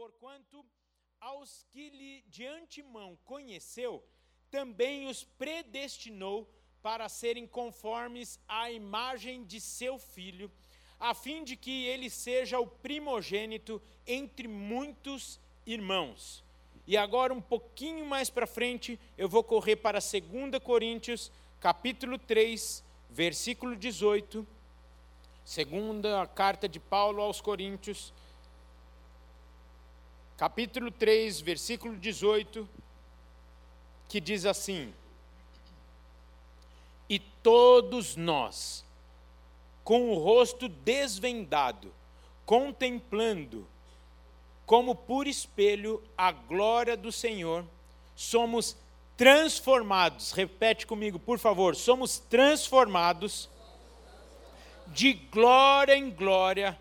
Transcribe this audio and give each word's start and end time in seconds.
porquanto 0.00 0.64
aos 1.20 1.66
que 1.70 1.90
lhe 1.90 2.24
de 2.28 2.46
antemão 2.46 3.18
conheceu, 3.26 4.02
também 4.50 5.06
os 5.06 5.24
predestinou 5.24 6.48
para 6.80 7.06
serem 7.06 7.46
conformes 7.46 8.40
à 8.48 8.70
imagem 8.70 9.44
de 9.44 9.60
seu 9.60 9.98
filho, 9.98 10.50
a 10.98 11.12
fim 11.12 11.44
de 11.44 11.54
que 11.54 11.84
ele 11.84 12.08
seja 12.08 12.58
o 12.58 12.66
primogênito 12.66 13.80
entre 14.06 14.48
muitos 14.48 15.38
irmãos. 15.66 16.42
E 16.86 16.96
agora 16.96 17.34
um 17.34 17.42
pouquinho 17.42 18.06
mais 18.06 18.30
para 18.30 18.46
frente, 18.46 18.98
eu 19.18 19.28
vou 19.28 19.44
correr 19.44 19.76
para 19.76 19.98
2 19.98 20.62
Coríntios, 20.64 21.30
capítulo 21.60 22.16
3, 22.16 22.82
versículo 23.10 23.76
18. 23.76 24.46
Segunda 25.44 26.26
carta 26.28 26.66
de 26.66 26.80
Paulo 26.80 27.20
aos 27.20 27.42
Coríntios, 27.42 28.14
capítulo 30.40 30.90
3, 30.90 31.42
versículo 31.42 31.98
18, 31.98 32.66
que 34.08 34.18
diz 34.18 34.46
assim: 34.46 34.90
E 37.10 37.18
todos 37.18 38.16
nós, 38.16 38.82
com 39.84 40.10
o 40.10 40.14
rosto 40.14 40.66
desvendado, 40.66 41.92
contemplando, 42.46 43.68
como 44.64 44.94
por 44.94 45.26
espelho, 45.26 46.02
a 46.16 46.32
glória 46.32 46.96
do 46.96 47.12
Senhor, 47.12 47.62
somos 48.16 48.78
transformados. 49.18 50.32
Repete 50.32 50.86
comigo, 50.86 51.18
por 51.18 51.38
favor. 51.38 51.76
Somos 51.76 52.18
transformados 52.18 53.46
de 54.86 55.12
glória 55.12 55.94
em 55.94 56.08
glória 56.08 56.78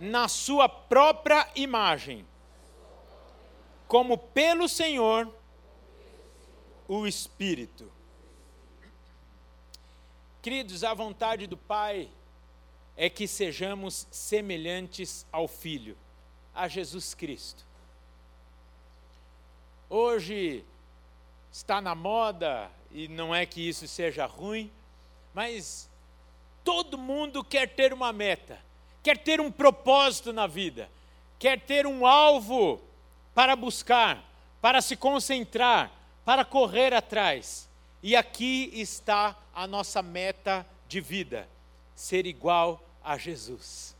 na 0.00 0.28
sua 0.28 0.68
própria 0.68 1.48
imagem, 1.54 2.24
como 3.86 4.16
pelo 4.16 4.68
Senhor 4.68 5.32
o 6.86 7.06
Espírito. 7.06 7.90
Queridos, 10.40 10.84
a 10.84 10.94
vontade 10.94 11.46
do 11.46 11.56
Pai 11.56 12.08
é 12.96 13.10
que 13.10 13.26
sejamos 13.26 14.06
semelhantes 14.10 15.26
ao 15.32 15.48
Filho, 15.48 15.96
a 16.54 16.68
Jesus 16.68 17.14
Cristo. 17.14 17.66
Hoje 19.90 20.64
está 21.50 21.80
na 21.80 21.94
moda, 21.94 22.70
e 22.90 23.08
não 23.08 23.34
é 23.34 23.44
que 23.44 23.68
isso 23.68 23.86
seja 23.88 24.26
ruim, 24.26 24.70
mas 25.34 25.90
todo 26.62 26.98
mundo 26.98 27.42
quer 27.42 27.74
ter 27.74 27.92
uma 27.92 28.12
meta 28.12 28.67
quer 29.02 29.18
ter 29.18 29.40
um 29.40 29.50
propósito 29.50 30.32
na 30.32 30.46
vida, 30.46 30.88
quer 31.38 31.60
ter 31.60 31.86
um 31.86 32.06
alvo 32.06 32.80
para 33.34 33.54
buscar, 33.54 34.24
para 34.60 34.80
se 34.80 34.96
concentrar, 34.96 35.90
para 36.24 36.44
correr 36.44 36.92
atrás. 36.92 37.68
E 38.02 38.16
aqui 38.16 38.70
está 38.74 39.36
a 39.54 39.66
nossa 39.66 40.02
meta 40.02 40.66
de 40.88 41.00
vida: 41.00 41.48
ser 41.94 42.26
igual 42.26 42.82
a 43.02 43.16
Jesus. 43.16 43.96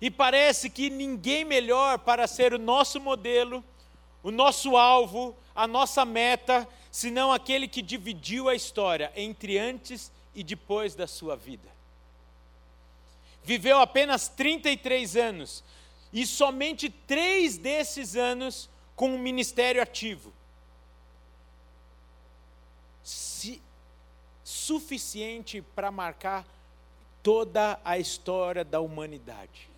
E 0.00 0.10
parece 0.10 0.68
que 0.68 0.90
ninguém 0.90 1.44
melhor 1.44 1.98
para 1.98 2.26
ser 2.26 2.52
o 2.52 2.58
nosso 2.58 3.00
modelo, 3.00 3.62
o 4.22 4.32
nosso 4.32 4.76
alvo, 4.76 5.36
a 5.54 5.66
nossa 5.66 6.04
meta, 6.04 6.68
senão 6.90 7.32
aquele 7.32 7.68
que 7.68 7.80
dividiu 7.80 8.48
a 8.48 8.54
história 8.54 9.12
entre 9.14 9.58
antes 9.58 10.10
e 10.34 10.42
depois 10.42 10.96
da 10.96 11.06
sua 11.06 11.36
vida 11.36 11.72
viveu 13.44 13.78
apenas 13.78 14.28
33 14.28 15.16
anos, 15.16 15.64
e 16.12 16.26
somente 16.26 16.90
três 16.90 17.56
desses 17.56 18.16
anos 18.16 18.68
com 18.94 19.14
um 19.14 19.18
ministério 19.18 19.82
ativo. 19.82 20.32
Se, 23.02 23.60
suficiente 24.44 25.62
para 25.74 25.90
marcar 25.90 26.46
toda 27.22 27.80
a 27.84 27.98
história 27.98 28.64
da 28.64 28.80
humanidade. 28.80 29.70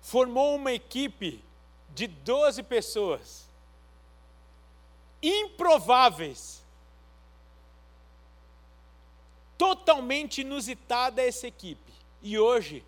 Formou 0.00 0.56
uma 0.56 0.72
equipe 0.72 1.44
de 1.94 2.06
12 2.06 2.62
pessoas, 2.62 3.48
improváveis, 5.22 6.64
totalmente 9.58 10.40
inusitada 10.40 11.22
essa 11.22 11.46
equipe. 11.46 11.89
E 12.22 12.38
hoje, 12.38 12.84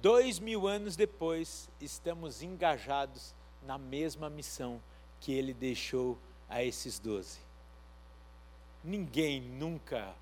dois 0.00 0.38
mil 0.38 0.66
anos 0.66 0.96
depois, 0.96 1.68
estamos 1.78 2.42
engajados 2.42 3.34
na 3.66 3.76
mesma 3.76 4.30
missão 4.30 4.80
que 5.20 5.32
ele 5.32 5.52
deixou 5.52 6.16
a 6.48 6.64
esses 6.64 6.98
doze. 6.98 7.38
Ninguém 8.82 9.42
nunca 9.42 10.14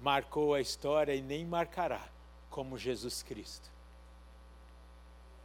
marcou 0.00 0.54
a 0.54 0.62
história 0.62 1.14
e 1.14 1.20
nem 1.20 1.44
marcará 1.44 2.08
como 2.48 2.78
Jesus 2.78 3.22
Cristo. 3.22 3.68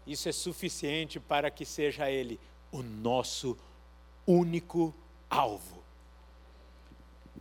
Isso 0.08 0.30
é 0.30 0.32
suficiente 0.32 1.20
para 1.20 1.52
que 1.52 1.66
seja 1.66 2.10
Ele 2.10 2.40
o 2.72 2.82
nosso 2.82 3.58
único 4.26 4.94
alvo, 5.30 5.84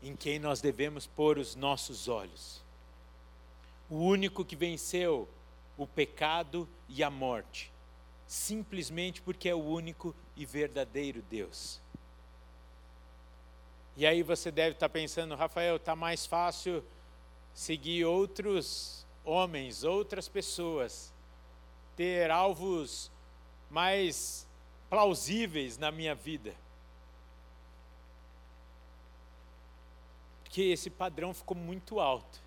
em 0.03 0.17
quem 0.17 0.39
nós 0.41 0.61
devemos 0.61 1.07
pôr 1.07 1.39
os 1.39 1.55
nossos 1.55 2.09
olhos 2.09 2.62
o 3.93 3.97
único 3.97 4.43
que 4.43 4.57
venceu 4.57 5.29
o 5.77 5.87
pecado 5.87 6.67
e 6.89 7.05
a 7.05 7.11
morte, 7.11 7.71
simplesmente 8.27 9.21
porque 9.21 9.51
é 9.51 9.55
o 9.55 9.63
único 9.63 10.15
e 10.35 10.47
verdadeiro 10.47 11.21
Deus. 11.21 11.79
E 13.95 14.07
aí 14.07 14.23
você 14.23 14.51
deve 14.51 14.77
estar 14.77 14.89
pensando, 14.89 15.35
Rafael, 15.35 15.77
está 15.77 15.95
mais 15.95 16.25
fácil 16.25 16.83
seguir 17.53 18.07
outros 18.07 19.07
homens, 19.27 19.85
outras 19.85 20.27
pessoas, 20.27 21.13
ter 21.95 22.31
alvos 22.31 23.11
mais 23.69 24.49
plausíveis 24.89 25.77
na 25.77 25.93
minha 25.93 26.15
vida. 26.15 26.57
Porque 30.45 30.63
esse 30.63 30.89
padrão 30.89 31.35
ficou 31.35 31.55
muito 31.59 32.01
alto. 32.01 32.42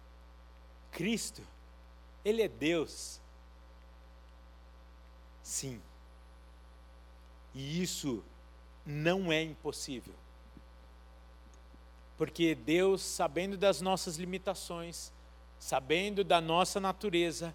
Cristo, 0.96 1.42
Ele 2.24 2.42
é 2.42 2.48
Deus. 2.48 3.20
Sim. 5.44 5.82
E 7.54 7.84
isso 7.84 8.24
não 8.86 9.30
é 9.30 9.44
impossível. 9.44 10.14
Porque 12.18 12.56
Deus, 12.56 13.02
sabendo 13.02 13.58
das 13.58 13.82
nossas 13.82 14.16
limitações, 14.16 15.12
sabendo 15.60 16.24
da 16.24 16.40
nossa 16.40 16.80
natureza, 16.80 17.54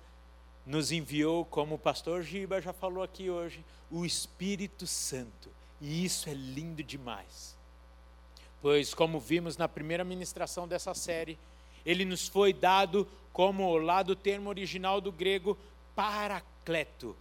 nos 0.67 0.93
enviou, 0.93 1.43
como 1.47 1.77
o 1.77 1.79
pastor 1.79 2.23
Giba 2.23 2.61
já 2.61 2.75
falou 2.75 3.03
aqui 3.03 3.31
hoje, 3.31 3.65
o 3.91 4.05
Espírito 4.05 4.87
Santo. 4.87 5.49
E 5.81 6.05
isso 6.05 6.29
é 6.29 6.35
lindo 6.35 6.83
demais. 6.83 7.57
Pois, 8.61 8.93
como 8.93 9.19
vimos 9.19 9.57
na 9.57 9.67
primeira 9.67 10.05
ministração 10.05 10.69
dessa 10.69 10.93
série, 10.93 11.39
ele 11.85 12.05
nos 12.05 12.29
foi 12.29 12.53
dado 12.53 13.07
como 13.33 13.77
lá 13.79 14.03
do 14.03 14.15
termo 14.17 14.49
original 14.49 15.01
do 15.01 15.13
grego 15.13 15.57
paracleto, 15.95 17.17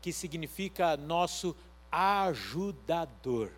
que 0.00 0.12
significa 0.12 0.96
nosso 0.96 1.56
ajudador. 1.90 3.50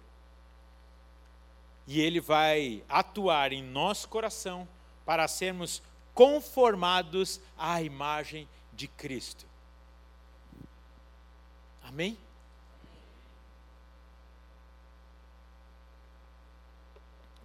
E 1.86 2.00
ele 2.00 2.20
vai 2.20 2.82
atuar 2.88 3.52
em 3.52 3.62
nosso 3.62 4.08
coração 4.08 4.68
para 5.04 5.26
sermos 5.26 5.82
conformados 6.14 7.40
à 7.56 7.82
imagem 7.82 8.48
de 8.72 8.86
Cristo. 8.86 9.46
Amém? 11.82 12.16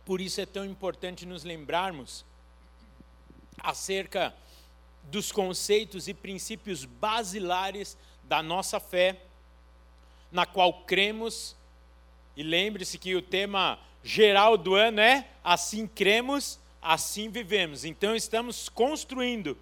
Por 0.05 0.21
isso 0.21 0.39
é 0.39 0.45
tão 0.45 0.63
importante 0.63 1.25
nos 1.25 1.43
lembrarmos 1.43 2.23
acerca 3.67 4.33
dos 5.03 5.29
conceitos 5.29 6.07
e 6.07 6.13
princípios 6.13 6.85
basilares 6.85 7.97
da 8.23 8.41
nossa 8.41 8.79
fé, 8.79 9.19
na 10.31 10.45
qual 10.45 10.85
cremos. 10.85 11.53
E 12.37 12.43
lembre-se 12.43 12.97
que 12.97 13.13
o 13.13 13.21
tema 13.21 13.77
geral 14.01 14.57
do 14.57 14.73
ano 14.73 15.01
é 15.01 15.27
Assim 15.43 15.85
cremos, 15.85 16.59
assim 16.81 17.29
vivemos. 17.29 17.83
Então 17.83 18.15
estamos 18.15 18.69
construindo, 18.69 19.57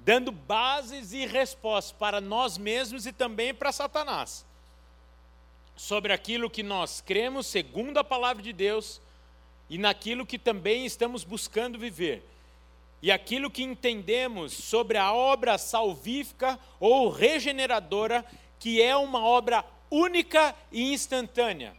dando 0.00 0.30
bases 0.30 1.14
e 1.14 1.24
respostas 1.24 1.92
para 1.92 2.20
nós 2.20 2.58
mesmos 2.58 3.06
e 3.06 3.12
também 3.12 3.54
para 3.54 3.72
Satanás. 3.72 4.44
Sobre 5.74 6.12
aquilo 6.12 6.50
que 6.50 6.62
nós 6.62 7.00
cremos 7.00 7.46
segundo 7.46 7.96
a 7.96 8.04
palavra 8.04 8.42
de 8.42 8.52
Deus 8.52 9.00
e 9.70 9.78
naquilo 9.78 10.26
que 10.26 10.38
também 10.38 10.84
estamos 10.84 11.24
buscando 11.24 11.78
viver 11.78 12.22
e 13.06 13.12
aquilo 13.12 13.48
que 13.48 13.62
entendemos 13.62 14.52
sobre 14.52 14.98
a 14.98 15.12
obra 15.12 15.56
salvífica 15.58 16.58
ou 16.80 17.08
regeneradora, 17.08 18.26
que 18.58 18.82
é 18.82 18.96
uma 18.96 19.24
obra 19.24 19.64
única 19.88 20.52
e 20.72 20.92
instantânea, 20.92 21.76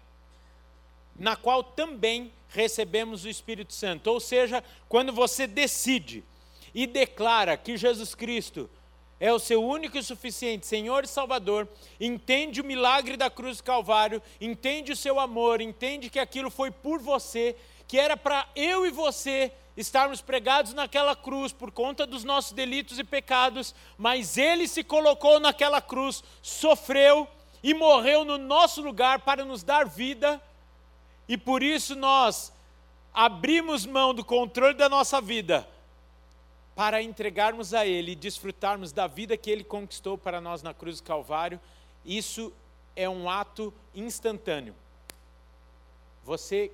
na 1.19 1.35
qual 1.35 1.61
também 1.61 2.31
recebemos 2.47 3.25
o 3.25 3.29
Espírito 3.29 3.73
Santo. 3.73 4.07
Ou 4.07 4.21
seja, 4.21 4.63
quando 4.87 5.11
você 5.11 5.45
decide 5.45 6.23
e 6.73 6.87
declara 6.87 7.57
que 7.57 7.75
Jesus 7.75 8.15
Cristo 8.15 8.69
é 9.19 9.33
o 9.33 9.37
seu 9.37 9.61
único 9.61 9.97
e 9.97 10.03
suficiente 10.03 10.65
Senhor 10.65 11.03
e 11.03 11.09
Salvador, 11.09 11.67
entende 11.99 12.61
o 12.61 12.65
milagre 12.65 13.17
da 13.17 13.29
cruz 13.29 13.57
do 13.57 13.65
Calvário, 13.65 14.21
entende 14.39 14.93
o 14.93 14.95
seu 14.95 15.19
amor, 15.19 15.59
entende 15.59 16.09
que 16.09 16.19
aquilo 16.19 16.49
foi 16.49 16.71
por 16.71 16.99
você, 16.99 17.53
que 17.85 17.99
era 17.99 18.15
para 18.15 18.47
eu 18.55 18.85
e 18.85 18.91
você 18.91 19.51
estarmos 19.77 20.21
pregados 20.21 20.73
naquela 20.73 21.15
cruz 21.15 21.53
por 21.53 21.71
conta 21.71 22.05
dos 22.05 22.23
nossos 22.23 22.51
delitos 22.51 22.97
e 22.97 23.03
pecados, 23.03 23.75
mas 23.97 24.37
ele 24.37 24.67
se 24.67 24.83
colocou 24.83 25.39
naquela 25.39 25.79
cruz, 25.79 26.23
sofreu 26.41 27.27
e 27.61 27.73
morreu 27.75 28.25
no 28.25 28.39
nosso 28.39 28.81
lugar 28.81 29.19
para 29.19 29.45
nos 29.45 29.63
dar 29.63 29.87
vida, 29.87 30.41
e 31.29 31.37
por 31.37 31.61
isso 31.61 31.95
nós 31.95 32.51
abrimos 33.13 33.85
mão 33.85 34.13
do 34.13 34.25
controle 34.25 34.73
da 34.73 34.89
nossa 34.89 35.21
vida 35.21 35.67
para 36.75 37.01
entregarmos 37.01 37.73
a 37.73 37.85
Ele 37.85 38.11
e 38.11 38.15
desfrutarmos 38.15 38.91
da 38.91 39.07
vida 39.07 39.35
que 39.35 39.49
Ele 39.49 39.63
conquistou 39.63 40.15
para 40.17 40.39
nós 40.39 40.61
na 40.61 40.75
cruz 40.75 41.01
do 41.01 41.03
Calvário, 41.03 41.59
isso 42.05 42.53
é 42.95 43.09
um 43.09 43.27
ato 43.27 43.73
instantâneo. 43.95 44.75
Você 46.23 46.71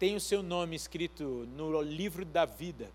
tem 0.00 0.16
o 0.16 0.20
seu 0.20 0.42
nome 0.42 0.74
escrito 0.74 1.46
no 1.54 1.82
livro 1.82 2.24
da 2.24 2.46
vida. 2.46 2.90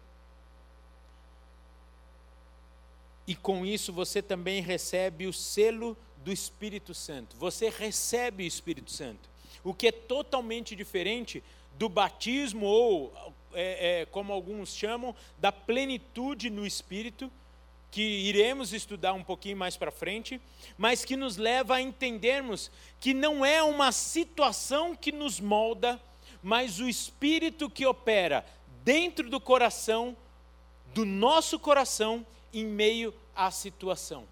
E 3.28 3.36
com 3.36 3.64
isso 3.64 3.94
você 3.94 4.24
também 4.24 4.60
recebe 4.60 5.28
o 5.28 5.32
selo 5.32 5.96
do 6.24 6.32
Espírito 6.32 6.96
Santo. 6.96 7.38
Você 7.38 7.70
recebe 7.70 8.44
o 8.44 8.48
Espírito 8.48 8.92
Santo, 8.92 9.30
o 9.64 9.72
que 9.72 9.90
é 9.90 9.92
totalmente 9.92 10.76
diferente 10.76 11.44
do 11.78 11.88
batismo 11.88 12.66
ou 12.66 13.14
é, 13.54 14.02
é, 14.02 14.06
como 14.08 14.34
alguns 14.34 14.76
chamam, 14.76 15.16
da 15.38 15.52
plenitude 15.52 16.50
no 16.50 16.66
Espírito, 16.66 17.32
que 17.92 18.02
iremos 18.02 18.74
estudar 18.74 19.14
um 19.14 19.24
pouquinho 19.24 19.58
mais 19.58 19.78
para 19.78 19.92
frente, 19.92 20.42
mas 20.76 21.06
que 21.06 21.16
nos 21.16 21.38
leva 21.38 21.76
a 21.76 21.82
entendermos 21.82 22.72
que 23.00 23.14
não 23.14 23.46
é 23.46 23.62
uma 23.62 23.92
situação 23.92 24.96
que 24.96 25.12
nos 25.12 25.40
molda, 25.40 26.02
mas 26.46 26.80
o 26.80 26.88
Espírito 26.88 27.68
que 27.68 27.88
opera 27.88 28.46
dentro 28.84 29.32
do 29.32 29.42
coração, 29.42 30.16
do 30.94 31.04
nosso 31.04 31.58
coração, 31.58 32.24
em 32.54 32.64
meio 32.64 33.12
à 33.36 33.50
situação. 33.50 34.28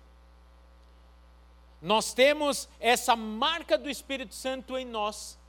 Nós 1.81 2.13
temos 2.13 2.69
essa 2.79 3.15
marca 3.15 3.79
do 3.79 3.89
Espírito 3.89 4.35
Santo 4.35 4.77
em 4.77 4.85
nós, 4.85 5.39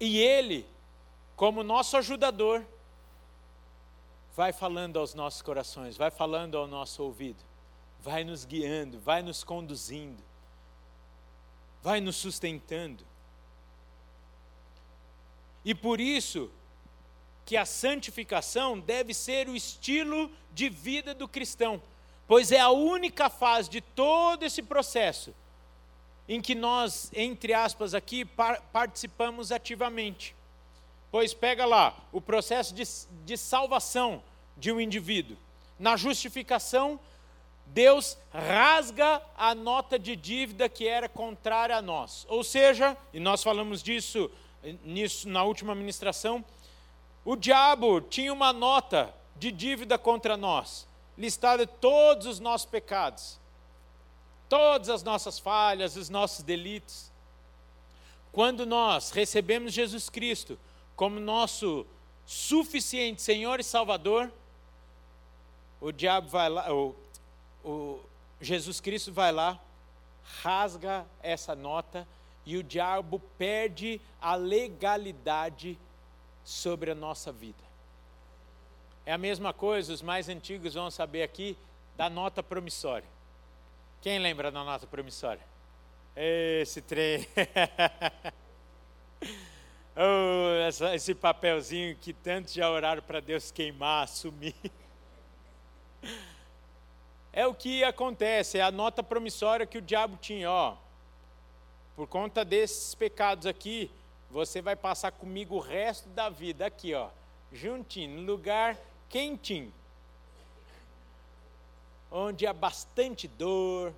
e 0.00 0.18
ele 0.18 0.66
como 1.36 1.62
nosso 1.62 1.98
ajudador, 1.98 2.64
vai 4.34 4.54
falando 4.54 4.98
aos 4.98 5.12
nossos 5.12 5.42
corações, 5.42 5.98
vai 5.98 6.10
falando 6.10 6.56
ao 6.56 6.66
nosso 6.66 7.02
ouvido, 7.02 7.44
vai 8.00 8.24
nos 8.24 8.46
guiando, 8.46 8.98
vai 8.98 9.20
nos 9.22 9.44
conduzindo, 9.44 10.22
vai 11.82 12.00
nos 12.00 12.16
sustentando. 12.16 13.11
E 15.64 15.74
por 15.74 16.00
isso 16.00 16.50
que 17.44 17.56
a 17.56 17.64
santificação 17.64 18.78
deve 18.78 19.12
ser 19.12 19.48
o 19.48 19.56
estilo 19.56 20.30
de 20.52 20.68
vida 20.68 21.14
do 21.14 21.26
cristão, 21.26 21.82
pois 22.26 22.52
é 22.52 22.60
a 22.60 22.70
única 22.70 23.28
fase 23.28 23.68
de 23.68 23.80
todo 23.80 24.44
esse 24.44 24.62
processo 24.62 25.34
em 26.28 26.40
que 26.40 26.54
nós, 26.54 27.10
entre 27.14 27.52
aspas, 27.52 27.94
aqui 27.94 28.24
participamos 28.72 29.50
ativamente. 29.50 30.34
Pois 31.10 31.34
pega 31.34 31.66
lá 31.66 31.94
o 32.10 32.20
processo 32.20 32.74
de, 32.74 32.84
de 33.24 33.36
salvação 33.36 34.22
de 34.56 34.72
um 34.72 34.80
indivíduo. 34.80 35.36
Na 35.78 35.96
justificação, 35.96 36.98
Deus 37.66 38.16
rasga 38.32 39.20
a 39.36 39.54
nota 39.54 39.98
de 39.98 40.16
dívida 40.16 40.68
que 40.68 40.86
era 40.86 41.08
contrária 41.08 41.76
a 41.76 41.82
nós. 41.82 42.24
Ou 42.28 42.42
seja, 42.44 42.96
e 43.12 43.20
nós 43.20 43.42
falamos 43.42 43.82
disso 43.82 44.30
nisso 44.84 45.28
na 45.28 45.42
última 45.42 45.74
ministração, 45.74 46.44
o 47.24 47.36
diabo 47.36 48.00
tinha 48.00 48.32
uma 48.32 48.52
nota 48.52 49.12
de 49.36 49.50
dívida 49.50 49.98
contra 49.98 50.36
nós, 50.36 50.86
listada 51.16 51.66
todos 51.66 52.26
os 52.26 52.40
nossos 52.40 52.66
pecados, 52.66 53.38
todas 54.48 54.88
as 54.88 55.02
nossas 55.02 55.38
falhas, 55.38 55.96
os 55.96 56.08
nossos 56.08 56.44
delitos. 56.44 57.10
Quando 58.32 58.64
nós 58.64 59.10
recebemos 59.10 59.72
Jesus 59.72 60.08
Cristo, 60.08 60.58
como 60.96 61.20
nosso 61.20 61.86
suficiente 62.24 63.20
Senhor 63.20 63.60
e 63.60 63.64
Salvador, 63.64 64.32
o 65.80 65.90
diabo 65.92 66.28
vai 66.28 66.48
lá, 66.48 66.72
o, 66.72 66.94
o 67.64 68.00
Jesus 68.40 68.80
Cristo 68.80 69.12
vai 69.12 69.32
lá, 69.32 69.60
rasga 70.42 71.04
essa 71.22 71.54
nota 71.54 72.06
e 72.44 72.56
o 72.56 72.62
diabo 72.62 73.20
perde 73.38 74.00
a 74.20 74.34
legalidade 74.34 75.78
sobre 76.44 76.90
a 76.90 76.94
nossa 76.94 77.30
vida. 77.30 77.62
É 79.04 79.12
a 79.12 79.18
mesma 79.18 79.52
coisa, 79.52 79.92
os 79.92 80.02
mais 80.02 80.28
antigos 80.28 80.74
vão 80.74 80.90
saber 80.90 81.22
aqui 81.22 81.56
da 81.96 82.08
nota 82.08 82.42
promissória. 82.42 83.08
Quem 84.00 84.18
lembra 84.18 84.50
da 84.50 84.64
nota 84.64 84.86
promissória? 84.86 85.42
Esse 86.16 86.82
trem. 86.82 87.26
Oh, 89.94 90.94
esse 90.94 91.14
papelzinho 91.14 91.94
que 91.96 92.14
tantos 92.14 92.54
já 92.54 92.70
oraram 92.70 93.02
para 93.02 93.20
Deus 93.20 93.50
queimar, 93.50 94.08
sumir. 94.08 94.54
É 97.34 97.46
o 97.46 97.54
que 97.54 97.82
acontece, 97.82 98.58
é 98.58 98.62
a 98.62 98.70
nota 98.70 99.02
promissória 99.02 99.64
que 99.64 99.78
o 99.78 99.80
diabo 99.80 100.18
tinha, 100.20 100.50
ó. 100.50 100.76
Por 101.94 102.06
conta 102.06 102.44
desses 102.44 102.94
pecados 102.94 103.46
aqui, 103.46 103.90
você 104.30 104.62
vai 104.62 104.74
passar 104.74 105.12
comigo 105.12 105.56
o 105.56 105.60
resto 105.60 106.08
da 106.08 106.30
vida 106.30 106.64
aqui, 106.64 106.94
ó, 106.94 107.10
juntinho, 107.52 108.20
no 108.20 108.32
lugar 108.32 108.78
quentinho. 109.08 109.72
Onde 112.10 112.46
há 112.46 112.52
bastante 112.52 113.28
dor, 113.28 113.92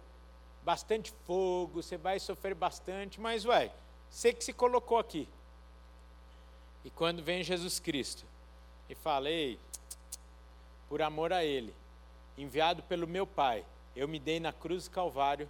bastante 0.65 1.13
fogo, 1.25 1.83
você 1.83 1.97
vai 1.97 2.19
sofrer 2.19 2.55
bastante, 2.55 3.21
mas 3.21 3.45
ué, 3.45 3.71
você 4.11 4.33
que 4.33 4.45
se 4.45 4.53
colocou 4.53 4.99
aqui. 4.99 5.29
E 6.85 6.91
quando 6.91 7.23
vem 7.23 7.45
Jesus 7.45 7.79
Cristo 7.79 8.25
e 8.89 8.95
fala, 8.95 9.31
ei, 9.31 9.59
por 10.89 11.01
amor 11.01 11.33
a 11.33 11.45
Ele, 11.45 11.75
enviado 12.37 12.83
pelo 12.83 13.07
meu 13.07 13.27
Pai, 13.27 13.65
eu 13.95 14.09
me 14.09 14.19
dei 14.19 14.41
na 14.41 14.53
cruz 14.53 14.85
do 14.85 14.91
Calvário 14.91 15.49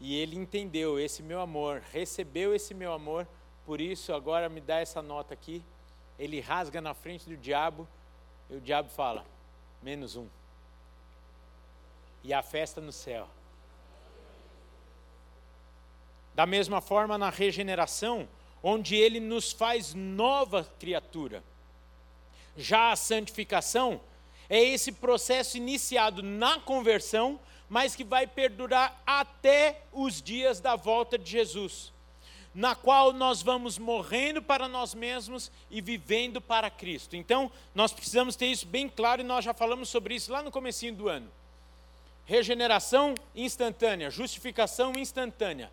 e 0.00 0.16
Ele 0.16 0.36
entendeu 0.36 0.98
esse 0.98 1.22
meu 1.22 1.40
amor, 1.40 1.82
recebeu 1.92 2.54
esse 2.54 2.74
meu 2.74 2.92
amor, 2.92 3.26
por 3.64 3.80
isso 3.80 4.12
agora 4.12 4.48
me 4.48 4.60
dá 4.60 4.78
essa 4.80 5.00
nota 5.00 5.34
aqui. 5.34 5.64
Ele 6.18 6.40
rasga 6.40 6.80
na 6.80 6.94
frente 6.94 7.28
do 7.28 7.36
diabo 7.36 7.88
e 8.50 8.56
o 8.56 8.60
diabo 8.60 8.88
fala: 8.90 9.24
menos 9.82 10.16
um. 10.16 10.28
E 12.22 12.32
a 12.32 12.42
festa 12.42 12.80
no 12.80 12.92
céu. 12.92 13.28
Da 16.34 16.46
mesma 16.46 16.80
forma, 16.80 17.16
na 17.16 17.30
regeneração, 17.30 18.28
onde 18.62 18.96
ele 18.96 19.20
nos 19.20 19.52
faz 19.52 19.94
nova 19.94 20.64
criatura. 20.78 21.44
Já 22.56 22.92
a 22.92 22.96
santificação 22.96 24.00
é 24.48 24.58
esse 24.58 24.92
processo 24.92 25.56
iniciado 25.56 26.22
na 26.22 26.60
conversão, 26.60 27.38
mas 27.68 27.96
que 27.96 28.04
vai 28.04 28.26
perdurar 28.26 29.02
até 29.06 29.82
os 29.92 30.20
dias 30.20 30.60
da 30.60 30.76
volta 30.76 31.18
de 31.18 31.30
Jesus, 31.30 31.92
na 32.54 32.74
qual 32.74 33.12
nós 33.12 33.42
vamos 33.42 33.78
morrendo 33.78 34.40
para 34.40 34.68
nós 34.68 34.94
mesmos 34.94 35.50
e 35.70 35.80
vivendo 35.80 36.40
para 36.40 36.70
Cristo. 36.70 37.16
Então, 37.16 37.50
nós 37.74 37.92
precisamos 37.92 38.36
ter 38.36 38.46
isso 38.46 38.66
bem 38.66 38.88
claro 38.88 39.22
e 39.22 39.24
nós 39.24 39.44
já 39.44 39.52
falamos 39.52 39.88
sobre 39.88 40.14
isso 40.14 40.30
lá 40.30 40.42
no 40.42 40.50
comecinho 40.50 40.94
do 40.94 41.08
ano. 41.08 41.30
Regeneração 42.26 43.14
instantânea, 43.34 44.10
justificação 44.10 44.92
instantânea, 44.96 45.70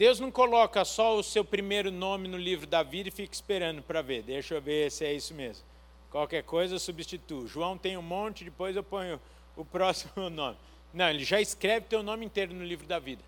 Deus 0.00 0.18
não 0.18 0.30
coloca 0.30 0.82
só 0.82 1.14
o 1.14 1.22
seu 1.22 1.44
primeiro 1.44 1.90
nome 1.90 2.26
no 2.26 2.38
livro 2.38 2.66
da 2.66 2.82
vida 2.82 3.10
e 3.10 3.12
fica 3.12 3.34
esperando 3.34 3.82
para 3.82 4.00
ver. 4.00 4.22
Deixa 4.22 4.54
eu 4.54 4.62
ver 4.62 4.90
se 4.90 5.04
é 5.04 5.12
isso 5.12 5.34
mesmo. 5.34 5.62
Qualquer 6.10 6.42
coisa 6.42 6.76
eu 6.76 6.78
substituo. 6.78 7.46
João 7.46 7.76
tem 7.76 7.98
um 7.98 8.02
monte, 8.02 8.42
depois 8.42 8.74
eu 8.74 8.82
ponho 8.82 9.20
o 9.60 9.64
próximo 9.64 10.28
nome. 10.30 10.56
Não, 10.92 11.08
ele 11.08 11.24
já 11.24 11.40
escreve 11.40 11.86
teu 11.86 12.02
nome 12.02 12.26
inteiro 12.26 12.54
no 12.54 12.64
livro 12.64 12.86
da 12.86 12.98
vida. 12.98 13.22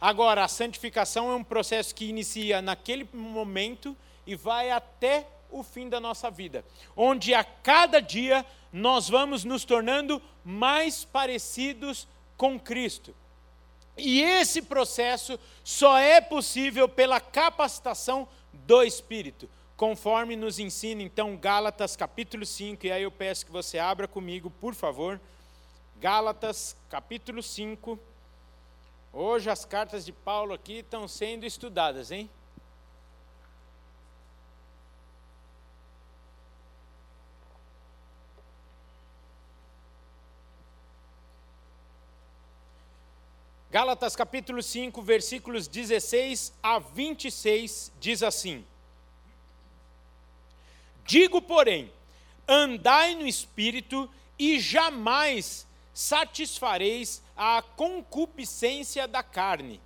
Agora, 0.00 0.44
a 0.44 0.48
santificação 0.48 1.30
é 1.30 1.34
um 1.34 1.44
processo 1.44 1.94
que 1.94 2.06
inicia 2.06 2.62
naquele 2.62 3.08
momento 3.12 3.96
e 4.26 4.34
vai 4.34 4.70
até 4.70 5.26
o 5.50 5.62
fim 5.62 5.88
da 5.88 6.00
nossa 6.00 6.30
vida, 6.30 6.64
onde 6.96 7.34
a 7.34 7.42
cada 7.42 8.00
dia 8.00 8.46
nós 8.72 9.08
vamos 9.08 9.44
nos 9.44 9.64
tornando 9.64 10.22
mais 10.44 11.04
parecidos 11.04 12.06
com 12.36 12.58
Cristo. 12.58 13.14
E 13.96 14.22
esse 14.22 14.62
processo 14.62 15.38
só 15.62 15.98
é 15.98 16.20
possível 16.20 16.88
pela 16.88 17.20
capacitação 17.20 18.26
do 18.52 18.82
Espírito, 18.82 19.48
conforme 19.80 20.36
nos 20.36 20.58
ensina 20.58 21.02
então 21.02 21.38
Gálatas 21.38 21.96
capítulo 21.96 22.44
5, 22.44 22.84
e 22.84 22.92
aí 22.92 23.02
eu 23.02 23.10
peço 23.10 23.46
que 23.46 23.50
você 23.50 23.78
abra 23.78 24.06
comigo, 24.06 24.50
por 24.50 24.74
favor. 24.74 25.18
Gálatas 25.98 26.76
capítulo 26.90 27.42
5. 27.42 27.98
Hoje 29.10 29.48
as 29.48 29.64
cartas 29.64 30.04
de 30.04 30.12
Paulo 30.12 30.52
aqui 30.52 30.80
estão 30.80 31.08
sendo 31.08 31.46
estudadas, 31.46 32.10
hein? 32.10 32.28
Gálatas 43.70 44.14
capítulo 44.14 44.62
5, 44.62 45.00
versículos 45.00 45.66
16 45.66 46.52
a 46.62 46.78
26 46.78 47.92
diz 47.98 48.22
assim: 48.22 48.62
Digo, 51.10 51.42
porém, 51.42 51.92
andai 52.46 53.16
no 53.16 53.26
espírito 53.26 54.08
e 54.38 54.60
jamais 54.60 55.66
satisfareis 55.92 57.20
a 57.36 57.60
concupiscência 57.62 59.08
da 59.08 59.20
carne. 59.20 59.80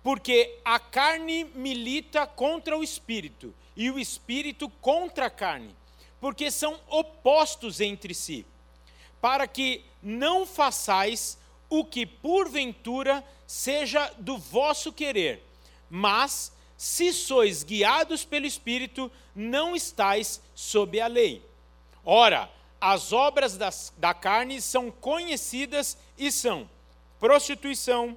Porque 0.00 0.60
a 0.64 0.78
carne 0.78 1.42
milita 1.56 2.24
contra 2.24 2.78
o 2.78 2.84
espírito 2.84 3.52
e 3.76 3.90
o 3.90 3.98
espírito 3.98 4.68
contra 4.80 5.26
a 5.26 5.30
carne, 5.30 5.74
porque 6.20 6.48
são 6.48 6.78
opostos 6.86 7.80
entre 7.80 8.14
si, 8.14 8.46
para 9.20 9.48
que 9.48 9.84
não 10.00 10.46
façais 10.46 11.36
o 11.68 11.84
que 11.84 12.06
porventura 12.06 13.24
seja 13.44 14.08
do 14.18 14.38
vosso 14.38 14.92
querer, 14.92 15.44
mas 15.90 16.52
se 16.80 17.12
sois 17.12 17.62
guiados 17.62 18.24
pelo 18.24 18.46
Espírito, 18.46 19.12
não 19.34 19.76
estais 19.76 20.40
sob 20.54 20.98
a 20.98 21.08
lei. 21.08 21.44
Ora, 22.02 22.50
as 22.80 23.12
obras 23.12 23.54
das, 23.54 23.92
da 23.98 24.14
carne 24.14 24.62
são 24.62 24.90
conhecidas 24.90 25.98
e 26.16 26.32
são 26.32 26.66
prostituição, 27.18 28.16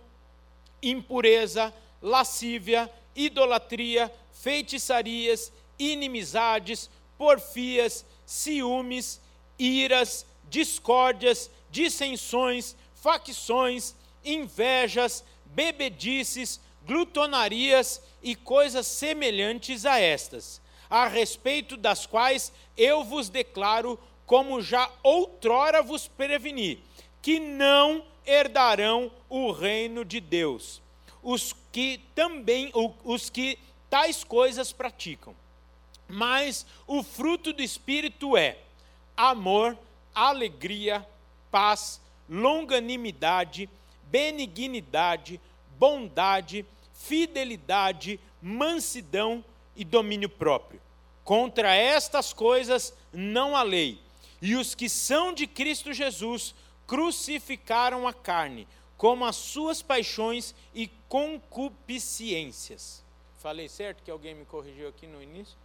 impureza, 0.81 1.73
lascívia, 2.01 2.89
idolatria, 3.13 4.09
feitiçarias, 4.31 5.51
inimizades, 5.77 6.89
porfias, 7.17 8.05
ciúmes, 8.25 9.19
iras, 9.59 10.25
discórdias, 10.49 11.51
dissensões, 11.69 12.77
facções, 12.95 13.93
invejas, 14.23 15.21
bebedices, 15.47 16.61
glutonarias 16.85 18.01
e 18.23 18.35
coisas 18.35 18.87
semelhantes 18.87 19.85
a 19.85 19.99
estas, 19.99 20.61
a 20.89 21.07
respeito 21.07 21.75
das 21.75 22.05
quais 22.05 22.53
eu 22.77 23.03
vos 23.03 23.29
declaro, 23.29 23.99
como 24.25 24.61
já 24.61 24.89
outrora 25.03 25.83
vos 25.83 26.07
preveni, 26.07 26.81
que 27.21 27.39
não 27.39 28.05
herdarão 28.25 29.11
o 29.29 29.51
reino 29.51 30.05
de 30.05 30.19
Deus, 30.19 30.81
os 31.21 31.53
que 31.71 31.99
também 32.15 32.71
os 33.03 33.29
que 33.29 33.59
tais 33.89 34.23
coisas 34.23 34.71
praticam. 34.71 35.35
Mas 36.07 36.65
o 36.87 37.03
fruto 37.03 37.51
do 37.51 37.61
espírito 37.61 38.37
é 38.37 38.57
amor, 39.15 39.77
alegria, 40.13 41.05
paz, 41.51 41.99
longanimidade, 42.29 43.69
benignidade, 44.03 45.39
bondade, 45.77 46.65
fidelidade, 47.03 48.19
mansidão 48.41 49.43
e 49.75 49.83
domínio 49.83 50.29
próprio. 50.29 50.81
Contra 51.23 51.73
estas 51.73 52.33
coisas 52.33 52.93
não 53.11 53.55
há 53.55 53.63
lei. 53.63 53.99
E 54.41 54.55
os 54.55 54.75
que 54.75 54.89
são 54.89 55.33
de 55.33 55.47
Cristo 55.47 55.93
Jesus 55.93 56.53
crucificaram 56.85 58.07
a 58.07 58.13
carne, 58.13 58.67
como 58.97 59.25
as 59.25 59.35
suas 59.35 59.81
paixões 59.81 60.53
e 60.73 60.87
concupiscências. 61.07 63.03
Falei 63.39 63.69
certo 63.69 64.03
que 64.03 64.11
alguém 64.11 64.35
me 64.35 64.45
corrigiu 64.45 64.89
aqui 64.89 65.07
no 65.07 65.21
início? 65.21 65.57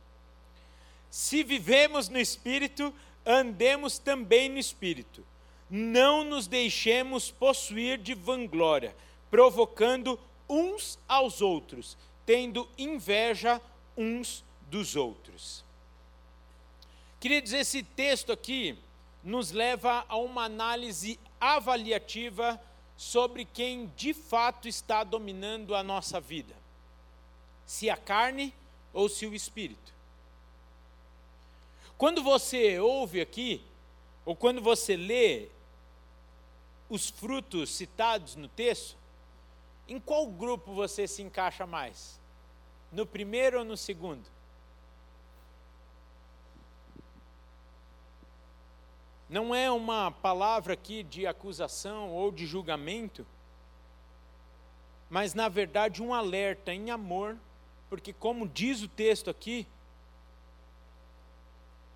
Se 1.11 1.43
vivemos 1.43 2.09
no 2.09 2.19
Espírito, 2.19 2.95
andemos 3.25 3.99
também 3.99 4.49
no 4.49 4.59
Espírito 4.59 5.25
não 5.71 6.25
nos 6.25 6.47
deixemos 6.47 7.31
possuir 7.31 7.99
de 7.99 8.15
vanglória, 8.15 8.95
provocando 9.31 10.19
uns 10.49 10.99
aos 11.07 11.41
outros, 11.41 11.97
tendo 12.25 12.69
inveja 12.77 13.61
uns 13.97 14.45
dos 14.63 14.97
outros. 14.97 15.65
Queridos, 17.21 17.53
esse 17.53 17.83
texto 17.83 18.33
aqui 18.33 18.79
nos 19.23 19.51
leva 19.51 20.05
a 20.09 20.17
uma 20.17 20.45
análise 20.45 21.19
avaliativa 21.41 22.61
sobre 22.97 23.45
quem 23.45 23.87
de 23.97 24.15
fato 24.15 24.69
está 24.69 25.05
dominando 25.05 25.75
a 25.75 25.83
nossa 25.83 26.21
vida: 26.21 26.55
se 27.67 27.91
a 27.91 27.97
carne 27.97 28.55
ou 28.93 29.09
se 29.09 29.27
o 29.27 29.35
espírito. 29.35 29.93
Quando 31.97 32.23
você 32.23 32.79
ouve 32.79 33.21
aqui, 33.21 33.61
ou 34.25 34.37
quando 34.37 34.61
você 34.61 34.97
lê 34.97 35.49
os 36.89 37.11
frutos 37.11 37.71
citados 37.71 38.37
no 38.37 38.47
texto, 38.49 38.97
em 39.89 39.99
qual 39.99 40.27
grupo 40.27 40.75
você 40.75 41.09
se 41.09 41.23
encaixa 41.23 41.67
mais? 41.67 42.21
No 42.93 43.07
primeiro 43.07 43.61
ou 43.61 43.65
no 43.65 43.77
segundo? 43.77 44.29
Não 49.29 49.55
é 49.55 49.71
uma 49.71 50.11
palavra 50.11 50.75
aqui 50.75 51.03
de 51.03 51.27
acusação 51.27 52.11
ou 52.11 52.31
de 52.31 52.47
julgamento, 52.47 53.27
mas 55.11 55.35
na 55.35 55.49
verdade 55.49 56.03
um 56.03 56.15
alerta 56.15 56.73
em 56.73 56.91
amor, 56.91 57.37
porque, 57.91 58.13
como 58.13 58.49
diz 58.49 58.83
o 58.83 58.89
texto 58.89 59.31
aqui, 59.31 59.67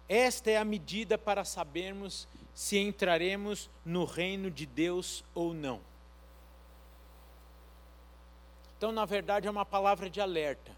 esta 0.09 0.51
é 0.51 0.57
a 0.59 0.65
medida 0.65 1.17
para 1.17 1.45
sabermos 1.45 2.29
se 2.55 2.79
entraremos 2.79 3.71
no 3.85 4.05
reino 4.05 4.51
de 4.51 4.67
Deus 4.67 5.25
ou 5.35 5.55
não. 5.55 5.92
Então, 8.83 8.91
na 8.91 9.05
verdade, 9.05 9.47
é 9.47 9.51
uma 9.51 9.65
palavra 9.65 10.11
de 10.11 10.21
alerta, 10.21 10.77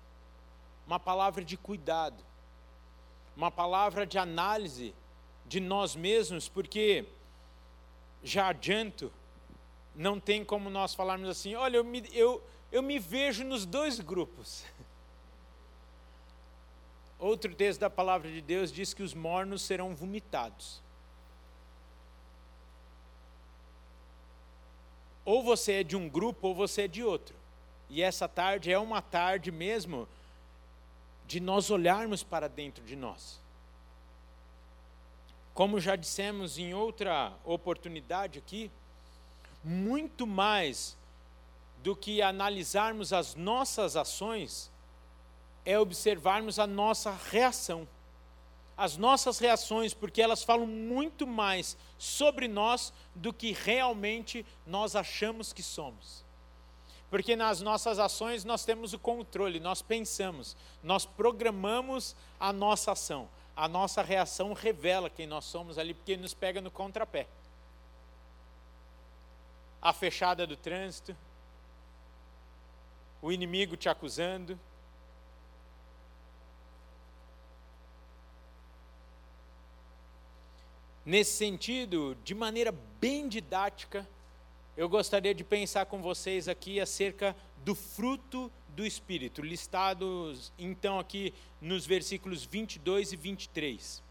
uma 0.86 1.00
palavra 1.00 1.42
de 1.42 1.56
cuidado, 1.56 2.22
uma 3.34 3.50
palavra 3.50 4.04
de 4.04 4.18
análise 4.18 4.94
de 5.46 5.58
nós 5.58 5.96
mesmos, 5.96 6.46
porque, 6.46 7.06
já 8.22 8.48
adianto, 8.48 9.10
não 9.94 10.20
tem 10.20 10.44
como 10.44 10.68
nós 10.68 10.94
falarmos 10.94 11.30
assim: 11.30 11.54
olha, 11.54 11.78
eu 11.78 11.84
me, 11.84 12.04
eu, 12.12 12.46
eu 12.70 12.82
me 12.82 12.98
vejo 12.98 13.42
nos 13.42 13.64
dois 13.64 13.98
grupos. 14.00 14.66
Outro 17.18 17.54
texto 17.54 17.80
da 17.80 17.88
palavra 17.88 18.30
de 18.30 18.42
Deus 18.42 18.70
diz 18.70 18.92
que 18.92 19.02
os 19.02 19.14
mornos 19.14 19.62
serão 19.62 19.94
vomitados. 19.94 20.82
Ou 25.24 25.42
você 25.42 25.80
é 25.80 25.82
de 25.82 25.96
um 25.96 26.06
grupo 26.06 26.48
ou 26.48 26.54
você 26.54 26.82
é 26.82 26.86
de 26.86 27.02
outro. 27.02 27.43
E 27.94 28.02
essa 28.02 28.26
tarde 28.26 28.72
é 28.72 28.76
uma 28.78 29.00
tarde 29.00 29.52
mesmo 29.52 30.08
de 31.28 31.38
nós 31.38 31.70
olharmos 31.70 32.24
para 32.24 32.48
dentro 32.48 32.82
de 32.84 32.96
nós. 32.96 33.38
Como 35.54 35.78
já 35.78 35.94
dissemos 35.94 36.58
em 36.58 36.74
outra 36.74 37.32
oportunidade 37.44 38.40
aqui, 38.40 38.68
muito 39.62 40.26
mais 40.26 40.96
do 41.84 41.94
que 41.94 42.20
analisarmos 42.20 43.12
as 43.12 43.36
nossas 43.36 43.94
ações, 43.94 44.72
é 45.64 45.78
observarmos 45.78 46.58
a 46.58 46.66
nossa 46.66 47.16
reação 47.30 47.86
as 48.76 48.96
nossas 48.96 49.38
reações, 49.38 49.94
porque 49.94 50.20
elas 50.20 50.42
falam 50.42 50.66
muito 50.66 51.28
mais 51.28 51.76
sobre 51.96 52.48
nós 52.48 52.92
do 53.14 53.32
que 53.32 53.52
realmente 53.52 54.44
nós 54.66 54.96
achamos 54.96 55.52
que 55.52 55.62
somos. 55.62 56.23
Porque 57.10 57.36
nas 57.36 57.60
nossas 57.60 57.98
ações 57.98 58.44
nós 58.44 58.64
temos 58.64 58.92
o 58.92 58.98
controle, 58.98 59.60
nós 59.60 59.82
pensamos, 59.82 60.56
nós 60.82 61.06
programamos 61.06 62.16
a 62.38 62.52
nossa 62.52 62.92
ação. 62.92 63.28
A 63.56 63.68
nossa 63.68 64.02
reação 64.02 64.52
revela 64.52 65.08
quem 65.08 65.26
nós 65.26 65.44
somos 65.44 65.78
ali, 65.78 65.94
porque 65.94 66.16
nos 66.16 66.34
pega 66.34 66.60
no 66.60 66.70
contrapé. 66.70 67.28
A 69.80 69.92
fechada 69.92 70.46
do 70.46 70.56
trânsito, 70.56 71.16
o 73.22 73.30
inimigo 73.30 73.76
te 73.76 73.88
acusando, 73.88 74.58
Nesse 81.04 81.36
sentido, 81.36 82.16
de 82.24 82.34
maneira 82.34 82.72
bem 82.98 83.28
didática, 83.28 84.08
eu 84.76 84.88
gostaria 84.88 85.34
de 85.34 85.44
pensar 85.44 85.86
com 85.86 86.02
vocês 86.02 86.48
aqui 86.48 86.80
acerca 86.80 87.36
do 87.64 87.74
fruto 87.74 88.50
do 88.68 88.84
Espírito, 88.84 89.40
listados 89.40 90.52
então 90.58 90.98
aqui 90.98 91.32
nos 91.60 91.86
versículos 91.86 92.44
22 92.44 93.12
e 93.12 93.16
23. 93.16 94.02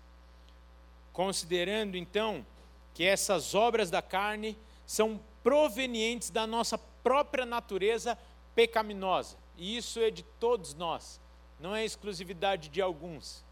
Considerando 1.12 1.98
então 1.98 2.46
que 2.93 3.03
essas 3.03 3.53
obras 3.53 3.89
da 3.89 4.01
carne 4.01 4.58
são 4.86 5.20
provenientes 5.43 6.29
da 6.29 6.48
nossa 6.48 6.77
própria 6.77 7.46
natureza 7.46 8.17
pecaminosa, 8.55 9.38
e 9.58 9.75
isso 9.75 10.00
é 10.00 10.10
de 10.10 10.24
todos 10.24 10.74
nós, 10.74 11.20
não 11.60 11.75
é 11.75 11.84
exclusividade 11.84 12.70
de 12.70 12.82
alguns. 12.82 13.43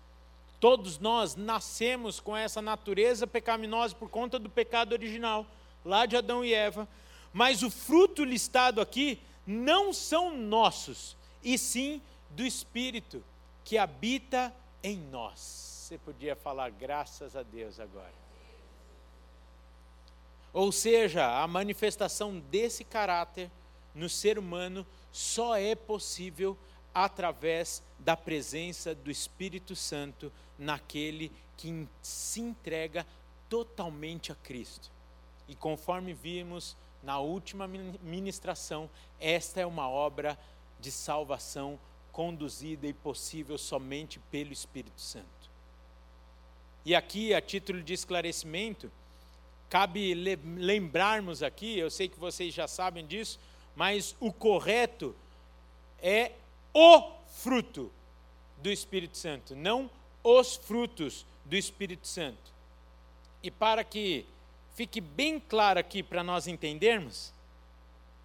Todos 0.61 0.99
nós 0.99 1.35
nascemos 1.35 2.19
com 2.19 2.37
essa 2.37 2.61
natureza 2.61 3.27
pecaminosa 3.27 3.95
por 3.95 4.09
conta 4.09 4.39
do 4.39 4.49
pecado 4.49 4.93
original, 4.93 5.45
lá 5.83 6.05
de 6.05 6.15
Adão 6.15 6.43
e 6.43 6.53
Eva, 6.53 6.87
mas 7.33 7.63
o 7.63 7.69
fruto 7.69 8.23
listado 8.23 8.81
aqui 8.81 9.19
não 9.45 9.91
são 9.93 10.37
nossos, 10.37 11.15
e 11.43 11.57
sim 11.57 12.01
do 12.29 12.45
Espírito 12.45 13.23
que 13.63 13.77
habita 13.77 14.53
em 14.83 14.97
nós. 14.97 15.39
Você 15.39 15.97
podia 15.97 16.35
falar 16.35 16.69
graças 16.71 17.35
a 17.35 17.43
Deus 17.43 17.79
agora. 17.79 18.13
Ou 20.53 20.71
seja, 20.71 21.41
a 21.41 21.47
manifestação 21.47 22.39
desse 22.39 22.83
caráter 22.83 23.49
no 23.95 24.09
ser 24.09 24.37
humano 24.37 24.85
só 25.11 25.55
é 25.55 25.75
possível 25.75 26.57
através 26.93 27.81
da 27.97 28.17
presença 28.17 28.93
do 28.93 29.09
Espírito 29.09 29.75
Santo 29.75 30.31
naquele 30.57 31.31
que 31.55 31.87
se 32.01 32.41
entrega 32.41 33.05
totalmente 33.49 34.31
a 34.31 34.35
Cristo. 34.35 34.91
E 35.51 35.55
conforme 35.55 36.13
vimos 36.13 36.77
na 37.03 37.19
última 37.19 37.67
ministração, 37.67 38.89
esta 39.19 39.59
é 39.59 39.65
uma 39.65 39.89
obra 39.89 40.39
de 40.79 40.89
salvação 40.89 41.77
conduzida 42.13 42.87
e 42.87 42.93
possível 42.93 43.57
somente 43.57 44.17
pelo 44.31 44.53
Espírito 44.53 45.01
Santo. 45.01 45.51
E 46.85 46.95
aqui, 46.95 47.33
a 47.33 47.41
título 47.41 47.83
de 47.83 47.93
esclarecimento, 47.93 48.89
cabe 49.69 50.13
lembrarmos 50.13 51.43
aqui, 51.43 51.77
eu 51.77 51.91
sei 51.91 52.07
que 52.07 52.17
vocês 52.17 52.53
já 52.53 52.65
sabem 52.65 53.05
disso, 53.05 53.37
mas 53.75 54.15
o 54.21 54.31
correto 54.31 55.13
é 56.01 56.31
o 56.73 57.11
fruto 57.27 57.91
do 58.61 58.71
Espírito 58.71 59.17
Santo, 59.17 59.53
não 59.53 59.91
os 60.23 60.55
frutos 60.55 61.25
do 61.43 61.57
Espírito 61.57 62.07
Santo. 62.07 62.53
E 63.43 63.51
para 63.51 63.83
que 63.83 64.25
fique 64.73 65.01
bem 65.01 65.39
claro 65.39 65.79
aqui 65.79 66.01
para 66.01 66.23
nós 66.23 66.47
entendermos, 66.47 67.33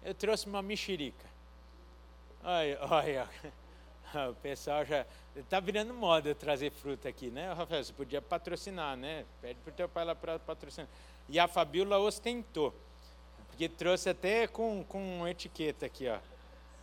eu 0.03 0.13
trouxe 0.13 0.47
uma 0.47 0.61
mexerica. 0.61 1.25
Olha, 2.43 2.79
olha, 4.13 4.29
o 4.31 4.35
pessoal 4.35 4.85
já 4.85 5.05
está 5.35 5.59
virando 5.59 5.93
moda 5.93 6.33
trazer 6.33 6.71
fruta 6.71 7.09
aqui, 7.09 7.29
né? 7.29 7.51
Rafael, 7.53 7.83
você 7.83 7.93
podia 7.93 8.21
patrocinar, 8.21 8.95
né? 8.95 9.25
Pede 9.41 9.59
para 9.59 9.71
o 9.71 9.73
teu 9.73 9.89
pai 9.89 10.05
lá 10.05 10.15
para 10.15 10.39
patrocinar. 10.39 10.89
E 11.29 11.37
a 11.39 11.47
Fabiola 11.47 11.97
ostentou, 11.97 12.73
porque 13.49 13.67
trouxe 13.67 14.09
até 14.09 14.47
com, 14.47 14.83
com 14.87 15.27
etiqueta 15.27 15.85
aqui, 15.85 16.07
ó. 16.07 16.19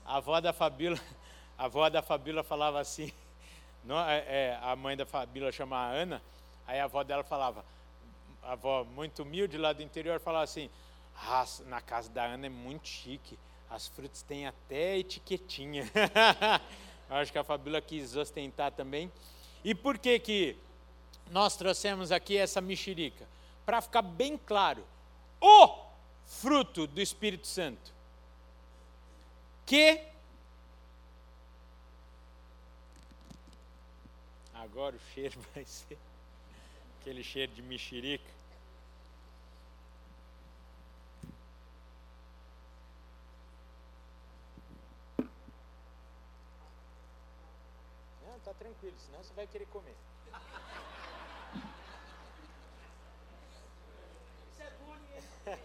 A 0.04 0.18
avó 0.18 0.38
da 0.40 0.52
Fabiola, 0.52 1.00
a 1.56 1.64
avó 1.64 1.88
da 1.88 2.02
Fabiola 2.02 2.42
falava 2.42 2.78
assim, 2.78 3.10
não, 3.82 3.98
é, 3.98 4.18
é, 4.26 4.58
a 4.60 4.76
mãe 4.76 4.96
da 4.96 5.06
Fabiola 5.06 5.50
chamava 5.50 5.94
Ana, 5.94 6.22
aí 6.66 6.78
a 6.78 6.84
avó 6.84 7.02
dela 7.02 7.24
falava, 7.24 7.64
avó 8.46 8.84
muito 8.84 9.22
humilde 9.22 9.56
lá 9.56 9.72
do 9.72 9.82
interior 9.82 10.20
falava 10.20 10.44
assim, 10.44 10.70
ah, 11.16 11.46
na 11.66 11.80
casa 11.80 12.10
da 12.10 12.24
Ana 12.24 12.46
é 12.46 12.50
muito 12.50 12.88
chique, 12.88 13.38
as 13.70 13.88
frutas 13.88 14.22
têm 14.22 14.46
até 14.46 14.98
etiquetinha. 14.98 15.90
Acho 17.08 17.32
que 17.32 17.38
a 17.38 17.44
Fabíola 17.44 17.80
quis 17.80 18.16
ostentar 18.16 18.72
também. 18.72 19.10
E 19.64 19.74
por 19.74 19.98
que 19.98 20.18
que 20.18 20.56
nós 21.30 21.56
trouxemos 21.56 22.12
aqui 22.12 22.36
essa 22.36 22.60
mexerica? 22.60 23.26
Para 23.64 23.80
ficar 23.80 24.02
bem 24.02 24.36
claro, 24.36 24.84
o 25.40 25.84
fruto 26.24 26.86
do 26.86 27.00
Espírito 27.00 27.46
Santo, 27.46 27.92
que 29.64 30.00
agora 34.54 34.96
o 34.96 35.14
cheiro 35.14 35.38
vai 35.54 35.64
ser 35.64 35.98
aquele 37.00 37.22
cheiro 37.22 37.52
de 37.52 37.62
mexerica. 37.62 38.24
Tranquilo, 48.94 48.98
senão 48.98 49.22
você 49.22 49.34
vai 49.34 49.46
querer 49.46 49.66
comer. 49.66 49.96
Isso 54.52 54.62
é 54.62 54.70
bullying. 54.70 55.58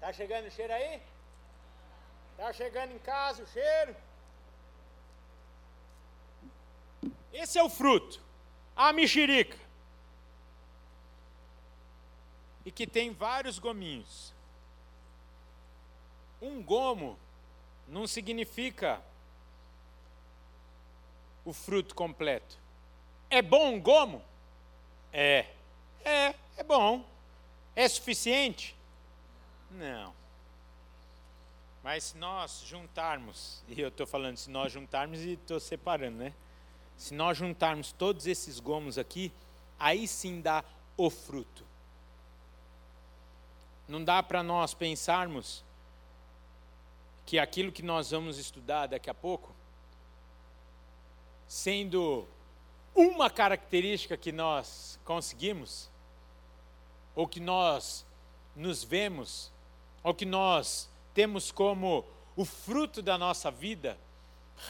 Tá 0.00 0.12
chegando 0.12 0.46
o 0.46 0.50
cheiro 0.50 0.72
aí? 0.72 1.02
Tá 2.36 2.52
chegando 2.52 2.92
em 2.92 2.98
casa 2.98 3.42
o 3.42 3.46
cheiro? 3.46 3.96
Esse 7.32 7.58
é 7.58 7.62
o 7.62 7.68
fruto, 7.68 8.20
a 8.74 8.92
mexerica. 8.92 9.58
E 12.64 12.72
que 12.72 12.86
tem 12.86 13.12
vários 13.12 13.58
gominhos. 13.58 14.35
Um 16.40 16.62
gomo 16.62 17.18
não 17.88 18.06
significa 18.06 19.00
o 21.44 21.52
fruto 21.52 21.94
completo. 21.94 22.58
É 23.30 23.40
bom 23.40 23.74
um 23.74 23.80
gomo? 23.80 24.22
É. 25.12 25.46
É, 26.04 26.34
é 26.56 26.62
bom. 26.64 27.04
É 27.74 27.88
suficiente? 27.88 28.76
Não. 29.70 30.14
Mas 31.82 32.04
se 32.04 32.18
nós 32.18 32.64
juntarmos, 32.66 33.62
e 33.68 33.80
eu 33.80 33.88
estou 33.88 34.06
falando 34.06 34.36
se 34.36 34.50
nós 34.50 34.72
juntarmos 34.72 35.20
e 35.20 35.34
estou 35.34 35.60
separando, 35.60 36.18
né? 36.18 36.34
Se 36.96 37.14
nós 37.14 37.36
juntarmos 37.36 37.92
todos 37.92 38.26
esses 38.26 38.58
gomos 38.58 38.98
aqui, 38.98 39.30
aí 39.78 40.08
sim 40.08 40.40
dá 40.40 40.64
o 40.96 41.10
fruto. 41.10 41.64
Não 43.86 44.02
dá 44.02 44.22
para 44.22 44.42
nós 44.42 44.74
pensarmos 44.74 45.62
que 47.26 47.40
aquilo 47.40 47.72
que 47.72 47.82
nós 47.82 48.12
vamos 48.12 48.38
estudar 48.38 48.86
daqui 48.86 49.10
a 49.10 49.14
pouco, 49.14 49.52
sendo 51.48 52.26
uma 52.94 53.28
característica 53.28 54.16
que 54.16 54.30
nós 54.30 54.98
conseguimos, 55.04 55.90
ou 57.16 57.26
que 57.26 57.40
nós 57.40 58.06
nos 58.54 58.84
vemos, 58.84 59.50
ou 60.04 60.14
que 60.14 60.24
nós 60.24 60.88
temos 61.12 61.50
como 61.50 62.04
o 62.36 62.44
fruto 62.44 63.02
da 63.02 63.18
nossa 63.18 63.50
vida, 63.50 63.98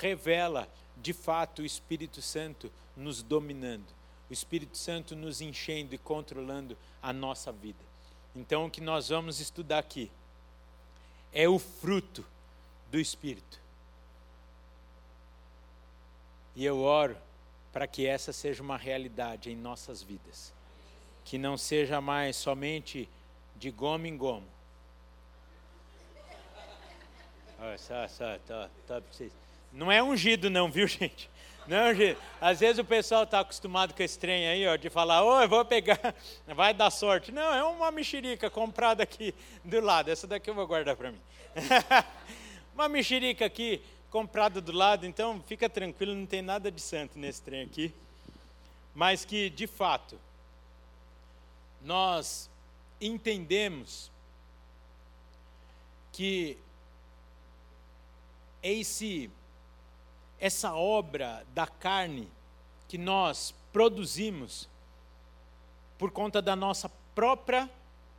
revela 0.01 0.67
de 0.97 1.13
fato 1.13 1.61
o 1.61 1.67
Espírito 1.67 2.23
Santo 2.23 2.73
nos 2.97 3.23
dominando, 3.23 3.87
o 4.31 4.33
Espírito 4.33 4.79
Santo 4.79 5.15
nos 5.15 5.43
enchendo 5.43 5.95
e 5.95 5.99
controlando 5.99 6.77
a 7.03 7.13
nossa 7.13 7.53
vida. 7.53 7.85
Então, 8.35 8.67
o 8.67 8.71
que 8.71 8.81
nós 8.81 9.11
vamos 9.11 9.41
estudar 9.41 9.79
aqui 9.79 10.11
é 11.33 11.47
o 11.49 11.59
fruto 11.59 12.25
do 12.91 12.99
Espírito. 12.99 13.61
E 16.55 16.65
eu 16.65 16.81
oro 16.81 17.17
para 17.73 17.87
que 17.87 18.07
essa 18.07 18.33
seja 18.33 18.63
uma 18.63 18.79
realidade 18.79 19.51
em 19.51 19.57
nossas 19.57 20.03
vidas. 20.03 20.53
Que 21.25 21.37
não 21.37 21.59
seja 21.59 22.01
mais 22.01 22.37
somente 22.37 23.09
de 23.57 23.71
gomo 23.71 24.07
em 24.07 24.17
gomo. 24.17 24.47
Não 29.73 29.93
é 29.93 30.03
ungido 30.03 30.49
não, 30.49 30.71
viu 30.71 30.87
gente? 30.89 31.29
Não 31.67 31.77
é 31.77 31.93
ungido. 31.93 32.21
Às 32.41 32.61
vezes 32.61 32.79
o 32.79 32.85
pessoal 32.85 33.25
está 33.25 33.41
acostumado 33.41 33.93
com 33.93 34.03
esse 34.03 34.19
trem 34.19 34.49
aí, 34.49 34.67
ó, 34.67 34.77
de 34.77 34.89
falar, 34.89 35.23
ô, 35.23 35.43
eu 35.43 35.49
vou 35.49 35.65
pegar, 35.65 36.15
vai 36.49 36.73
dar 36.73 36.91
sorte. 36.91 37.33
Não, 37.33 37.55
é 37.55 37.63
uma 37.63 37.91
mexerica 37.91 38.49
comprada 38.49 39.03
aqui 39.03 39.35
do 39.65 39.81
lado. 39.81 40.11
Essa 40.11 40.27
daqui 40.27 40.49
eu 40.49 40.55
vou 40.55 40.67
guardar 40.67 40.97
para 40.97 41.13
mim. 41.13 41.21
uma 42.77 42.91
mexerica 42.91 43.47
aqui 43.47 43.83
comprada 44.11 44.61
do 44.61 44.71
lado, 44.71 45.07
então 45.07 45.43
fica 45.47 45.67
tranquilo, 45.67 46.15
não 46.15 46.27
tem 46.27 46.43
nada 46.43 46.71
de 46.71 46.81
santo 46.81 47.19
nesse 47.19 47.41
trem 47.41 47.63
aqui. 47.63 47.93
Mas 48.95 49.25
que, 49.25 49.49
de 49.49 49.67
fato, 49.67 50.19
nós 51.81 52.51
entendemos 53.01 54.11
que 56.13 56.59
esse 58.63 59.31
essa 60.39 60.75
obra 60.75 61.47
da 61.55 61.67
carne 61.67 62.29
que 62.89 62.99
nós 62.99 63.55
produzimos 63.73 64.69
por 65.97 66.11
conta 66.11 66.43
da 66.43 66.55
nossa 66.55 66.91
própria 67.15 67.71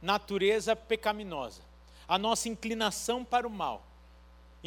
natureza 0.01 0.75
pecaminosa, 0.75 1.61
a 2.07 2.17
nossa 2.17 2.49
inclinação 2.49 3.23
para 3.23 3.47
o 3.47 3.51
mal, 3.51 3.86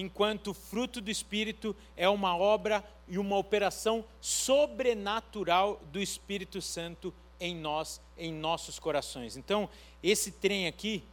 enquanto 0.01 0.55
fruto 0.55 1.01
do 1.01 1.11
Espírito 1.11 1.77
é 1.97 2.09
uma 2.09 2.37
obra 2.37 2.85
e 3.07 3.19
uma 3.19 3.37
operação 3.37 4.05
sobrenatural 4.21 5.81
do 5.93 6.01
Espírito 6.01 6.63
Santo 6.63 7.13
em 7.39 7.55
nós, 7.55 8.01
em 8.17 8.33
nossos 8.33 8.79
corações. 8.79 9.37
Então, 9.37 9.69
esse 10.03 10.33
trem 10.33 10.67
aqui, 10.67 11.05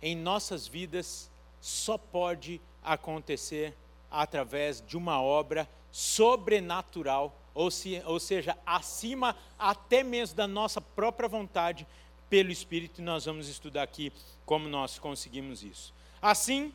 em 0.00 0.16
nossas 0.16 0.66
vidas, 0.66 1.30
só 1.60 1.96
pode 1.96 2.60
acontecer 2.82 3.74
através 4.10 4.82
de 4.86 4.96
uma 4.96 5.20
obra 5.20 5.68
sobrenatural, 5.90 7.34
ou, 7.54 7.70
se, 7.70 8.02
ou 8.04 8.18
seja, 8.18 8.56
acima 8.66 9.36
até 9.58 10.02
mesmo 10.02 10.36
da 10.36 10.46
nossa 10.46 10.80
própria 10.80 11.28
vontade, 11.28 11.86
pelo 12.28 12.50
Espírito, 12.50 13.00
e 13.00 13.04
nós 13.04 13.26
vamos 13.26 13.48
estudar 13.48 13.82
aqui 13.82 14.12
como 14.44 14.68
nós 14.68 14.98
conseguimos 14.98 15.62
isso. 15.62 15.94
Assim, 16.20 16.72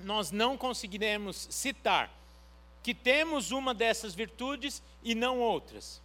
nós 0.00 0.30
não 0.30 0.56
conseguiremos 0.56 1.48
citar 1.50 2.12
que 2.82 2.94
temos 2.94 3.50
uma 3.50 3.74
dessas 3.74 4.14
virtudes 4.14 4.82
e 5.02 5.14
não 5.14 5.40
outras. 5.40 6.00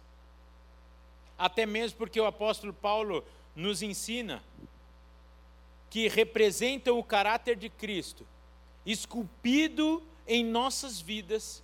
Até 1.38 1.64
mesmo 1.64 1.98
porque 1.98 2.20
o 2.20 2.26
apóstolo 2.26 2.72
Paulo 2.72 3.24
nos 3.54 3.82
ensina 3.82 4.42
que 5.88 6.08
representam 6.08 6.98
o 6.98 7.04
caráter 7.04 7.54
de 7.54 7.68
Cristo, 7.68 8.26
esculpido 8.84 10.02
em 10.26 10.44
nossas 10.44 11.00
vidas, 11.00 11.62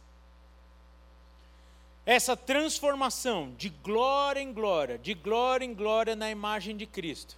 essa 2.04 2.36
transformação 2.36 3.52
de 3.56 3.70
glória 3.70 4.40
em 4.40 4.52
glória, 4.52 4.98
de 4.98 5.14
glória 5.14 5.64
em 5.64 5.74
glória 5.74 6.14
na 6.14 6.30
imagem 6.30 6.76
de 6.76 6.86
Cristo. 6.86 7.36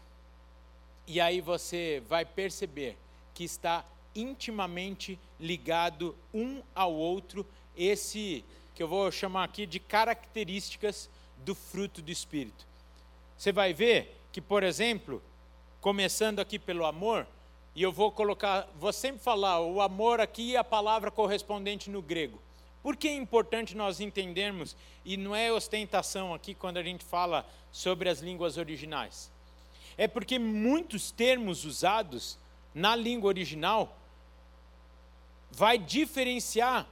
E 1.06 1.20
aí 1.20 1.40
você 1.40 2.02
vai 2.08 2.24
perceber 2.24 2.96
que 3.34 3.44
está 3.44 3.84
intimamente 4.14 5.18
ligado 5.38 6.16
um 6.32 6.62
ao 6.74 6.92
outro, 6.92 7.46
esse 7.76 8.44
que 8.74 8.82
eu 8.82 8.88
vou 8.88 9.10
chamar 9.10 9.44
aqui 9.44 9.66
de 9.66 9.78
características 9.78 11.08
do 11.38 11.54
fruto 11.54 12.02
do 12.02 12.10
Espírito. 12.10 12.66
Você 13.36 13.52
vai 13.52 13.72
ver 13.72 14.18
que, 14.32 14.40
por 14.40 14.62
exemplo, 14.62 15.22
começando 15.80 16.40
aqui 16.40 16.58
pelo 16.58 16.84
amor, 16.84 17.26
e 17.74 17.82
eu 17.82 17.92
vou 17.92 18.10
colocar, 18.10 18.68
vou 18.78 18.92
sempre 18.92 19.22
falar 19.22 19.60
o 19.60 19.80
amor 19.80 20.20
aqui 20.20 20.50
e 20.50 20.56
a 20.56 20.64
palavra 20.64 21.10
correspondente 21.10 21.88
no 21.88 22.02
grego. 22.02 22.40
Por 22.82 22.96
que 22.96 23.08
é 23.08 23.14
importante 23.14 23.76
nós 23.76 24.00
entendermos, 24.00 24.76
e 25.04 25.16
não 25.16 25.34
é 25.34 25.52
ostentação 25.52 26.34
aqui 26.34 26.54
quando 26.54 26.78
a 26.78 26.82
gente 26.82 27.04
fala 27.04 27.46
sobre 27.70 28.08
as 28.08 28.20
línguas 28.20 28.56
originais? 28.56 29.30
É 29.96 30.08
porque 30.08 30.38
muitos 30.38 31.10
termos 31.10 31.64
usados 31.64 32.38
na 32.74 32.96
língua 32.96 33.28
original 33.28 33.96
vai 35.50 35.78
diferenciar 35.78 36.86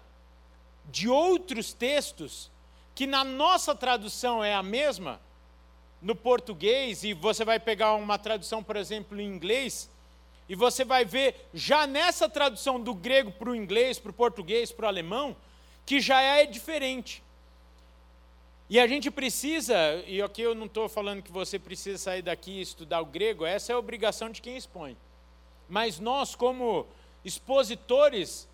de 0.86 1.08
outros 1.08 1.72
textos 1.72 2.50
que 2.94 3.06
na 3.06 3.22
nossa 3.22 3.74
tradução 3.74 4.42
é 4.42 4.54
a 4.54 4.62
mesma, 4.62 5.20
no 6.00 6.14
português, 6.14 7.04
e 7.04 7.12
você 7.12 7.44
vai 7.44 7.60
pegar 7.60 7.94
uma 7.94 8.18
tradução, 8.18 8.62
por 8.62 8.76
exemplo, 8.76 9.20
em 9.20 9.26
inglês, 9.26 9.90
e 10.48 10.54
você 10.54 10.84
vai 10.84 11.04
ver 11.04 11.48
já 11.52 11.86
nessa 11.86 12.28
tradução 12.28 12.80
do 12.80 12.94
grego 12.94 13.30
para 13.32 13.50
o 13.50 13.54
inglês, 13.54 13.98
para 13.98 14.10
o 14.10 14.14
português, 14.14 14.72
para 14.72 14.86
o 14.86 14.88
alemão, 14.88 15.36
que 15.84 16.00
já 16.00 16.20
é 16.20 16.46
diferente. 16.46 17.22
E 18.70 18.80
a 18.80 18.86
gente 18.86 19.10
precisa, 19.10 19.74
e 20.06 20.20
aqui 20.20 20.42
eu 20.42 20.54
não 20.54 20.66
estou 20.66 20.88
falando 20.88 21.22
que 21.22 21.32
você 21.32 21.58
precisa 21.58 21.98
sair 21.98 22.22
daqui 22.22 22.52
e 22.52 22.60
estudar 22.60 23.00
o 23.00 23.06
grego, 23.06 23.46
essa 23.46 23.72
é 23.72 23.74
a 23.74 23.78
obrigação 23.78 24.30
de 24.30 24.42
quem 24.42 24.56
expõe. 24.56 24.96
Mas 25.68 26.00
nós, 26.00 26.34
como 26.34 26.86
expositores 27.24 28.47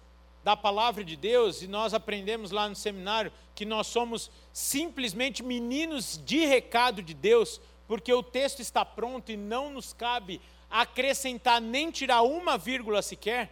da 0.44 0.54
palavra 0.54 1.02
de 1.02 1.16
Deus, 1.16 1.62
e 1.62 1.66
nós 1.66 1.94
aprendemos 1.94 2.50
lá 2.50 2.68
no 2.68 2.76
seminário 2.76 3.32
que 3.54 3.64
nós 3.64 3.86
somos 3.86 4.30
simplesmente 4.52 5.42
meninos 5.42 6.20
de 6.22 6.44
recado 6.44 7.02
de 7.02 7.14
Deus, 7.14 7.60
porque 7.88 8.12
o 8.12 8.22
texto 8.22 8.60
está 8.60 8.84
pronto 8.84 9.32
e 9.32 9.36
não 9.38 9.70
nos 9.70 9.94
cabe 9.94 10.40
acrescentar 10.70 11.62
nem 11.62 11.90
tirar 11.90 12.22
uma 12.22 12.58
vírgula 12.58 13.00
sequer. 13.00 13.50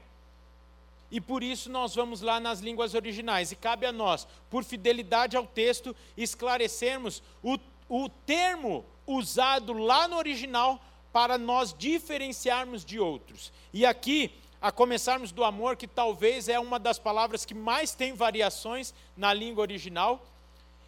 E 1.11 1.21
por 1.21 1.43
isso 1.43 1.71
nós 1.71 1.95
vamos 1.95 2.21
lá 2.21 2.39
nas 2.39 2.61
línguas 2.61 2.95
originais. 2.95 3.53
E 3.53 3.57
cabe 3.57 3.87
a 3.87 3.93
nós, 3.93 4.27
por 4.51 4.65
fidelidade 4.65 5.37
ao 5.37 5.47
texto, 5.47 5.95
esclarecermos 6.17 7.23
o, 7.43 7.59
o 7.89 8.09
termo 8.09 8.85
usado 9.07 9.73
lá 9.73 10.09
no 10.09 10.17
original 10.17 10.83
para 11.13 11.37
nós 11.37 11.75
diferenciarmos 11.77 12.85
de 12.85 12.99
outros. 12.99 13.53
E 13.73 13.85
aqui 13.85 14.33
a 14.63 14.71
começarmos 14.71 15.33
do 15.33 15.43
amor, 15.43 15.77
que 15.77 15.89
talvez 15.89 16.49
é 16.49 16.57
uma 16.57 16.79
das 16.79 16.97
palavras 16.97 17.45
que 17.45 17.53
mais 17.53 17.93
tem 17.97 18.13
variações 18.13 18.95
na 19.17 19.35
língua 19.35 19.63
original. 19.63 20.25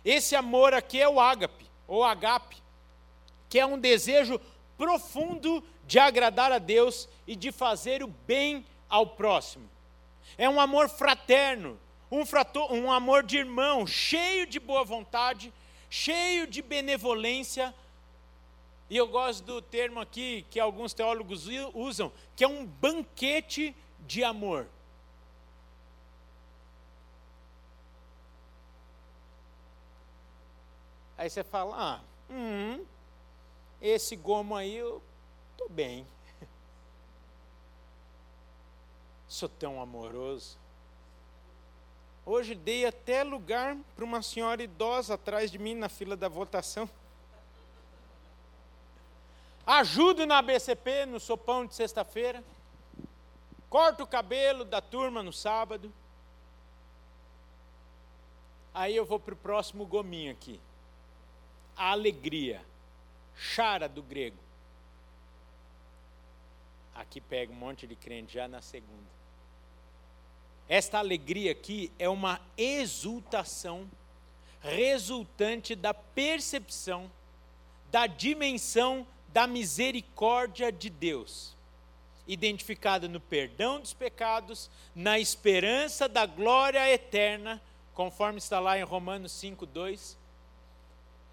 Esse 0.04 0.36
amor 0.36 0.72
aqui 0.72 1.00
é 1.00 1.08
o 1.08 1.18
ágape, 1.18 1.66
ou 1.88 2.04
agape, 2.04 2.62
que 3.48 3.58
é 3.58 3.66
um 3.66 3.76
desejo 3.76 4.40
profundo 4.78 5.62
de 5.84 5.98
agradar 5.98 6.52
a 6.52 6.58
Deus 6.58 7.08
e 7.26 7.34
de 7.34 7.50
fazer 7.50 8.00
o 8.04 8.06
bem 8.06 8.64
ao 8.88 9.08
próximo. 9.08 9.68
É 10.38 10.48
um 10.48 10.60
amor 10.60 10.88
fraterno, 10.88 11.76
um, 12.08 12.24
frator, 12.24 12.72
um 12.72 12.92
amor 12.92 13.24
de 13.24 13.38
irmão, 13.38 13.84
cheio 13.84 14.46
de 14.46 14.60
boa 14.60 14.84
vontade, 14.84 15.52
cheio 15.90 16.46
de 16.46 16.62
benevolência, 16.62 17.74
e 18.88 18.96
eu 18.96 19.08
gosto 19.08 19.44
do 19.44 19.62
termo 19.62 19.98
aqui 19.98 20.46
que 20.50 20.60
alguns 20.60 20.92
teólogos 20.92 21.46
usam, 21.72 22.12
que 22.36 22.44
é 22.44 22.48
um 22.48 22.66
banquete 22.66 23.74
de 24.00 24.22
amor. 24.22 24.68
Aí 31.16 31.30
você 31.30 31.42
fala, 31.42 31.74
ah, 31.76 32.00
hum, 32.30 32.84
esse 33.80 34.16
gomo 34.16 34.54
aí 34.54 34.76
eu 34.76 35.00
estou 35.52 35.68
bem. 35.68 36.06
Sou 39.26 39.48
tão 39.48 39.80
amoroso. 39.80 40.58
Hoje 42.26 42.54
dei 42.54 42.84
até 42.84 43.22
lugar 43.22 43.76
para 43.94 44.04
uma 44.04 44.22
senhora 44.22 44.62
idosa 44.62 45.14
atrás 45.14 45.50
de 45.50 45.58
mim 45.58 45.74
na 45.74 45.88
fila 45.88 46.16
da 46.16 46.28
votação. 46.28 46.88
Ajudo 49.66 50.26
na 50.26 50.42
BCP 50.42 51.06
no 51.06 51.18
sopão 51.18 51.64
de 51.64 51.74
sexta-feira. 51.74 52.44
Corto 53.70 54.02
o 54.02 54.06
cabelo 54.06 54.64
da 54.64 54.80
turma 54.80 55.22
no 55.22 55.32
sábado. 55.32 55.92
Aí 58.74 58.94
eu 58.94 59.06
vou 59.06 59.18
para 59.18 59.34
o 59.34 59.36
próximo 59.36 59.86
gominho 59.86 60.32
aqui. 60.32 60.60
A 61.76 61.92
alegria. 61.92 62.62
Chara 63.34 63.88
do 63.88 64.02
grego. 64.02 64.38
Aqui 66.94 67.20
pega 67.20 67.52
um 67.52 67.56
monte 67.56 67.86
de 67.86 67.96
crente 67.96 68.34
já 68.34 68.46
na 68.46 68.60
segunda. 68.60 69.14
Esta 70.68 70.98
alegria 70.98 71.52
aqui 71.52 71.90
é 71.98 72.08
uma 72.08 72.40
exultação 72.56 73.90
resultante 74.60 75.74
da 75.74 75.92
percepção 75.92 77.10
da 77.90 78.06
dimensão 78.06 79.06
da 79.34 79.48
misericórdia 79.48 80.70
de 80.70 80.88
Deus, 80.88 81.56
identificada 82.24 83.08
no 83.08 83.18
perdão 83.18 83.80
dos 83.80 83.92
pecados, 83.92 84.70
na 84.94 85.18
esperança 85.18 86.08
da 86.08 86.24
glória 86.24 86.88
eterna, 86.88 87.60
conforme 87.94 88.38
está 88.38 88.60
lá 88.60 88.78
em 88.78 88.84
Romanos 88.84 89.32
5, 89.32 89.66
2. 89.66 90.16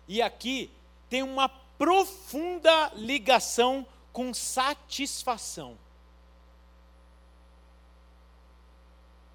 E 0.07 0.19
aqui 0.19 0.71
tem 1.11 1.21
uma 1.21 1.47
profunda 1.47 2.91
ligação 2.95 3.85
com 4.11 4.33
satisfação. 4.33 5.77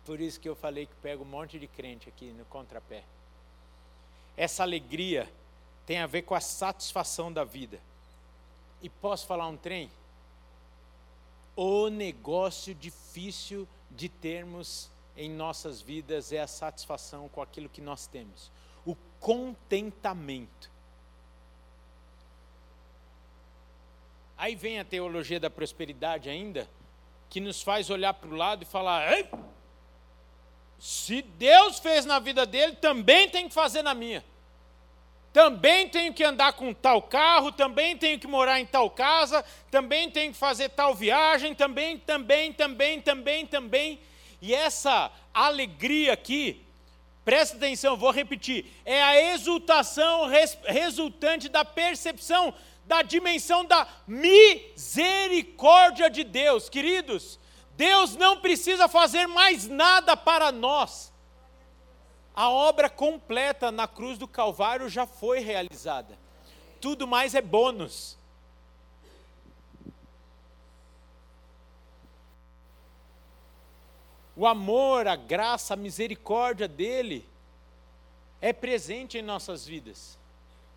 Por 0.04 0.20
isso 0.20 0.40
que 0.40 0.48
eu 0.48 0.56
falei 0.56 0.86
que 0.86 0.94
pego 0.96 1.22
um 1.22 1.28
monte 1.28 1.56
de 1.56 1.68
crente 1.68 2.08
aqui 2.08 2.32
no 2.32 2.44
contrapé. 2.46 3.04
Essa 4.36 4.64
alegria 4.64 5.32
tem 5.86 5.98
a 5.98 6.06
ver 6.08 6.22
com 6.22 6.34
a 6.34 6.40
satisfação 6.40 7.32
da 7.32 7.44
vida. 7.44 7.80
E 8.82 8.88
posso 8.88 9.26
falar 9.26 9.46
um 9.48 9.56
trem? 9.56 9.90
O 11.54 11.88
negócio 11.88 12.74
difícil 12.74 13.66
de 13.90 14.08
termos 14.08 14.90
em 15.16 15.30
nossas 15.30 15.80
vidas 15.80 16.32
é 16.32 16.40
a 16.40 16.46
satisfação 16.46 17.28
com 17.28 17.40
aquilo 17.40 17.68
que 17.68 17.80
nós 17.80 18.06
temos, 18.06 18.50
o 18.84 18.94
contentamento. 19.18 20.70
Aí 24.36 24.54
vem 24.54 24.78
a 24.78 24.84
teologia 24.84 25.40
da 25.40 25.48
prosperidade 25.48 26.28
ainda, 26.28 26.68
que 27.30 27.40
nos 27.40 27.62
faz 27.62 27.88
olhar 27.88 28.12
para 28.12 28.28
o 28.28 28.36
lado 28.36 28.62
e 28.62 28.66
falar: 28.66 29.02
se 30.78 31.22
Deus 31.22 31.78
fez 31.78 32.04
na 32.04 32.18
vida 32.18 32.44
dele, 32.44 32.76
também 32.76 33.30
tem 33.30 33.48
que 33.48 33.54
fazer 33.54 33.82
na 33.82 33.94
minha. 33.94 34.22
Também 35.36 35.86
tenho 35.86 36.12
que 36.14 36.24
andar 36.24 36.54
com 36.54 36.72
tal 36.72 37.02
carro, 37.02 37.52
também 37.52 37.94
tenho 37.94 38.18
que 38.18 38.26
morar 38.26 38.58
em 38.58 38.64
tal 38.64 38.88
casa, 38.88 39.44
também 39.70 40.10
tenho 40.10 40.32
que 40.32 40.38
fazer 40.38 40.70
tal 40.70 40.94
viagem, 40.94 41.54
também, 41.54 41.98
também, 41.98 42.54
também, 42.54 43.02
também, 43.02 43.44
também. 43.44 44.00
E 44.40 44.54
essa 44.54 45.12
alegria 45.34 46.14
aqui, 46.14 46.64
presta 47.22 47.54
atenção, 47.54 47.98
vou 47.98 48.12
repetir, 48.12 48.64
é 48.82 49.02
a 49.02 49.34
exultação 49.34 50.26
res, 50.26 50.56
resultante 50.64 51.50
da 51.50 51.66
percepção 51.66 52.54
da 52.86 53.02
dimensão 53.02 53.62
da 53.62 53.86
misericórdia 54.08 56.08
de 56.08 56.24
Deus. 56.24 56.70
Queridos, 56.70 57.38
Deus 57.76 58.16
não 58.16 58.40
precisa 58.40 58.88
fazer 58.88 59.26
mais 59.26 59.68
nada 59.68 60.16
para 60.16 60.50
nós. 60.50 61.12
A 62.36 62.50
obra 62.50 62.90
completa 62.90 63.72
na 63.72 63.88
cruz 63.88 64.18
do 64.18 64.28
Calvário 64.28 64.90
já 64.90 65.06
foi 65.06 65.40
realizada. 65.40 66.18
Tudo 66.82 67.06
mais 67.06 67.34
é 67.34 67.40
bônus. 67.40 68.18
O 74.36 74.46
amor, 74.46 75.08
a 75.08 75.16
graça, 75.16 75.72
a 75.72 75.78
misericórdia 75.78 76.68
dele 76.68 77.26
é 78.38 78.52
presente 78.52 79.16
em 79.16 79.22
nossas 79.22 79.66
vidas. 79.66 80.18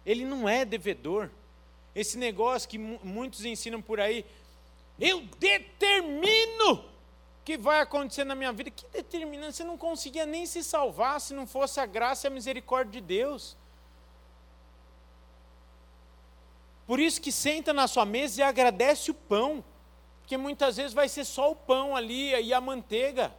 Ele 0.05 0.23
não 0.23 0.47
é 0.47 0.63
devedor. 0.63 1.29
Esse 1.93 2.17
negócio 2.17 2.69
que 2.69 2.77
muitos 2.77 3.43
ensinam 3.43 3.81
por 3.81 3.99
aí, 3.99 4.25
eu 4.97 5.23
determino 5.37 6.85
que 7.49 7.57
vai 7.57 7.79
acontecer 7.81 8.23
na 8.23 8.35
minha 8.35 8.53
vida. 8.53 8.69
Que 8.69 8.85
determinante, 8.89 9.55
você 9.55 9.63
não 9.63 9.75
conseguia 9.75 10.23
nem 10.23 10.45
se 10.45 10.63
salvar 10.63 11.19
se 11.19 11.33
não 11.33 11.47
fosse 11.47 11.79
a 11.79 11.85
graça 11.87 12.27
e 12.27 12.29
a 12.29 12.31
misericórdia 12.31 13.01
de 13.01 13.07
Deus. 13.07 13.57
Por 16.85 16.99
isso 16.99 17.19
que 17.19 17.31
senta 17.31 17.73
na 17.73 17.87
sua 17.87 18.05
mesa 18.05 18.39
e 18.39 18.43
agradece 18.43 19.09
o 19.09 19.15
pão, 19.15 19.65
porque 20.19 20.37
muitas 20.37 20.77
vezes 20.77 20.93
vai 20.93 21.09
ser 21.09 21.25
só 21.25 21.49
o 21.49 21.55
pão 21.55 21.95
ali 21.95 22.35
e 22.39 22.53
a 22.53 22.61
manteiga. 22.61 23.33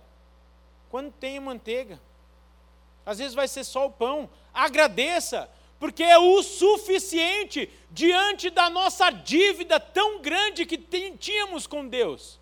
Quando 0.91 1.13
tem 1.13 1.39
manteiga, 1.39 2.01
às 3.07 3.19
vezes 3.19 3.33
vai 3.33 3.47
ser 3.47 3.63
só 3.63 3.87
o 3.87 3.93
pão. 3.93 4.29
Agradeça, 4.53 5.49
porque 5.79 6.03
é 6.03 6.19
o 6.19 6.43
suficiente 6.43 7.71
diante 7.93 8.51
da 8.51 8.69
nossa 8.69 9.09
dívida 9.11 9.79
tão 9.79 10.21
grande 10.21 10.67
que 10.67 10.77
tínhamos 11.17 11.65
com 11.69 11.87
Deus 11.87 12.40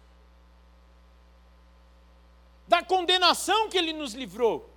da 2.68 2.83
condenação 2.83 3.68
que 3.68 3.78
ele 3.78 3.92
nos 3.92 4.12
livrou. 4.12 4.68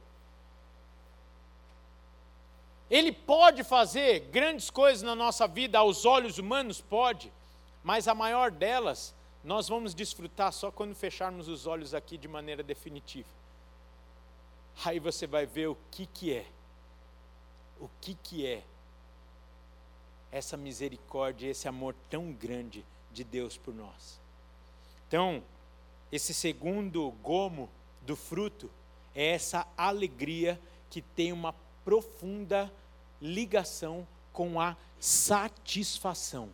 Ele 2.89 3.11
pode 3.11 3.63
fazer 3.63 4.21
grandes 4.31 4.69
coisas 4.69 5.01
na 5.01 5.15
nossa 5.15 5.47
vida, 5.47 5.77
aos 5.77 6.05
olhos 6.05 6.37
humanos, 6.37 6.81
pode, 6.81 7.31
mas 7.83 8.07
a 8.07 8.15
maior 8.15 8.49
delas 8.51 9.13
nós 9.43 9.67
vamos 9.67 9.93
desfrutar 9.93 10.51
só 10.53 10.71
quando 10.71 10.95
fecharmos 10.95 11.47
os 11.47 11.67
olhos 11.67 11.93
aqui 11.93 12.17
de 12.17 12.27
maneira 12.27 12.63
definitiva. 12.63 13.29
Aí 14.85 14.99
você 14.99 15.27
vai 15.27 15.45
ver 15.45 15.67
o 15.67 15.77
que, 15.89 16.05
que 16.05 16.33
é, 16.33 16.45
o 17.79 17.89
que, 17.99 18.15
que 18.15 18.45
é 18.45 18.63
essa 20.31 20.55
misericórdia, 20.55 21.49
esse 21.49 21.67
amor 21.67 21.95
tão 22.09 22.31
grande 22.31 22.85
de 23.11 23.23
Deus 23.23 23.57
por 23.57 23.73
nós. 23.73 24.19
Então, 25.07 25.43
esse 26.11 26.33
segundo 26.33 27.11
gomo 27.23 27.69
do 28.01 28.15
fruto 28.15 28.69
é 29.15 29.31
essa 29.31 29.67
alegria 29.77 30.59
que 30.89 31.01
tem 31.01 31.31
uma 31.31 31.53
profunda 31.83 32.71
ligação 33.21 34.07
com 34.33 34.59
a 34.59 34.75
satisfação. 34.99 36.49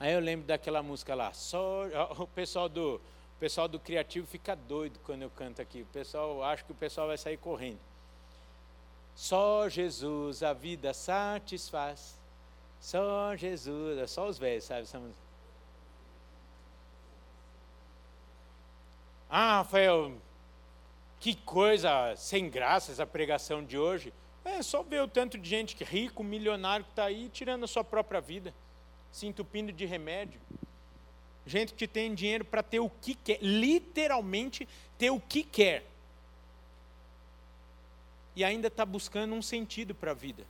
Aí 0.00 0.12
eu 0.12 0.20
lembro 0.20 0.46
daquela 0.46 0.82
música 0.82 1.14
lá, 1.14 1.32
só 1.32 1.84
o 2.18 2.26
pessoal 2.26 2.68
do 2.68 3.00
o 3.36 3.38
pessoal 3.38 3.68
do 3.68 3.78
criativo 3.78 4.26
fica 4.26 4.56
doido 4.56 4.98
quando 5.04 5.22
eu 5.22 5.30
canto 5.30 5.62
aqui. 5.62 5.82
O 5.82 5.86
pessoal 5.86 6.42
acho 6.42 6.64
que 6.64 6.72
o 6.72 6.74
pessoal 6.74 7.06
vai 7.06 7.16
sair 7.16 7.36
correndo. 7.36 7.78
Só 9.14 9.68
Jesus 9.68 10.42
a 10.42 10.52
vida 10.52 10.92
satisfaz. 10.92 12.18
Só 12.80 13.36
Jesus, 13.36 13.96
é 13.98 14.08
só 14.08 14.28
os 14.28 14.38
velhos, 14.38 14.64
sabe 14.64 14.82
essa 14.82 14.98
música? 14.98 15.27
Ah, 19.30 19.58
Rafael, 19.58 20.12
que 21.20 21.34
coisa 21.34 22.14
sem 22.16 22.48
graça 22.48 22.92
essa 22.92 23.06
pregação 23.06 23.64
de 23.64 23.76
hoje. 23.76 24.12
É 24.44 24.62
só 24.62 24.82
ver 24.82 25.02
o 25.02 25.08
tanto 25.08 25.36
de 25.36 25.48
gente 25.48 25.82
rico, 25.84 26.24
milionário 26.24 26.84
que 26.84 26.92
está 26.92 27.04
aí 27.04 27.28
tirando 27.28 27.64
a 27.64 27.68
sua 27.68 27.84
própria 27.84 28.20
vida, 28.20 28.54
se 29.12 29.26
entupindo 29.26 29.70
de 29.70 29.84
remédio. 29.84 30.40
Gente 31.44 31.74
que 31.74 31.86
tem 31.86 32.14
dinheiro 32.14 32.44
para 32.44 32.62
ter 32.62 32.80
o 32.80 32.88
que 32.88 33.14
quer, 33.14 33.38
literalmente 33.42 34.66
ter 34.96 35.10
o 35.10 35.20
que 35.20 35.42
quer. 35.42 35.84
E 38.34 38.44
ainda 38.44 38.68
está 38.68 38.86
buscando 38.86 39.34
um 39.34 39.42
sentido 39.42 39.94
para 39.94 40.12
a 40.12 40.14
vida. 40.14 40.44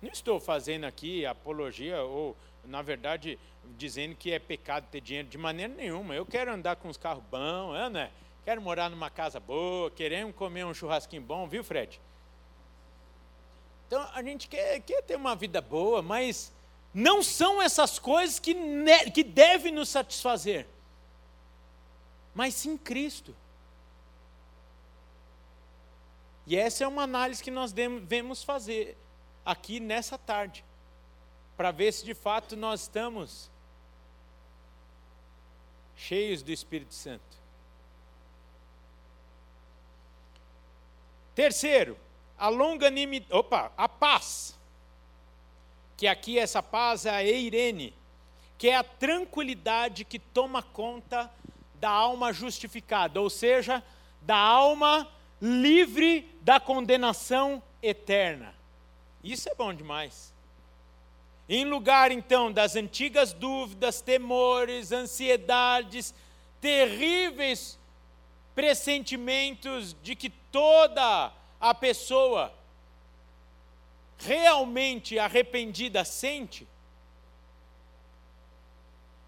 Não 0.00 0.10
estou 0.10 0.38
fazendo 0.38 0.84
aqui 0.84 1.26
apologia 1.26 2.02
ou 2.02 2.36
na 2.68 2.82
verdade, 2.82 3.38
dizendo 3.76 4.14
que 4.14 4.32
é 4.32 4.38
pecado 4.38 4.86
ter 4.90 5.00
dinheiro 5.00 5.28
de 5.28 5.38
maneira 5.38 5.72
nenhuma. 5.74 6.14
Eu 6.14 6.26
quero 6.26 6.52
andar 6.52 6.76
com 6.76 6.88
os 6.88 6.96
carros 6.96 7.22
bons, 7.30 7.74
é, 7.74 7.90
né? 7.90 8.10
quero 8.44 8.62
morar 8.62 8.88
numa 8.88 9.10
casa 9.10 9.40
boa, 9.40 9.90
queremos 9.90 10.34
comer 10.36 10.64
um 10.64 10.72
churrasquinho 10.72 11.22
bom, 11.22 11.48
viu, 11.48 11.64
Fred? 11.64 12.00
Então 13.86 14.08
a 14.14 14.22
gente 14.22 14.48
quer, 14.48 14.80
quer 14.80 15.02
ter 15.02 15.16
uma 15.16 15.34
vida 15.34 15.60
boa, 15.60 16.00
mas 16.00 16.52
não 16.94 17.22
são 17.22 17.60
essas 17.60 17.98
coisas 17.98 18.38
que, 18.38 18.54
que 19.12 19.24
devem 19.24 19.72
nos 19.72 19.88
satisfazer, 19.88 20.66
mas 22.34 22.54
sim 22.54 22.76
Cristo. 22.76 23.34
E 26.46 26.56
essa 26.56 26.84
é 26.84 26.86
uma 26.86 27.02
análise 27.02 27.42
que 27.42 27.50
nós 27.50 27.72
devemos 27.72 28.44
fazer 28.44 28.96
aqui 29.44 29.80
nessa 29.80 30.16
tarde 30.16 30.64
para 31.56 31.70
ver 31.70 31.92
se 31.92 32.04
de 32.04 32.14
fato 32.14 32.56
nós 32.56 32.82
estamos 32.82 33.50
cheios 35.96 36.42
do 36.42 36.52
Espírito 36.52 36.94
Santo. 36.94 37.24
Terceiro, 41.34 41.98
a 42.38 42.48
longanimidade, 42.48 43.32
opa, 43.32 43.72
a 43.76 43.88
paz. 43.88 44.56
Que 45.96 46.06
aqui 46.06 46.38
essa 46.38 46.62
paz 46.62 47.06
é 47.06 47.10
a 47.10 47.24
eirene, 47.24 47.94
que 48.58 48.68
é 48.68 48.76
a 48.76 48.84
tranquilidade 48.84 50.04
que 50.04 50.18
toma 50.18 50.62
conta 50.62 51.30
da 51.74 51.90
alma 51.90 52.32
justificada, 52.32 53.20
ou 53.20 53.30
seja, 53.30 53.82
da 54.22 54.36
alma 54.36 55.10
livre 55.40 56.22
da 56.42 56.58
condenação 56.58 57.62
eterna. 57.82 58.54
Isso 59.22 59.48
é 59.48 59.54
bom 59.54 59.72
demais. 59.72 60.35
Em 61.48 61.64
lugar 61.64 62.10
então 62.10 62.50
das 62.50 62.74
antigas 62.74 63.32
dúvidas, 63.32 64.00
temores, 64.00 64.90
ansiedades, 64.90 66.14
terríveis 66.60 67.78
pressentimentos 68.54 69.94
de 70.02 70.16
que 70.16 70.30
toda 70.30 71.32
a 71.60 71.74
pessoa 71.74 72.52
realmente 74.18 75.18
arrependida 75.18 76.04
sente, 76.04 76.66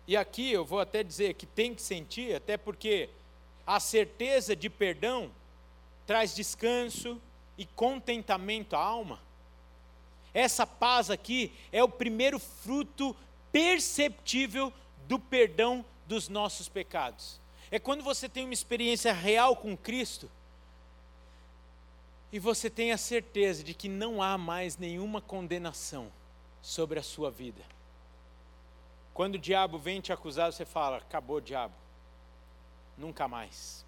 e 0.09 0.17
aqui 0.17 0.51
eu 0.51 0.65
vou 0.65 0.81
até 0.81 1.03
dizer 1.03 1.35
que 1.35 1.45
tem 1.45 1.75
que 1.75 1.83
sentir, 1.83 2.35
até 2.35 2.57
porque 2.57 3.11
a 3.67 3.79
certeza 3.79 4.57
de 4.57 4.71
perdão 4.71 5.31
traz 6.07 6.35
descanso 6.35 7.21
e 7.59 7.67
contentamento 7.67 8.75
à 8.75 8.79
alma. 8.79 9.21
Essa 10.33 10.67
paz 10.67 11.11
aqui 11.11 11.53
é 11.73 11.83
o 11.83 11.89
primeiro 11.89 12.39
fruto 12.39 13.17
perceptível 13.51 14.73
do 15.07 15.19
perdão 15.19 15.85
dos 16.07 16.29
nossos 16.29 16.69
pecados. 16.69 17.41
É 17.71 17.79
quando 17.79 18.03
você 18.03 18.29
tem 18.29 18.45
uma 18.45 18.55
experiência 18.55 19.13
real 19.13 19.57
com 19.57 19.77
Cristo 19.77 20.31
e 22.31 22.39
você 22.39 22.69
tem 22.69 22.93
a 22.93 22.99
certeza 22.99 23.63
de 23.63 23.75
que 23.75 23.89
não 23.89 24.23
há 24.23 24.37
mais 24.37 24.77
nenhuma 24.77 25.21
condenação 25.21 26.11
sobre 26.61 26.99
a 26.99 27.03
sua 27.03 27.31
vida. 27.31 27.63
Quando 29.15 29.35
o 29.35 29.39
diabo 29.39 29.79
vem 29.79 30.01
te 30.01 30.13
acusar, 30.13 30.53
você 30.53 30.65
fala: 30.65 30.99
acabou, 30.99 31.41
diabo, 31.41 31.75
nunca 32.97 33.27
mais. 33.27 33.85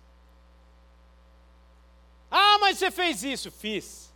Ah, 2.30 2.58
mas 2.60 2.78
você 2.78 2.90
fez 2.90 3.22
isso, 3.22 3.50
fiz. 3.50 4.09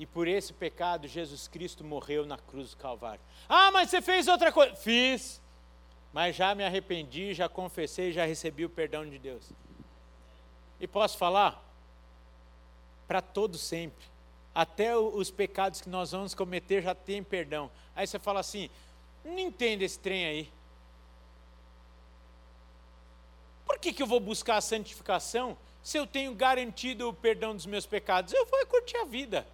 E 0.00 0.06
por 0.06 0.26
esse 0.26 0.50
pecado, 0.54 1.06
Jesus 1.06 1.46
Cristo 1.46 1.84
morreu 1.84 2.24
na 2.24 2.38
cruz 2.38 2.70
do 2.70 2.78
Calvário. 2.78 3.20
Ah, 3.46 3.70
mas 3.70 3.90
você 3.90 4.00
fez 4.00 4.28
outra 4.28 4.50
coisa. 4.50 4.74
Fiz. 4.74 5.42
mas 6.10 6.34
já 6.34 6.54
me 6.54 6.64
arrependi, 6.64 7.34
já 7.34 7.50
confessei, 7.50 8.10
já 8.10 8.24
recebi 8.24 8.64
o 8.64 8.70
perdão 8.70 9.06
de 9.06 9.18
Deus. 9.18 9.52
E 10.80 10.88
posso 10.88 11.18
falar? 11.18 11.62
Para 13.06 13.20
todo 13.20 13.58
sempre. 13.58 14.02
Até 14.54 14.96
os 14.96 15.30
pecados 15.30 15.82
que 15.82 15.90
nós 15.90 16.12
vamos 16.12 16.34
cometer 16.34 16.80
já 16.80 16.94
tem 16.94 17.22
perdão. 17.22 17.70
Aí 17.94 18.06
você 18.06 18.18
fala 18.18 18.40
assim: 18.40 18.70
não 19.22 19.38
entendo 19.38 19.82
esse 19.82 19.98
trem 19.98 20.24
aí. 20.24 20.52
Por 23.66 23.78
que, 23.78 23.92
que 23.92 24.02
eu 24.02 24.06
vou 24.06 24.18
buscar 24.18 24.56
a 24.56 24.62
santificação 24.62 25.58
se 25.82 25.98
eu 25.98 26.06
tenho 26.06 26.34
garantido 26.34 27.06
o 27.06 27.12
perdão 27.12 27.54
dos 27.54 27.66
meus 27.66 27.84
pecados? 27.84 28.32
Eu 28.32 28.46
vou 28.46 28.64
curtir 28.64 28.96
a 28.96 29.04
vida. 29.04 29.46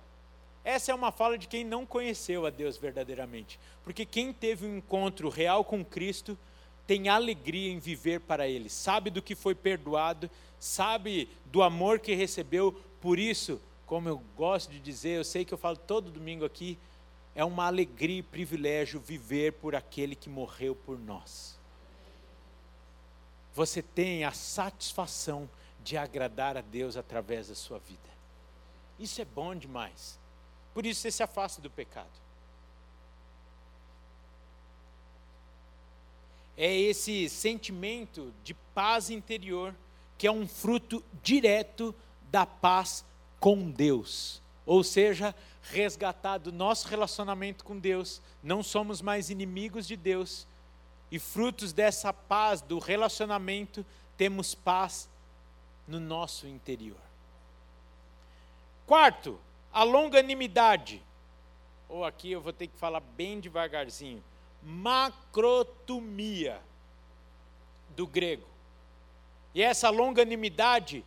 Essa 0.67 0.91
é 0.91 0.95
uma 0.97 1.13
fala 1.13 1.39
de 1.39 1.47
quem 1.47 1.63
não 1.63 1.87
conheceu 1.87 2.45
a 2.45 2.51
Deus 2.51 2.77
verdadeiramente. 2.77 3.57
Porque 3.85 4.05
quem 4.05 4.33
teve 4.33 4.67
um 4.67 4.79
encontro 4.79 5.29
real 5.29 5.65
com 5.65 5.85
Cristo 5.85 6.37
tem 6.89 7.09
alegria 7.09 7.71
em 7.71 7.79
viver 7.79 8.19
para 8.19 8.49
Ele, 8.49 8.69
sabe 8.69 9.09
do 9.09 9.23
que 9.23 9.37
foi 9.37 9.55
perdoado, 9.55 10.29
sabe 10.59 11.29
do 11.45 11.63
amor 11.63 12.01
que 12.01 12.17
recebeu. 12.17 12.73
Por 13.01 13.17
isso, 13.17 13.61
como 13.87 14.09
eu 14.09 14.21
gosto 14.37 14.73
de 14.73 14.81
dizer, 14.81 15.11
eu 15.11 15.25
sei 15.25 15.45
que 15.45 15.55
eu 15.55 15.59
falo 15.59 15.77
todo 15.77 16.11
domingo 16.11 16.45
aqui, 16.45 16.77
é 17.33 17.45
uma 17.45 17.67
alegria 17.67 18.19
e 18.19 18.23
privilégio 18.25 18.99
viver 18.99 19.53
por 19.53 19.77
aquele 19.77 20.17
que 20.17 20.29
morreu 20.29 20.75
por 20.75 20.99
nós. 20.99 21.57
Você 23.55 23.83
tem 23.83 24.25
a 24.25 24.33
satisfação 24.33 25.49
de 25.85 25.97
agradar 25.97 26.57
a 26.57 26.61
Deus 26.61 26.97
através 26.97 27.47
da 27.47 27.55
sua 27.55 27.79
vida. 27.79 28.01
Isso 28.99 29.23
é 29.23 29.25
bom 29.25 29.55
demais. 29.55 30.19
Por 30.77 30.85
isso 30.85 31.01
você 31.01 31.11
se 31.11 31.23
afasta 31.23 31.59
do 31.59 31.71
pecado. 31.71 32.11
É 36.55 36.71
esse 36.71 37.31
sentimento 37.31 38.31
de 38.45 38.53
paz 38.53 39.09
interior 39.09 39.75
que 40.19 40.27
é 40.27 40.31
um 40.31 40.47
fruto 40.47 41.03
direto 41.23 41.95
da 42.31 42.45
paz 42.45 43.07
com 43.41 43.71
Deus. 43.71 44.43
Ou 44.67 44.85
seja, 44.85 45.35
resgatar 45.63 46.37
do 46.37 46.53
nosso 46.53 46.89
relacionamento 46.89 47.65
com 47.65 47.79
Deus, 47.79 48.21
não 48.43 48.63
somos 48.63 49.01
mais 49.01 49.31
inimigos 49.31 49.87
de 49.87 49.97
Deus, 49.97 50.47
e 51.11 51.19
frutos 51.19 51.73
dessa 51.73 52.13
paz, 52.13 52.61
do 52.61 52.79
relacionamento, 52.79 53.83
temos 54.15 54.55
paz 54.55 55.09
no 55.89 55.99
nosso 55.99 56.47
interior. 56.47 57.01
Quarto, 58.87 59.41
a 59.77 59.83
longanimidade, 59.83 61.03
ou 61.87 62.03
aqui 62.03 62.33
eu 62.33 62.41
vou 62.41 62.51
ter 62.51 62.67
que 62.67 62.79
falar 62.79 63.01
bem 63.01 63.39
devagarzinho, 63.39 64.25
macrotomia, 64.63 66.59
do 67.91 68.07
grego. 68.07 68.47
E 69.55 69.63
essa 69.63 69.91
longanimidade 69.91 71.05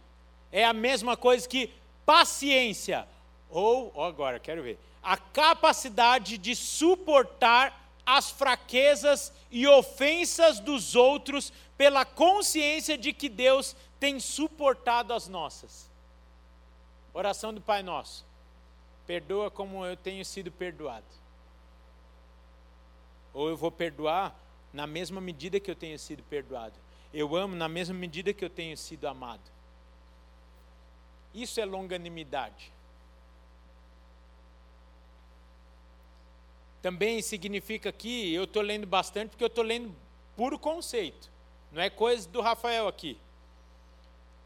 é 0.51 0.63
a 0.63 0.71
mesma 0.71 1.17
coisa 1.17 1.49
que 1.49 1.73
paciência, 2.05 3.07
ou, 3.49 3.91
agora, 4.03 4.39
quero 4.39 4.61
ver, 4.61 4.77
a 5.01 5.17
capacidade 5.17 6.37
de 6.37 6.55
suportar 6.55 7.91
as 8.05 8.29
fraquezas 8.29 9.33
e 9.49 9.65
ofensas 9.65 10.59
dos 10.59 10.95
outros 10.95 11.51
pela 11.75 12.05
consciência 12.05 12.95
de 12.95 13.13
que 13.13 13.29
Deus 13.29 13.75
tem 13.99 14.19
suportado 14.19 15.11
as 15.11 15.27
nossas. 15.27 15.89
Oração 17.15 17.51
do 17.51 17.61
Pai 17.61 17.81
Nosso 17.81 18.28
perdoa 19.09 19.49
como 19.49 19.83
eu 19.83 19.97
tenho 19.97 20.23
sido 20.23 20.51
perdoado. 20.51 21.07
Ou 23.33 23.49
eu 23.49 23.57
vou 23.57 23.71
perdoar 23.71 24.35
na 24.71 24.85
mesma 24.85 25.19
medida 25.19 25.59
que 25.59 25.71
eu 25.71 25.75
tenho 25.75 25.97
sido 25.97 26.21
perdoado. 26.21 26.75
Eu 27.11 27.35
amo 27.35 27.55
na 27.55 27.67
mesma 27.67 27.95
medida 27.95 28.31
que 28.31 28.45
eu 28.45 28.51
tenho 28.51 28.77
sido 28.77 29.07
amado. 29.07 29.41
Isso 31.33 31.59
é 31.59 31.65
longanimidade. 31.65 32.71
Também 36.79 37.19
significa 37.23 37.91
que 37.91 38.31
eu 38.31 38.43
estou 38.43 38.61
lendo 38.61 38.85
bastante 38.85 39.31
porque 39.31 39.43
eu 39.43 39.47
estou 39.47 39.63
lendo 39.63 39.91
puro 40.37 40.59
conceito. 40.59 41.31
Não 41.71 41.81
é 41.81 41.89
coisa 41.89 42.29
do 42.29 42.41
Rafael 42.41 42.87
aqui 42.87 43.17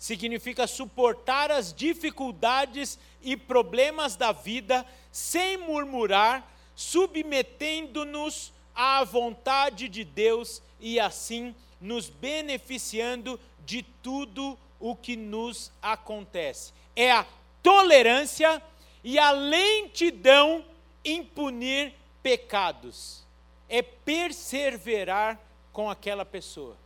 significa 0.03 0.67
suportar 0.67 1.49
as 1.49 1.73
dificuldades 1.73 2.99
e 3.23 3.37
problemas 3.37 4.15
da 4.15 4.31
vida 4.31 4.85
sem 5.11 5.57
murmurar, 5.57 6.51
submetendo-nos 6.75 8.51
à 8.75 9.03
vontade 9.03 9.87
de 9.87 10.03
Deus 10.03 10.61
e 10.79 10.99
assim 10.99 11.55
nos 11.79 12.09
beneficiando 12.09 13.39
de 13.65 13.83
tudo 14.01 14.57
o 14.79 14.95
que 14.95 15.15
nos 15.15 15.71
acontece. 15.81 16.73
É 16.95 17.11
a 17.11 17.25
tolerância 17.61 18.61
e 19.03 19.17
a 19.17 19.31
lentidão 19.31 20.65
em 21.03 21.23
punir 21.23 21.93
pecados. 22.21 23.23
É 23.69 23.81
perseverar 23.81 25.39
com 25.71 25.89
aquela 25.89 26.25
pessoa 26.25 26.77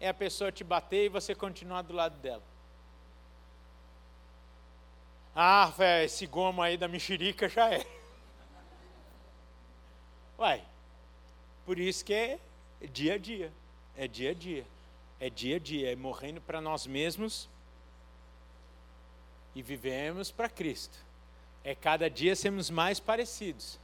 é 0.00 0.08
a 0.08 0.14
pessoa 0.14 0.52
te 0.52 0.62
bater 0.62 1.06
e 1.06 1.08
você 1.08 1.34
continuar 1.34 1.82
do 1.82 1.94
lado 1.94 2.16
dela. 2.18 2.42
Ah, 5.38 5.66
velho, 5.66 6.06
esse 6.06 6.26
gomo 6.26 6.62
aí 6.62 6.78
da 6.78 6.88
mexerica 6.88 7.46
já 7.46 7.70
é. 7.70 7.86
Uai, 10.38 10.64
por 11.66 11.78
isso 11.78 12.02
que 12.02 12.14
é 12.14 12.38
dia 12.90 13.16
a 13.16 13.18
dia, 13.18 13.52
é 13.94 14.08
dia 14.08 14.30
a 14.30 14.34
dia, 14.34 14.66
é 15.20 15.28
dia 15.28 15.56
a 15.56 15.58
dia, 15.58 15.92
é 15.92 15.94
morrendo 15.94 16.40
para 16.40 16.58
nós 16.58 16.86
mesmos 16.86 17.50
e 19.54 19.60
vivemos 19.60 20.30
para 20.30 20.48
Cristo. 20.48 20.96
É 21.62 21.74
cada 21.74 22.08
dia 22.08 22.34
sermos 22.34 22.70
mais 22.70 22.98
parecidos. 22.98 23.78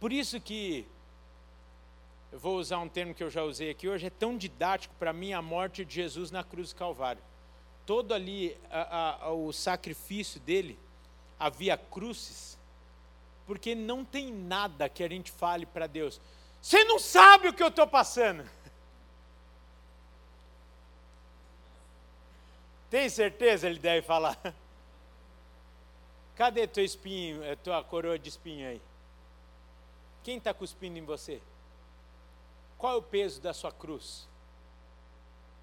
Por 0.00 0.12
isso 0.12 0.40
que 0.40 0.84
eu 2.32 2.38
vou 2.40 2.58
usar 2.58 2.78
um 2.78 2.88
termo 2.88 3.14
que 3.14 3.22
eu 3.22 3.30
já 3.30 3.44
usei 3.44 3.70
aqui 3.70 3.88
hoje, 3.88 4.06
é 4.06 4.10
tão 4.10 4.36
didático 4.36 4.92
para 4.98 5.12
mim 5.12 5.32
a 5.32 5.40
morte 5.40 5.84
de 5.84 5.94
Jesus 5.94 6.32
na 6.32 6.42
cruz 6.42 6.70
do 6.70 6.76
Calvário. 6.76 7.27
Todo 7.88 8.12
ali 8.12 8.54
a, 8.70 9.24
a, 9.24 9.32
o 9.32 9.50
sacrifício 9.50 10.38
dele, 10.40 10.78
havia 11.40 11.78
cruzes, 11.78 12.58
porque 13.46 13.74
não 13.74 14.04
tem 14.04 14.30
nada 14.30 14.90
que 14.90 15.02
a 15.02 15.08
gente 15.08 15.32
fale 15.32 15.64
para 15.64 15.86
Deus. 15.86 16.20
Você 16.60 16.84
não 16.84 16.98
sabe 16.98 17.48
o 17.48 17.54
que 17.54 17.62
eu 17.62 17.68
estou 17.68 17.86
passando. 17.86 18.44
Tem 22.90 23.08
certeza? 23.08 23.66
Ele 23.66 23.78
deve 23.78 24.06
falar. 24.06 24.38
Cadê 26.36 26.66
teu 26.66 26.84
espinho, 26.84 27.42
eh, 27.42 27.56
tua 27.56 27.82
coroa 27.82 28.18
de 28.18 28.28
espinho 28.28 28.68
aí? 28.68 28.82
Quem 30.22 30.36
está 30.36 30.52
cuspindo 30.52 30.98
em 30.98 31.06
você? 31.06 31.40
Qual 32.76 32.92
é 32.92 32.96
o 32.96 33.02
peso 33.02 33.40
da 33.40 33.54
sua 33.54 33.72
cruz? 33.72 34.28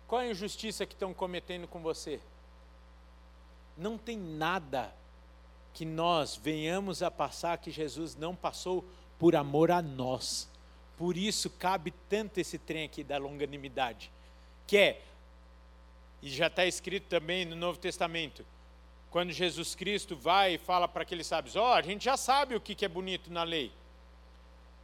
Qual 0.07 0.21
é 0.21 0.25
a 0.25 0.31
injustiça 0.31 0.85
que 0.85 0.93
estão 0.93 1.13
cometendo 1.13 1.67
com 1.67 1.81
você? 1.81 2.19
Não 3.77 3.97
tem 3.97 4.17
nada 4.17 4.93
que 5.73 5.85
nós 5.85 6.35
venhamos 6.35 7.03
a 7.03 7.11
passar 7.11 7.57
que 7.57 7.71
Jesus 7.71 8.15
não 8.15 8.35
passou 8.35 8.85
por 9.19 9.35
amor 9.35 9.71
a 9.71 9.81
nós. 9.81 10.49
Por 10.97 11.17
isso 11.17 11.49
cabe 11.49 11.91
tanto 12.09 12.37
esse 12.37 12.57
trem 12.57 12.85
aqui 12.85 13.03
da 13.03 13.17
longanimidade, 13.17 14.11
que 14.65 14.77
é, 14.77 15.01
e 16.21 16.29
já 16.29 16.47
está 16.47 16.65
escrito 16.65 17.07
também 17.07 17.43
no 17.43 17.55
Novo 17.55 17.77
Testamento, 17.77 18.45
quando 19.11 19.31
Jesus 19.31 19.75
Cristo 19.75 20.15
vai 20.15 20.53
e 20.53 20.57
fala 20.57 20.87
para 20.87 21.03
aqueles 21.03 21.27
sábios: 21.27 21.55
Ó, 21.55 21.71
oh, 21.71 21.73
a 21.73 21.81
gente 21.81 22.05
já 22.05 22.15
sabe 22.15 22.55
o 22.55 22.61
que 22.61 22.85
é 22.85 22.87
bonito 22.87 23.31
na 23.31 23.43
lei 23.43 23.71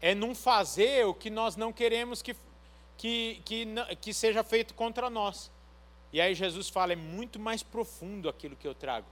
é 0.02 0.16
não 0.16 0.34
fazer 0.34 1.06
o 1.06 1.14
que 1.14 1.30
nós 1.30 1.56
não 1.56 1.72
queremos 1.72 2.22
que, 2.22 2.36
que, 3.02 3.42
que, 3.44 3.66
que 4.00 4.14
seja 4.14 4.44
feito 4.44 4.76
contra 4.76 5.10
nós. 5.10 5.52
E 6.14 6.22
aí 6.22 6.36
Jesus 6.36 6.70
fala: 6.70 6.94
é 6.94 6.96
muito 6.96 7.40
mais 7.40 7.64
profundo 7.64 8.30
aquilo 8.30 8.56
que 8.56 8.68
eu 8.68 8.76
trago. 8.76 9.08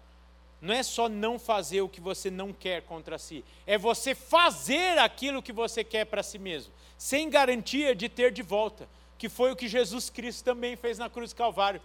Não 0.61 0.75
é 0.75 0.83
só 0.83 1.09
não 1.09 1.39
fazer 1.39 1.81
o 1.81 1.89
que 1.89 1.99
você 1.99 2.29
não 2.29 2.53
quer 2.53 2.83
contra 2.83 3.17
si, 3.17 3.43
é 3.65 3.79
você 3.79 4.13
fazer 4.13 4.99
aquilo 4.99 5.41
que 5.41 5.51
você 5.51 5.83
quer 5.83 6.05
para 6.05 6.21
si 6.21 6.37
mesmo, 6.37 6.71
sem 6.97 7.29
garantia 7.31 7.95
de 7.95 8.07
ter 8.07 8.31
de 8.31 8.43
volta, 8.43 8.87
que 9.17 9.27
foi 9.27 9.51
o 9.51 9.55
que 9.55 9.67
Jesus 9.67 10.09
Cristo 10.09 10.43
também 10.43 10.75
fez 10.75 10.99
na 10.99 11.09
cruz 11.09 11.31
do 11.31 11.37
Calvário. 11.37 11.81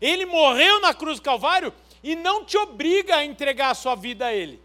Ele 0.00 0.26
morreu 0.26 0.80
na 0.80 0.94
cruz 0.94 1.18
do 1.18 1.24
Calvário 1.24 1.72
e 2.00 2.14
não 2.14 2.44
te 2.44 2.56
obriga 2.58 3.16
a 3.16 3.24
entregar 3.24 3.70
a 3.70 3.74
sua 3.74 3.96
vida 3.96 4.26
a 4.26 4.32
Ele. 4.32 4.62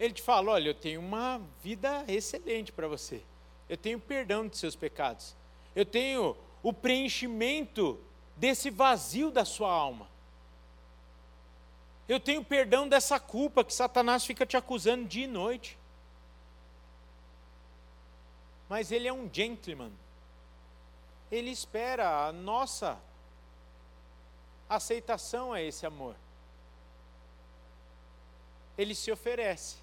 Ele 0.00 0.14
te 0.14 0.22
fala: 0.22 0.50
olha, 0.50 0.70
eu 0.70 0.74
tenho 0.74 1.00
uma 1.00 1.40
vida 1.62 2.04
excelente 2.08 2.72
para 2.72 2.88
você. 2.88 3.22
Eu 3.68 3.76
tenho 3.76 3.98
perdão 3.98 4.46
de 4.46 4.56
seus 4.56 4.76
pecados. 4.76 5.34
Eu 5.74 5.86
tenho 5.86 6.36
o 6.62 6.72
preenchimento 6.72 8.00
desse 8.36 8.70
vazio 8.70 9.30
da 9.30 9.44
sua 9.44 9.70
alma. 9.70 10.08
Eu 12.08 12.20
tenho 12.20 12.44
perdão 12.44 12.88
dessa 12.88 13.18
culpa 13.18 13.64
que 13.64 13.72
Satanás 13.72 14.24
fica 14.24 14.44
te 14.44 14.56
acusando 14.56 15.06
dia 15.06 15.24
e 15.24 15.28
noite. 15.28 15.78
mas 18.68 18.90
ele 18.90 19.06
é 19.06 19.12
um 19.12 19.32
gentleman. 19.32 19.92
Ele 21.30 21.50
espera 21.50 22.26
a 22.26 22.32
nossa 22.32 23.00
aceitação 24.68 25.52
a 25.52 25.62
esse 25.62 25.86
amor. 25.86 26.16
Ele 28.76 28.94
se 28.94 29.12
oferece. 29.12 29.76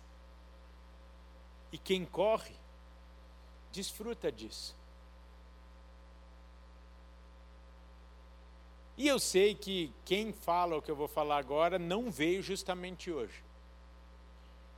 E 1.72 1.78
quem 1.78 2.06
corre, 2.06 2.54
desfruta 3.72 4.32
disso. 4.32 4.76
E 8.98 9.08
eu 9.08 9.18
sei 9.18 9.56
que 9.56 9.92
quem 10.06 10.32
fala 10.32 10.78
o 10.78 10.82
que 10.82 10.92
eu 10.92 10.96
vou 10.96 11.08
falar 11.08 11.38
agora 11.38 11.80
não 11.80 12.12
veio 12.12 12.44
justamente 12.44 13.12
hoje. 13.12 13.44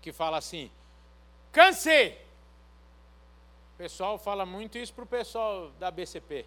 Que 0.02 0.14
fala 0.14 0.38
assim: 0.38 0.72
cansei. 1.52 2.22
O 3.74 3.78
pessoal 3.78 4.18
fala 4.18 4.46
muito 4.46 4.78
isso 4.78 4.94
para 4.94 5.04
o 5.04 5.08
pessoal 5.08 5.72
da 5.72 5.92
BCP. 5.92 6.46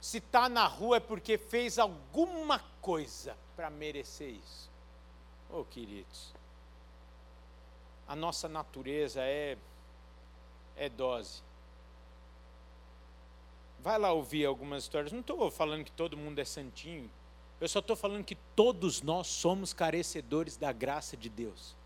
Se 0.00 0.18
está 0.18 0.48
na 0.48 0.66
rua 0.66 0.96
é 0.96 1.00
porque 1.00 1.38
fez 1.38 1.78
alguma 1.78 2.58
coisa 2.80 3.36
para 3.54 3.70
merecer 3.70 4.30
isso. 4.30 4.70
Oh, 5.52 5.64
queridos, 5.64 6.32
a 8.06 8.14
nossa 8.14 8.48
natureza 8.48 9.22
é, 9.22 9.56
é 10.80 10.88
dose. 10.88 11.42
Vai 13.80 13.98
lá 13.98 14.12
ouvir 14.12 14.46
algumas 14.46 14.82
histórias. 14.82 15.12
Não 15.12 15.20
estou 15.20 15.50
falando 15.50 15.84
que 15.84 15.92
todo 15.92 16.16
mundo 16.16 16.38
é 16.38 16.44
santinho. 16.44 17.08
Eu 17.60 17.68
só 17.68 17.80
estou 17.80 17.94
falando 17.94 18.24
que 18.24 18.34
todos 18.56 19.02
nós 19.02 19.26
somos 19.26 19.74
carecedores 19.74 20.56
da 20.56 20.72
graça 20.72 21.18
de 21.18 21.28
Deus. 21.28 21.76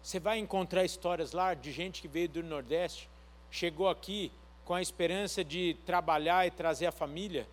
Você 0.00 0.20
vai 0.20 0.38
encontrar 0.38 0.84
histórias 0.84 1.32
lá 1.32 1.52
de 1.52 1.72
gente 1.72 2.00
que 2.00 2.06
veio 2.06 2.28
do 2.28 2.42
Nordeste, 2.44 3.10
chegou 3.50 3.88
aqui 3.88 4.30
com 4.64 4.74
a 4.74 4.80
esperança 4.80 5.42
de 5.42 5.76
trabalhar 5.84 6.46
e 6.46 6.52
trazer 6.52 6.86
a 6.86 6.92
família, 6.92 7.48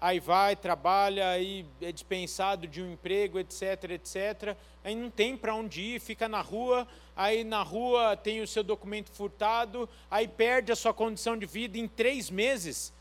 aí 0.00 0.20
vai, 0.20 0.54
trabalha, 0.54 1.28
aí 1.30 1.66
é 1.80 1.90
dispensado 1.90 2.66
de 2.66 2.80
um 2.82 2.92
emprego, 2.92 3.38
etc, 3.38 3.84
etc. 3.90 4.56
Aí 4.84 4.94
não 4.94 5.10
tem 5.10 5.36
para 5.36 5.54
onde 5.54 5.80
ir, 5.80 6.00
fica 6.00 6.28
na 6.28 6.40
rua, 6.40 6.86
aí 7.16 7.42
na 7.42 7.62
rua 7.62 8.16
tem 8.16 8.40
o 8.40 8.46
seu 8.46 8.62
documento 8.62 9.10
furtado, 9.10 9.88
aí 10.10 10.28
perde 10.28 10.70
a 10.70 10.76
sua 10.76 10.94
condição 10.94 11.36
de 11.36 11.46
vida 11.46 11.76
em 11.78 11.88
três 11.88 12.30
meses. 12.30 12.92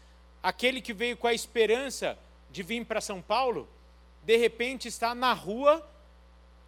Aquele 0.42 0.82
que 0.82 0.94
veio 0.94 1.18
com 1.18 1.28
a 1.28 1.34
esperança 1.34 2.18
de 2.52 2.64
vir 2.64 2.86
para 2.86 3.02
São 3.02 3.22
Paulo, 3.22 3.68
de 4.24 4.36
repente 4.38 4.88
está 4.88 5.14
na 5.14 5.34
rua, 5.34 5.88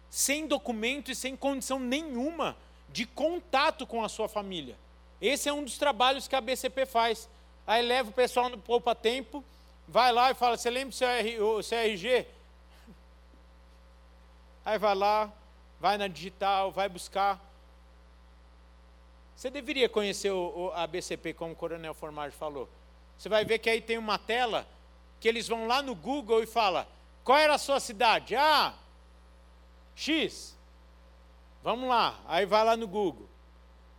sem 0.08 0.46
documento 0.46 1.10
e 1.10 1.14
sem 1.14 1.36
condição 1.36 1.78
nenhuma 1.78 2.56
de 2.88 3.06
contato 3.06 3.86
com 3.86 4.04
a 4.04 4.08
sua 4.08 4.28
família. 4.28 4.76
Esse 5.20 5.48
é 5.48 5.52
um 5.52 5.62
dos 5.62 5.78
trabalhos 5.78 6.26
que 6.26 6.34
a 6.34 6.40
BCP 6.40 6.86
faz. 6.86 7.28
Aí 7.66 7.82
leva 7.82 8.10
o 8.10 8.12
pessoal 8.12 8.48
no 8.48 8.58
Poupa 8.58 8.94
Tempo, 8.94 9.44
vai 9.90 10.12
lá 10.12 10.30
e 10.30 10.34
fala: 10.34 10.56
Você 10.56 10.70
lembra 10.70 10.90
do 10.90 11.62
seu 11.62 11.78
RG? 11.78 12.26
Aí 14.64 14.78
vai 14.78 14.94
lá, 14.94 15.32
vai 15.80 15.98
na 15.98 16.06
digital, 16.06 16.70
vai 16.70 16.88
buscar. 16.88 17.40
Você 19.34 19.50
deveria 19.50 19.88
conhecer 19.88 20.30
o, 20.30 20.70
a 20.74 20.86
BCP, 20.86 21.34
como 21.34 21.52
o 21.52 21.56
Coronel 21.56 21.94
Formagem 21.94 22.38
falou. 22.38 22.68
Você 23.18 23.28
vai 23.28 23.44
ver 23.44 23.58
que 23.58 23.68
aí 23.68 23.80
tem 23.80 23.98
uma 23.98 24.18
tela 24.18 24.66
que 25.18 25.26
eles 25.26 25.48
vão 25.48 25.66
lá 25.66 25.82
no 25.82 25.94
Google 25.94 26.42
e 26.42 26.46
fala: 26.46 26.86
Qual 27.24 27.36
era 27.36 27.54
a 27.54 27.58
sua 27.58 27.80
cidade? 27.80 28.36
Ah, 28.36 28.74
X. 29.96 30.56
Vamos 31.62 31.88
lá. 31.88 32.18
Aí 32.26 32.46
vai 32.46 32.64
lá 32.64 32.76
no 32.76 32.86
Google. 32.86 33.28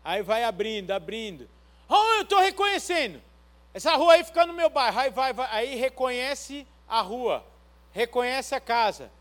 Aí 0.03 0.23
vai 0.23 0.43
abrindo, 0.43 0.91
abrindo. 0.91 1.47
Oh, 1.87 2.13
eu 2.15 2.21
estou 2.21 2.39
reconhecendo. 2.39 3.21
Essa 3.73 3.95
rua 3.95 4.13
aí 4.13 4.23
fica 4.23 4.45
no 4.45 4.53
meu 4.53 4.69
bairro. 4.69 4.99
Aí 4.99 5.09
vai, 5.09 5.33
vai, 5.33 5.47
aí 5.51 5.75
reconhece 5.75 6.67
a 6.87 7.01
rua, 7.01 7.45
reconhece 7.91 8.53
a 8.53 8.59
casa. 8.59 9.11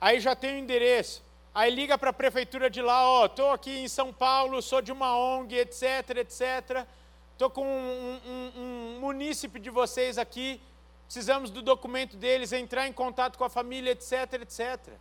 Aí 0.00 0.20
já 0.20 0.36
tem 0.36 0.56
o 0.56 0.58
endereço. 0.58 1.22
Aí 1.54 1.74
liga 1.74 1.96
para 1.96 2.10
a 2.10 2.12
prefeitura 2.12 2.68
de 2.70 2.80
lá, 2.80 3.08
ó, 3.08 3.22
oh, 3.22 3.26
estou 3.26 3.50
aqui 3.50 3.78
em 3.78 3.88
São 3.88 4.12
Paulo, 4.12 4.62
sou 4.62 4.80
de 4.80 4.92
uma 4.92 5.16
ONG, 5.16 5.56
etc, 5.56 6.10
etc. 6.18 6.86
Estou 7.32 7.50
com 7.50 7.66
um, 7.66 8.20
um, 8.26 8.52
um 8.56 9.00
munícipe 9.00 9.58
de 9.58 9.70
vocês 9.70 10.18
aqui, 10.18 10.60
precisamos 11.04 11.50
do 11.50 11.62
documento 11.62 12.16
deles, 12.16 12.52
entrar 12.52 12.86
em 12.86 12.92
contato 12.92 13.36
com 13.38 13.44
a 13.44 13.48
família, 13.48 13.90
etc, 13.90 14.34
etc. 14.34 14.92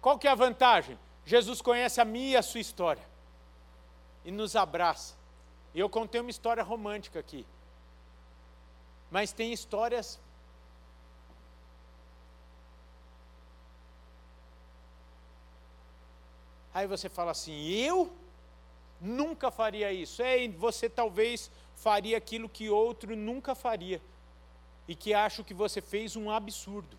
Qual 0.00 0.18
que 0.18 0.28
é 0.28 0.30
a 0.30 0.34
vantagem? 0.34 0.98
Jesus 1.24 1.62
conhece 1.62 2.00
a 2.00 2.04
minha 2.04 2.32
e 2.32 2.36
a 2.36 2.42
sua 2.42 2.60
história 2.60 3.13
e 4.24 4.30
nos 4.30 4.56
abraça. 4.56 5.14
E 5.74 5.80
eu 5.80 5.88
contei 5.88 6.20
uma 6.20 6.30
história 6.30 6.62
romântica 6.62 7.18
aqui. 7.18 7.46
Mas 9.10 9.32
tem 9.32 9.52
histórias 9.52 10.18
Aí 16.74 16.88
você 16.88 17.08
fala 17.08 17.30
assim: 17.30 17.70
"Eu 17.70 18.12
nunca 19.00 19.48
faria 19.48 19.92
isso". 19.92 20.20
É, 20.20 20.48
você 20.48 20.90
talvez 20.90 21.48
faria 21.76 22.18
aquilo 22.18 22.48
que 22.48 22.68
outro 22.68 23.14
nunca 23.14 23.54
faria 23.54 24.02
e 24.88 24.94
que 24.96 25.14
acho 25.14 25.44
que 25.44 25.54
você 25.54 25.80
fez 25.80 26.16
um 26.16 26.30
absurdo. 26.30 26.98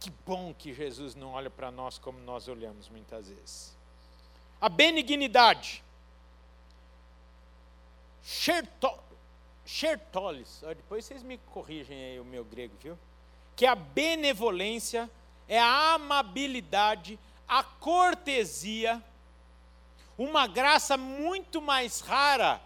Que 0.00 0.10
bom 0.24 0.54
que 0.54 0.72
Jesus 0.72 1.14
não 1.14 1.32
olha 1.32 1.50
para 1.50 1.70
nós 1.70 1.98
como 1.98 2.18
nós 2.20 2.46
olhamos 2.48 2.88
muitas 2.88 3.28
vezes. 3.28 3.76
A 4.60 4.68
benignidade. 4.68 5.82
Chertolis. 9.64 10.62
Depois 10.76 11.04
vocês 11.04 11.22
me 11.22 11.38
corrigem 11.38 11.96
aí 12.02 12.20
o 12.20 12.24
meu 12.24 12.44
grego, 12.44 12.74
viu? 12.80 12.98
Que 13.56 13.66
a 13.66 13.74
benevolência 13.74 15.10
é 15.48 15.58
a 15.58 15.94
amabilidade, 15.94 17.18
a 17.46 17.62
cortesia, 17.64 19.02
uma 20.16 20.46
graça 20.46 20.96
muito 20.96 21.60
mais 21.60 22.00
rara 22.00 22.60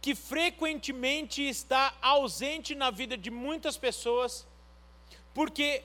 que 0.00 0.14
frequentemente 0.14 1.42
está 1.42 1.94
ausente 2.02 2.74
na 2.74 2.90
vida 2.90 3.16
de 3.16 3.30
muitas 3.30 3.76
pessoas, 3.76 4.46
porque 5.32 5.82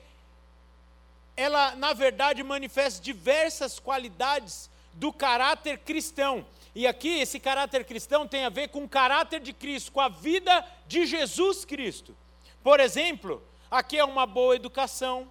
ela, 1.40 1.74
na 1.74 1.94
verdade, 1.94 2.42
manifesta 2.42 3.02
diversas 3.02 3.78
qualidades 3.78 4.68
do 4.92 5.10
caráter 5.10 5.78
cristão. 5.78 6.44
E 6.74 6.86
aqui, 6.86 7.18
esse 7.18 7.40
caráter 7.40 7.86
cristão 7.86 8.28
tem 8.28 8.44
a 8.44 8.50
ver 8.50 8.68
com 8.68 8.84
o 8.84 8.88
caráter 8.88 9.40
de 9.40 9.54
Cristo, 9.54 9.90
com 9.90 10.02
a 10.02 10.08
vida 10.10 10.62
de 10.86 11.06
Jesus 11.06 11.64
Cristo. 11.64 12.14
Por 12.62 12.78
exemplo, 12.78 13.42
aqui 13.70 13.96
é 13.96 14.04
uma 14.04 14.26
boa 14.26 14.54
educação, 14.54 15.26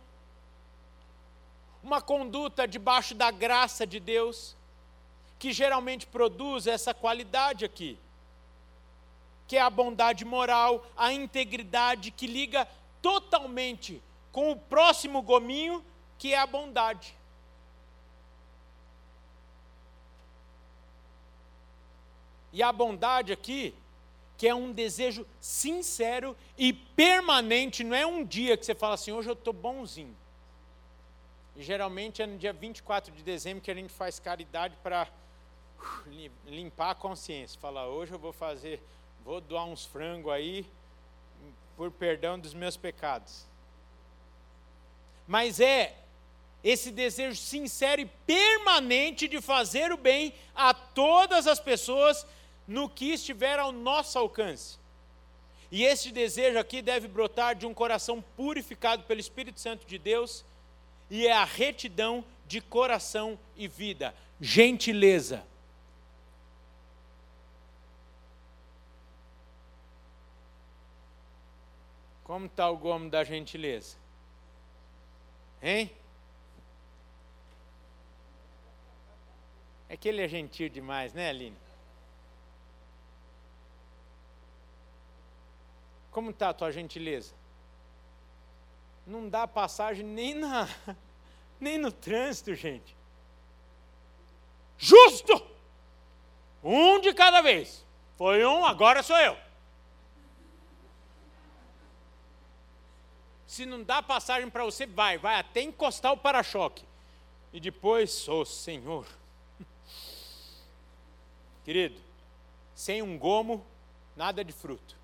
uma 1.84 2.02
conduta 2.02 2.68
debaixo 2.68 3.14
da 3.14 3.30
graça 3.30 3.86
de 3.86 4.00
Deus, 4.00 4.56
que 5.38 5.54
geralmente 5.54 6.08
produz 6.08 6.66
essa 6.66 6.92
qualidade 6.92 7.64
aqui, 7.64 8.00
que 9.48 9.58
é 9.58 9.62
a 9.62 9.70
bondade 9.70 10.26
moral, 10.26 10.84
a 10.98 11.14
integridade 11.14 12.10
que 12.10 12.26
liga 12.26 12.68
totalmente 13.00 14.02
com 14.32 14.52
o 14.52 14.56
próximo 14.56 15.22
gominho 15.22 15.86
que 16.20 16.34
é 16.34 16.38
a 16.38 16.46
bondade. 16.46 17.16
E 22.52 22.62
a 22.62 22.72
bondade 22.74 23.32
aqui, 23.32 23.74
que 24.38 24.48
é 24.48 24.54
um 24.54 24.72
desejo 24.72 25.26
sincero 25.40 26.36
e 26.58 26.74
permanente, 26.74 27.84
não 27.84 27.96
é 27.96 28.06
um 28.06 28.24
dia 28.24 28.58
que 28.58 28.66
você 28.66 28.76
fala 28.76 28.96
assim, 28.96 29.14
hoje 29.14 29.30
eu 29.30 29.34
estou 29.34 29.54
bonzinho. 29.54 30.16
E 31.56 31.64
geralmente 31.64 32.22
é 32.22 32.26
no 32.26 32.38
dia 32.38 32.52
24 32.52 33.14
de 33.14 33.24
dezembro 33.24 33.64
que 33.64 33.72
a 33.72 33.76
gente 33.76 33.94
faz 33.94 34.20
caridade 34.20 34.76
para 34.84 35.08
uh, 35.80 36.30
limpar 36.48 36.92
a 36.92 36.96
consciência. 36.96 37.60
Falar, 37.60 37.88
hoje 37.88 38.12
eu 38.12 38.20
vou 38.20 38.34
fazer, 38.34 38.82
vou 39.24 39.40
doar 39.40 39.66
uns 39.66 39.86
frangos 39.86 40.34
aí, 40.34 40.66
por 41.78 41.92
perdão 41.92 42.38
dos 42.38 42.54
meus 42.54 42.76
pecados. 42.76 43.46
Mas 45.28 45.60
é 45.60 45.96
esse 46.64 46.92
desejo 46.92 47.36
sincero 47.36 48.02
e 48.02 48.06
permanente 48.06 49.28
de 49.28 49.42
fazer 49.42 49.92
o 49.92 49.98
bem 49.98 50.34
a 50.54 50.74
todas 50.74 51.48
as 51.48 51.60
pessoas 51.60 52.26
no 52.68 52.90
que 52.90 53.14
estiver 53.14 53.58
ao 53.58 53.72
nosso 53.72 54.20
alcance. 54.20 54.78
E 55.72 55.84
esse 55.84 56.12
desejo 56.12 56.58
aqui 56.58 56.82
deve 56.82 57.08
brotar 57.08 57.56
de 57.56 57.66
um 57.66 57.74
coração 57.74 58.24
purificado 58.36 59.04
pelo 59.04 59.20
Espírito 59.20 59.60
Santo 59.60 59.86
de 59.86 59.98
Deus, 59.98 60.44
e 61.10 61.28
é 61.28 61.32
a 61.32 61.46
retidão 61.46 62.24
de 62.48 62.60
coração 62.60 63.40
e 63.56 63.68
vida, 63.68 64.14
gentileza. 64.40 65.46
Como 72.24 72.46
está 72.46 72.70
o 72.70 72.78
gomo 72.78 73.10
da 73.10 73.24
gentileza? 73.24 73.98
Hein? 75.62 75.92
É 79.90 79.98
que 79.98 80.08
ele 80.08 80.22
é 80.22 80.28
gentil 80.28 80.70
demais, 80.70 81.14
né, 81.14 81.30
Aline? 81.30 81.58
Como 86.12 86.30
está 86.30 86.50
a 86.50 86.54
tua 86.54 86.72
gentileza? 86.72 87.34
Não 89.06 89.28
dá 89.28 89.48
passagem 89.48 90.06
nem 90.06 90.36
na 90.36 90.68
nem 91.60 91.78
no 91.78 91.92
trânsito, 91.92 92.54
gente. 92.54 92.96
Justo! 94.78 95.46
Um 96.64 97.00
de 97.02 97.14
cada 97.14 97.42
vez. 97.42 97.86
Foi 98.18 98.46
um, 98.46 98.66
agora 98.66 99.02
sou 99.02 99.18
eu. 99.18 99.36
Se 103.48 103.66
não 103.66 103.82
dá 103.82 104.02
passagem 104.02 104.50
para 104.50 104.64
você, 104.64 104.86
vai, 104.86 105.18
vai 105.18 105.36
até 105.36 105.62
encostar 105.62 106.14
o 106.14 106.18
para-choque. 106.18 106.86
E 107.52 107.60
depois, 107.60 108.12
sou 108.12 108.42
oh, 108.42 108.46
Senhor. 108.46 109.08
Querido, 111.70 112.02
sem 112.74 113.04
um 113.04 113.16
gomo, 113.16 113.64
nada 114.16 114.44
de 114.44 114.52
fruto. 114.52 114.98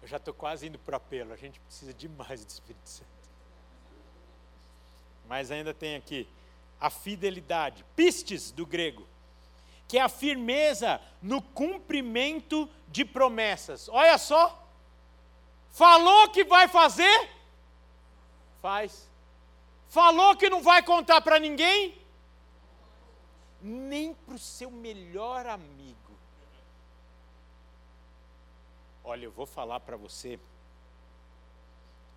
Eu 0.00 0.06
já 0.06 0.16
estou 0.16 0.32
quase 0.32 0.68
indo 0.68 0.78
para 0.78 0.92
o 0.92 0.96
apelo, 0.96 1.32
a 1.32 1.36
gente 1.36 1.58
precisa 1.58 1.92
demais 1.92 2.44
do 2.44 2.48
Espírito 2.48 2.88
Santo. 2.88 3.10
Mas 5.26 5.50
ainda 5.50 5.74
tem 5.74 5.96
aqui 5.96 6.28
a 6.80 6.88
fidelidade, 6.88 7.84
pistes 7.96 8.52
do 8.52 8.64
grego, 8.64 9.04
que 9.88 9.98
é 9.98 10.02
a 10.02 10.08
firmeza 10.08 11.00
no 11.20 11.42
cumprimento 11.42 12.70
de 12.86 13.04
promessas. 13.04 13.88
Olha 13.88 14.18
só, 14.18 14.64
falou 15.72 16.28
que 16.28 16.44
vai 16.44 16.68
fazer, 16.68 17.28
faz. 18.62 19.10
Falou 19.88 20.36
que 20.36 20.48
não 20.48 20.62
vai 20.62 20.80
contar 20.80 21.20
para 21.22 21.40
ninguém, 21.40 21.98
nem 23.62 24.14
para 24.14 24.34
o 24.34 24.38
seu 24.38 24.70
melhor 24.70 25.46
amigo. 25.46 25.98
Olha, 29.04 29.24
eu 29.24 29.32
vou 29.32 29.46
falar 29.46 29.80
para 29.80 29.96
você, 29.96 30.38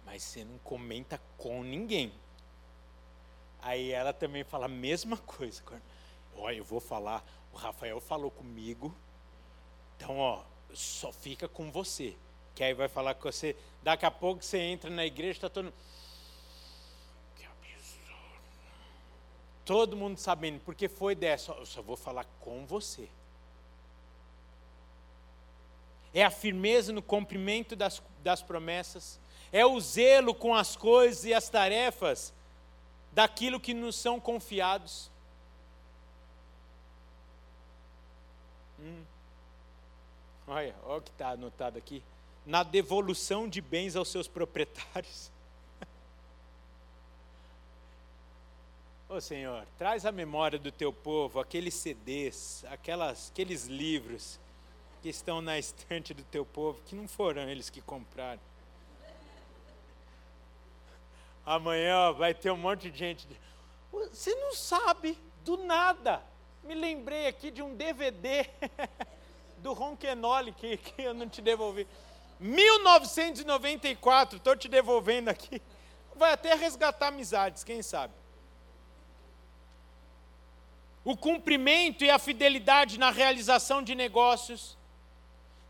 mas 0.05 0.21
você 0.23 0.43
não 0.43 0.57
comenta 0.59 1.19
com 1.37 1.63
ninguém. 1.63 2.13
Aí 3.61 3.91
ela 3.91 4.11
também 4.11 4.43
fala 4.43 4.65
a 4.65 4.69
mesma 4.69 5.17
coisa. 5.17 5.63
Olha, 6.35 6.57
eu 6.57 6.65
vou 6.65 6.79
falar, 6.79 7.23
o 7.53 7.57
Rafael 7.57 8.01
falou 8.01 8.29
comigo, 8.29 8.93
então, 9.95 10.19
ó, 10.19 10.43
só 10.73 11.11
fica 11.11 11.47
com 11.47 11.71
você. 11.71 12.15
Que 12.53 12.63
aí 12.63 12.73
vai 12.73 12.87
falar 12.87 13.15
com 13.15 13.31
você. 13.31 13.55
Daqui 13.81 14.05
a 14.05 14.11
pouco 14.11 14.43
você 14.43 14.57
entra 14.59 14.89
na 14.89 15.05
igreja, 15.05 15.37
está 15.37 15.49
todo. 15.49 15.71
Que 15.71 15.77
Todo 19.65 19.95
mundo 19.95 20.17
sabendo, 20.17 20.59
porque 20.61 20.87
foi 20.87 21.15
dessa. 21.15 21.51
Eu 21.53 21.65
só 21.65 21.81
vou 21.81 21.95
falar 21.95 22.25
com 22.41 22.65
você 22.65 23.09
é 26.13 26.23
a 26.23 26.29
firmeza 26.29 26.93
no 26.93 27.01
cumprimento 27.01 27.75
das, 27.75 28.01
das 28.21 28.41
promessas, 28.41 29.19
é 29.51 29.65
o 29.65 29.79
zelo 29.79 30.35
com 30.35 30.53
as 30.53 30.75
coisas 30.75 31.25
e 31.25 31.33
as 31.33 31.49
tarefas 31.49 32.33
daquilo 33.11 33.59
que 33.59 33.73
nos 33.73 33.95
são 33.95 34.19
confiados. 34.19 35.11
Hum. 38.79 39.03
Olha, 40.47 40.75
olha 40.83 40.97
o 40.97 41.01
que 41.01 41.09
está 41.09 41.29
anotado 41.29 41.77
aqui. 41.77 42.03
Na 42.45 42.61
devolução 42.63 43.47
de 43.47 43.61
bens 43.61 43.95
aos 43.95 44.09
seus 44.09 44.27
proprietários. 44.27 45.31
Ô 49.15 49.21
Senhor, 49.21 49.63
traz 49.77 50.07
a 50.07 50.11
memória 50.11 50.57
do 50.57 50.71
teu 50.71 50.91
povo 50.91 51.39
aqueles 51.39 51.75
CDs, 51.75 52.65
aquelas, 52.67 53.29
aqueles 53.29 53.67
livros 53.67 54.39
que 55.03 55.09
estão 55.09 55.39
na 55.39 55.59
estante 55.59 56.15
do 56.15 56.23
teu 56.23 56.43
povo, 56.43 56.81
que 56.83 56.95
não 56.95 57.07
foram 57.07 57.47
eles 57.47 57.69
que 57.69 57.79
compraram. 57.79 58.41
Amanhã 61.45 62.11
vai 62.11 62.33
ter 62.33 62.49
um 62.49 62.57
monte 62.57 62.89
de 62.89 62.97
gente. 62.97 63.27
Você 63.91 64.33
não 64.33 64.55
sabe, 64.55 65.15
do 65.45 65.57
nada. 65.57 66.19
Me 66.63 66.73
lembrei 66.73 67.27
aqui 67.27 67.51
de 67.51 67.61
um 67.61 67.75
DVD 67.75 68.49
do 69.61 69.73
Ronquenoli 69.73 70.53
que, 70.53 70.75
que 70.75 71.03
eu 71.03 71.13
não 71.13 71.29
te 71.29 71.39
devolvi. 71.39 71.87
1994, 72.39 74.37
estou 74.37 74.55
te 74.55 74.67
devolvendo 74.67 75.29
aqui. 75.29 75.61
Vai 76.15 76.33
até 76.33 76.55
resgatar 76.55 77.09
amizades, 77.09 77.63
quem 77.63 77.83
sabe. 77.83 78.22
O 81.03 81.17
cumprimento 81.17 82.03
e 82.03 82.09
a 82.09 82.19
fidelidade 82.19 82.97
na 82.97 83.11
realização 83.11 83.83
de 83.83 83.93
negócios 83.93 84.77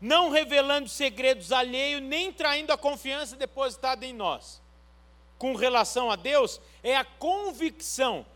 não 0.04 0.28
revelando 0.28 0.86
segredos 0.86 1.50
alheios, 1.50 2.02
nem 2.02 2.30
traindo 2.30 2.70
a 2.70 2.76
confiança 2.76 3.36
depositada 3.36 4.04
em 4.04 4.12
nós. 4.12 4.60
Com 5.38 5.54
relação 5.54 6.10
a 6.10 6.16
Deus, 6.16 6.60
é 6.82 6.94
a 6.94 7.06
convicção 7.06 8.26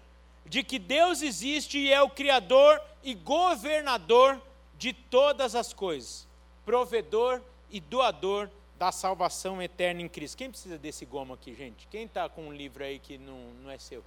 de 0.46 0.62
que 0.62 0.78
Deus 0.78 1.20
existe 1.20 1.78
e 1.78 1.92
é 1.92 2.00
o 2.00 2.08
Criador 2.08 2.80
e 3.02 3.14
governador 3.14 4.40
de 4.78 4.94
todas 4.94 5.54
as 5.54 5.74
coisas, 5.74 6.26
provedor 6.64 7.42
e 7.70 7.80
doador 7.80 8.48
da 8.78 8.90
salvação 8.90 9.60
eterna 9.60 10.00
em 10.00 10.08
Cristo. 10.08 10.38
Quem 10.38 10.50
precisa 10.50 10.78
desse 10.78 11.04
gomo 11.04 11.34
aqui, 11.34 11.54
gente? 11.54 11.86
Quem 11.88 12.04
está 12.04 12.30
com 12.30 12.46
um 12.46 12.52
livro 12.52 12.82
aí 12.82 12.98
que 12.98 13.18
não, 13.18 13.38
não 13.62 13.70
é 13.70 13.76
seu? 13.76 14.02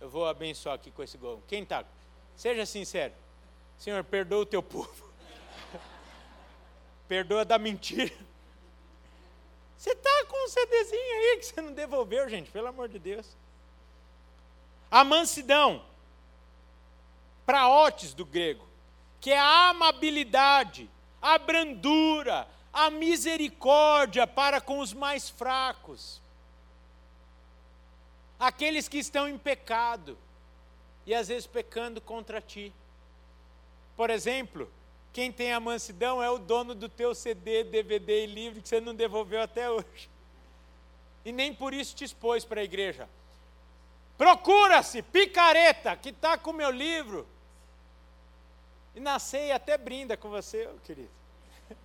Eu 0.00 0.08
vou 0.08 0.26
abençoar 0.26 0.76
aqui 0.76 0.90
com 0.90 1.02
esse 1.02 1.18
gomo. 1.18 1.42
Quem 1.46 1.64
está? 1.64 1.84
Seja 2.38 2.64
sincero. 2.64 3.12
Senhor, 3.76 4.02
perdoa 4.04 4.42
o 4.42 4.46
teu 4.46 4.62
povo 4.62 5.12
perdoa 7.08 7.44
da 7.44 7.58
mentira. 7.58 8.14
Você 9.76 9.90
está 9.90 10.24
com 10.26 10.44
um 10.44 10.48
CDzinho 10.48 11.16
aí 11.16 11.36
que 11.38 11.46
você 11.46 11.60
não 11.60 11.72
devolveu, 11.72 12.28
gente, 12.28 12.48
pelo 12.50 12.68
amor 12.68 12.88
de 12.88 12.98
Deus. 13.00 13.26
A 14.88 15.02
mansidão, 15.02 15.84
praotes 17.44 18.14
do 18.14 18.24
grego, 18.24 18.68
que 19.20 19.32
é 19.32 19.38
a 19.38 19.70
amabilidade, 19.70 20.88
a 21.20 21.38
brandura, 21.38 22.46
a 22.72 22.88
misericórdia 22.88 24.28
para 24.28 24.60
com 24.60 24.78
os 24.78 24.92
mais 24.92 25.28
fracos, 25.28 26.22
aqueles 28.38 28.86
que 28.86 28.98
estão 28.98 29.28
em 29.28 29.36
pecado 29.36 30.16
e 31.08 31.14
às 31.14 31.28
vezes 31.28 31.46
pecando 31.46 32.02
contra 32.02 32.38
ti. 32.38 32.70
Por 33.96 34.10
exemplo, 34.10 34.70
quem 35.10 35.32
tem 35.32 35.54
a 35.54 35.58
mansidão 35.58 36.22
é 36.22 36.28
o 36.28 36.36
dono 36.36 36.74
do 36.74 36.86
teu 36.86 37.14
CD, 37.14 37.64
DVD 37.64 38.24
e 38.24 38.26
livro 38.26 38.60
que 38.60 38.68
você 38.68 38.78
não 38.78 38.94
devolveu 38.94 39.40
até 39.40 39.70
hoje. 39.70 40.10
E 41.24 41.32
nem 41.32 41.54
por 41.54 41.72
isso 41.72 41.96
te 41.96 42.04
expôs 42.04 42.44
para 42.44 42.60
a 42.60 42.64
igreja. 42.64 43.08
Procura-se, 44.18 45.00
picareta, 45.00 45.96
que 45.96 46.10
está 46.10 46.36
com 46.36 46.50
o 46.50 46.54
meu 46.54 46.70
livro. 46.70 47.26
E 48.94 49.00
na 49.00 49.18
ceia 49.18 49.56
até 49.56 49.78
brinda 49.78 50.14
com 50.14 50.28
você, 50.28 50.68
querido. 50.84 51.08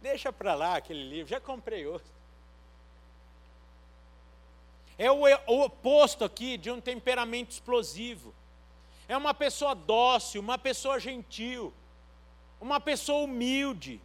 Deixa 0.00 0.32
para 0.32 0.54
lá 0.54 0.76
aquele 0.76 1.02
livro, 1.02 1.28
já 1.28 1.40
comprei 1.40 1.88
outro. 1.88 2.17
É 4.98 5.10
o 5.10 5.62
oposto 5.62 6.24
aqui 6.24 6.58
de 6.58 6.70
um 6.70 6.80
temperamento 6.80 7.52
explosivo 7.52 8.34
é 9.08 9.16
uma 9.16 9.32
pessoa 9.32 9.74
dócil, 9.74 10.42
uma 10.42 10.58
pessoa 10.58 11.00
gentil, 11.00 11.72
uma 12.60 12.78
pessoa 12.78 13.24
humilde. 13.24 14.00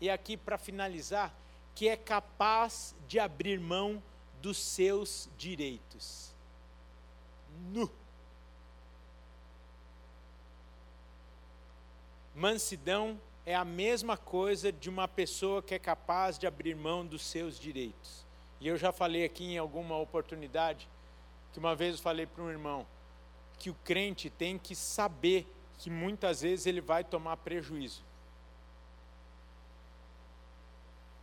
E 0.00 0.08
aqui, 0.08 0.38
para 0.38 0.56
finalizar, 0.56 1.32
que 1.74 1.86
é 1.86 1.96
capaz 1.96 2.94
de 3.06 3.20
abrir 3.20 3.60
mão 3.60 4.02
dos 4.40 4.56
seus 4.56 5.28
direitos. 5.36 6.34
Nu. 7.70 7.90
Mansidão 12.34 13.20
é 13.44 13.54
a 13.54 13.66
mesma 13.66 14.16
coisa 14.16 14.72
de 14.72 14.88
uma 14.88 15.06
pessoa 15.06 15.62
que 15.62 15.74
é 15.74 15.78
capaz 15.78 16.38
de 16.38 16.46
abrir 16.46 16.74
mão 16.74 17.04
dos 17.04 17.22
seus 17.22 17.60
direitos. 17.60 18.24
E 18.62 18.68
eu 18.68 18.76
já 18.76 18.92
falei 18.92 19.24
aqui 19.24 19.42
em 19.42 19.58
alguma 19.58 19.98
oportunidade, 19.98 20.88
que 21.52 21.58
uma 21.58 21.74
vez 21.74 21.96
eu 21.96 22.00
falei 22.00 22.26
para 22.26 22.44
um 22.44 22.48
irmão, 22.48 22.86
que 23.58 23.68
o 23.68 23.74
crente 23.82 24.30
tem 24.30 24.56
que 24.56 24.76
saber 24.76 25.52
que 25.78 25.90
muitas 25.90 26.42
vezes 26.42 26.64
ele 26.66 26.80
vai 26.80 27.02
tomar 27.02 27.38
prejuízo. 27.38 28.04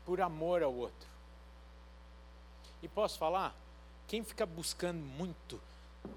Por 0.03 0.19
amor 0.19 0.61
ao 0.63 0.73
outro. 0.73 1.07
E 2.83 2.89
posso 2.89 3.17
falar? 3.17 3.55
Quem 4.05 4.21
fica 4.21 4.45
buscando 4.45 4.99
muito 4.99 5.61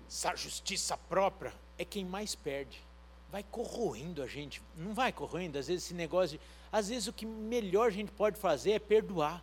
essa 0.08 0.34
justiça 0.34 0.96
própria 0.96 1.54
é 1.78 1.84
quem 1.84 2.04
mais 2.04 2.34
perde. 2.34 2.82
Vai 3.30 3.44
corroendo 3.44 4.24
a 4.24 4.26
gente. 4.26 4.60
Não 4.76 4.92
vai 4.92 5.12
corroendo, 5.12 5.56
às 5.56 5.68
vezes 5.68 5.84
esse 5.84 5.94
negócio 5.94 6.36
de. 6.36 6.44
Às 6.72 6.88
vezes 6.88 7.06
o 7.06 7.12
que 7.12 7.24
melhor 7.24 7.86
a 7.86 7.90
gente 7.90 8.10
pode 8.10 8.40
fazer 8.40 8.72
é 8.72 8.78
perdoar. 8.80 9.40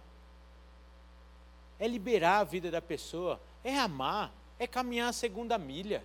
É 1.80 1.88
liberar 1.88 2.40
a 2.40 2.44
vida 2.44 2.70
da 2.70 2.82
pessoa 2.82 3.40
é 3.64 3.78
amar, 3.78 4.34
é 4.58 4.68
caminhar 4.68 5.10
a 5.10 5.14
segunda 5.14 5.58
milha. 5.58 6.04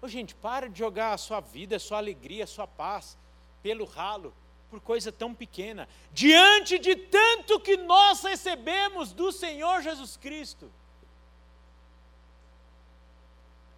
Ô, 0.00 0.08
gente, 0.08 0.34
para 0.34 0.68
de 0.68 0.78
jogar 0.78 1.12
a 1.12 1.18
sua 1.18 1.40
vida, 1.40 1.76
a 1.76 1.80
sua 1.80 1.98
alegria, 1.98 2.44
a 2.44 2.46
sua 2.46 2.66
paz 2.66 3.16
pelo 3.62 3.84
ralo, 3.84 4.32
por 4.70 4.80
coisa 4.80 5.10
tão 5.10 5.34
pequena, 5.34 5.88
diante 6.12 6.78
de 6.78 6.94
tanto 6.96 7.58
que 7.60 7.76
nós 7.76 8.22
recebemos 8.22 9.12
do 9.12 9.32
Senhor 9.32 9.80
Jesus 9.80 10.16
Cristo. 10.16 10.70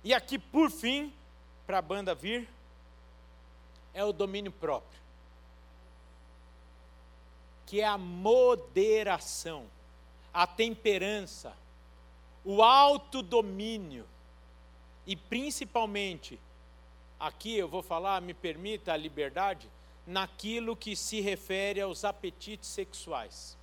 E 0.02 0.14
aqui, 0.14 0.38
por 0.38 0.70
fim, 0.70 1.12
para 1.66 1.78
a 1.78 1.82
banda 1.82 2.14
vir, 2.14 2.48
é 3.92 4.04
o 4.04 4.12
domínio 4.12 4.52
próprio, 4.52 5.00
que 7.66 7.80
é 7.80 7.86
a 7.86 7.98
moderação, 7.98 9.66
a 10.32 10.46
temperança, 10.46 11.54
o 12.44 12.62
autodomínio 12.62 14.06
e 15.08 15.16
principalmente, 15.16 16.38
aqui 17.18 17.56
eu 17.56 17.66
vou 17.66 17.82
falar, 17.82 18.20
me 18.20 18.34
permita 18.34 18.92
a 18.92 18.96
liberdade, 18.96 19.66
naquilo 20.06 20.76
que 20.76 20.94
se 20.94 21.22
refere 21.22 21.80
aos 21.80 22.04
apetites 22.04 22.68
sexuais. 22.68 23.56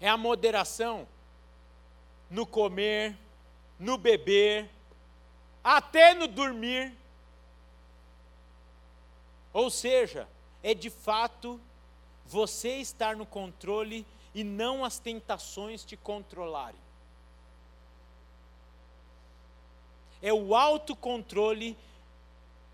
É 0.00 0.08
a 0.08 0.16
moderação 0.16 1.06
no 2.28 2.44
comer, 2.44 3.16
no 3.78 3.96
beber, 3.96 4.68
até 5.62 6.14
no 6.14 6.26
dormir. 6.26 6.92
Ou 9.52 9.70
seja, 9.70 10.28
é 10.64 10.74
de 10.74 10.90
fato 10.90 11.60
você 12.26 12.76
estar 12.76 13.16
no 13.16 13.26
controle 13.26 14.06
e 14.34 14.42
não 14.42 14.84
as 14.84 14.98
tentações 14.98 15.84
te 15.84 15.96
controlarem. 15.96 16.80
É 20.20 20.32
o 20.32 20.54
autocontrole 20.54 21.76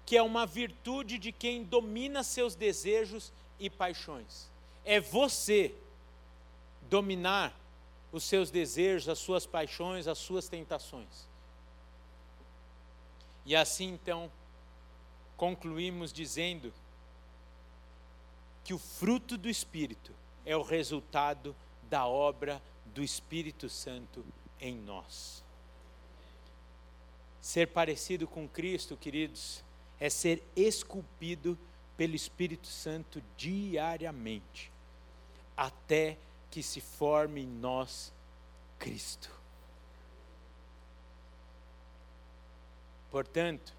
que 0.07 0.16
é 0.16 0.22
uma 0.22 0.46
virtude 0.46 1.18
de 1.18 1.30
quem 1.30 1.62
domina 1.62 2.22
seus 2.22 2.55
desejos 2.55 3.32
e 3.59 3.68
paixões. 3.70 4.51
É 4.84 4.98
você 4.98 5.74
dominar 6.88 7.55
os 8.11 8.24
seus 8.24 8.51
desejos, 8.51 9.09
as 9.09 9.18
suas 9.18 9.46
paixões, 9.46 10.09
as 10.09 10.18
suas 10.18 10.48
tentações. 10.48 11.28
E 13.46 13.55
assim 13.55 13.88
então, 13.88 14.30
concluímos 15.36 16.12
dizendo 16.12 16.72
que 18.64 18.74
o 18.74 18.78
fruto 18.78 19.36
do 19.36 19.48
Espírito 19.48 20.12
é 20.44 20.56
o 20.56 20.62
resultado 20.62 21.54
da 21.88 22.06
obra 22.06 22.62
do 22.86 23.02
Espírito 23.02 23.68
Santo 23.68 24.24
em 24.61 24.76
nós. 24.76 25.42
Ser 27.40 27.68
parecido 27.68 28.26
com 28.26 28.48
Cristo, 28.48 28.96
queridos, 28.96 29.64
é 29.98 30.11
ser 30.11 30.42
esculpido 30.54 31.58
pelo 31.96 32.14
Espírito 32.14 32.66
Santo 32.66 33.22
diariamente, 33.36 34.70
até 35.56 36.16
que 36.50 36.62
se 36.62 36.80
forme 36.80 37.42
em 37.42 37.46
nós 37.46 38.12
Cristo. 38.78 39.30
Portanto, 43.11 43.72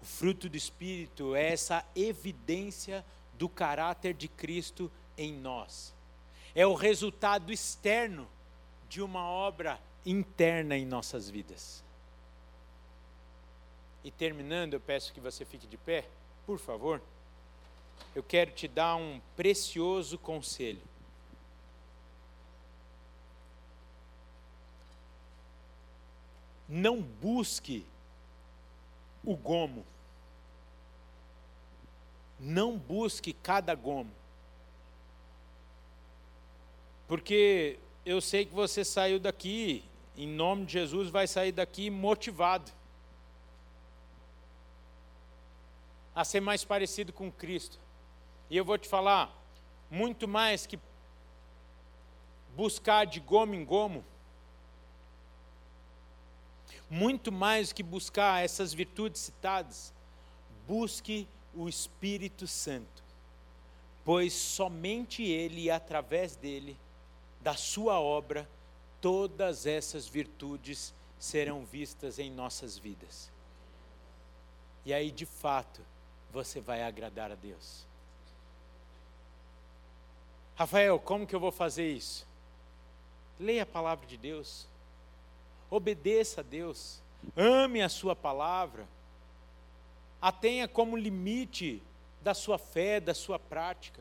o 0.00 0.04
fruto 0.04 0.48
do 0.48 0.56
Espírito 0.56 1.34
é 1.34 1.52
essa 1.52 1.84
evidência 1.94 3.04
do 3.42 3.48
caráter 3.48 4.14
de 4.14 4.28
Cristo 4.28 4.88
em 5.18 5.32
nós. 5.32 5.92
É 6.54 6.64
o 6.64 6.74
resultado 6.74 7.52
externo 7.52 8.28
de 8.88 9.02
uma 9.02 9.28
obra 9.28 9.80
interna 10.06 10.76
em 10.76 10.86
nossas 10.86 11.28
vidas. 11.28 11.82
E 14.04 14.12
terminando, 14.12 14.74
eu 14.74 14.80
peço 14.80 15.12
que 15.12 15.18
você 15.18 15.44
fique 15.44 15.66
de 15.66 15.76
pé, 15.76 16.08
por 16.46 16.56
favor. 16.56 17.02
Eu 18.14 18.22
quero 18.22 18.52
te 18.52 18.68
dar 18.68 18.94
um 18.94 19.20
precioso 19.34 20.16
conselho. 20.18 20.82
Não 26.68 27.02
busque 27.02 27.84
o 29.24 29.36
gomo. 29.36 29.84
Não 32.42 32.76
busque 32.76 33.32
cada 33.32 33.72
gomo. 33.72 34.10
Porque 37.06 37.78
eu 38.04 38.20
sei 38.20 38.44
que 38.44 38.52
você 38.52 38.84
saiu 38.84 39.20
daqui, 39.20 39.84
em 40.16 40.26
nome 40.26 40.66
de 40.66 40.72
Jesus, 40.72 41.08
vai 41.08 41.28
sair 41.28 41.52
daqui 41.52 41.88
motivado 41.88 42.72
a 46.14 46.24
ser 46.24 46.40
mais 46.40 46.64
parecido 46.64 47.12
com 47.12 47.30
Cristo. 47.30 47.78
E 48.50 48.56
eu 48.56 48.64
vou 48.64 48.76
te 48.76 48.88
falar, 48.88 49.32
muito 49.88 50.26
mais 50.26 50.66
que 50.66 50.78
buscar 52.56 53.06
de 53.06 53.20
gomo 53.20 53.54
em 53.54 53.64
gomo, 53.64 54.04
muito 56.90 57.30
mais 57.30 57.72
que 57.72 57.82
buscar 57.82 58.44
essas 58.44 58.74
virtudes 58.74 59.20
citadas, 59.22 59.94
busque 60.66 61.26
o 61.54 61.68
Espírito 61.68 62.46
Santo, 62.46 63.02
pois 64.04 64.32
somente 64.32 65.22
Ele 65.22 65.62
e 65.62 65.70
através 65.70 66.36
dele, 66.36 66.76
da 67.40 67.54
Sua 67.54 68.00
obra, 68.00 68.48
todas 69.00 69.66
essas 69.66 70.06
virtudes 70.06 70.94
serão 71.18 71.64
vistas 71.64 72.18
em 72.18 72.30
nossas 72.30 72.78
vidas. 72.78 73.30
E 74.84 74.92
aí, 74.92 75.10
de 75.10 75.26
fato, 75.26 75.80
você 76.32 76.60
vai 76.60 76.82
agradar 76.82 77.30
a 77.30 77.34
Deus. 77.34 77.86
Rafael, 80.56 80.98
como 80.98 81.26
que 81.26 81.34
eu 81.34 81.40
vou 81.40 81.52
fazer 81.52 81.90
isso? 81.90 82.26
Leia 83.38 83.62
a 83.64 83.66
palavra 83.66 84.06
de 84.06 84.16
Deus, 84.16 84.66
obedeça 85.70 86.40
a 86.40 86.44
Deus, 86.44 87.00
ame 87.36 87.82
a 87.82 87.88
Sua 87.88 88.14
palavra, 88.14 88.86
a 90.22 90.30
tenha 90.30 90.68
como 90.68 90.96
limite 90.96 91.82
da 92.22 92.32
sua 92.32 92.56
fé, 92.56 93.00
da 93.00 93.12
sua 93.12 93.40
prática. 93.40 94.00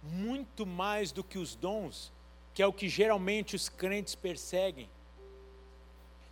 Muito 0.00 0.64
mais 0.64 1.10
do 1.10 1.24
que 1.24 1.36
os 1.36 1.56
dons, 1.56 2.12
que 2.54 2.62
é 2.62 2.66
o 2.66 2.72
que 2.72 2.88
geralmente 2.88 3.56
os 3.56 3.68
crentes 3.68 4.14
perseguem, 4.14 4.88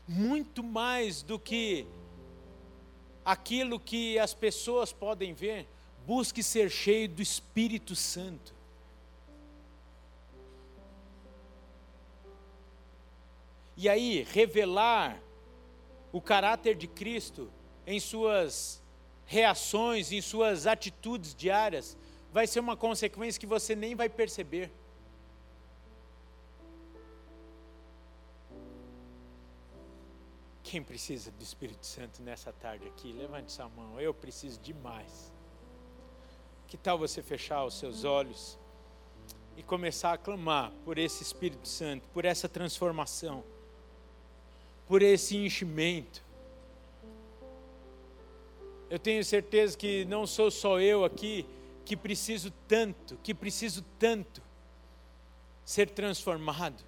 muito 0.06 0.62
mais 0.62 1.22
do 1.22 1.40
que 1.40 1.86
aquilo 3.24 3.80
que 3.80 4.16
as 4.16 4.32
pessoas 4.32 4.92
podem 4.92 5.34
ver, 5.34 5.66
busque 6.06 6.40
ser 6.40 6.70
cheio 6.70 7.08
do 7.08 7.20
Espírito 7.20 7.96
Santo. 7.96 8.54
E 13.76 13.88
aí, 13.88 14.22
revelar 14.22 15.20
o 16.12 16.20
caráter 16.20 16.74
de 16.74 16.86
Cristo 16.86 17.50
em 17.88 17.98
suas 17.98 18.82
reações, 19.24 20.12
em 20.12 20.20
suas 20.20 20.66
atitudes 20.66 21.34
diárias, 21.34 21.96
vai 22.30 22.46
ser 22.46 22.60
uma 22.60 22.76
consequência 22.76 23.40
que 23.40 23.46
você 23.46 23.74
nem 23.74 23.94
vai 23.94 24.10
perceber. 24.10 24.70
Quem 30.62 30.82
precisa 30.82 31.30
do 31.30 31.42
Espírito 31.42 31.86
Santo 31.86 32.22
nessa 32.22 32.52
tarde 32.52 32.86
aqui? 32.86 33.10
Levante 33.10 33.50
sua 33.52 33.70
mão. 33.70 33.98
Eu 33.98 34.12
preciso 34.12 34.60
demais. 34.60 35.32
Que 36.66 36.76
tal 36.76 36.98
você 36.98 37.22
fechar 37.22 37.64
os 37.64 37.78
seus 37.78 38.04
olhos 38.04 38.58
e 39.56 39.62
começar 39.62 40.12
a 40.12 40.18
clamar 40.18 40.70
por 40.84 40.98
esse 40.98 41.22
Espírito 41.22 41.66
Santo, 41.66 42.06
por 42.10 42.26
essa 42.26 42.50
transformação, 42.50 43.42
por 44.86 45.00
esse 45.00 45.38
enchimento? 45.38 46.27
Eu 48.90 48.98
tenho 48.98 49.22
certeza 49.22 49.76
que 49.76 50.04
não 50.06 50.26
sou 50.26 50.50
só 50.50 50.80
eu 50.80 51.04
aqui 51.04 51.46
que 51.84 51.96
preciso 51.96 52.50
tanto, 52.66 53.16
que 53.22 53.34
preciso 53.34 53.82
tanto 53.98 54.42
ser 55.64 55.90
transformado. 55.90 56.82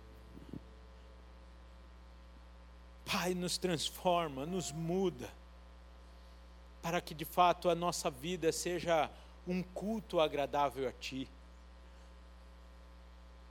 Pai, 3.05 3.35
nos 3.35 3.59
transforma, 3.59 4.47
nos 4.47 4.73
muda, 4.73 5.29
para 6.81 7.01
que 7.01 7.15
de 7.15 7.25
fato 7.25 7.69
a 7.69 7.75
nossa 7.75 8.11
vida 8.11 8.53
seja 8.53 9.11
um 9.47 9.63
culto 9.63 10.21
agradável 10.21 10.89
a 10.89 10.93
Ti. 10.93 11.29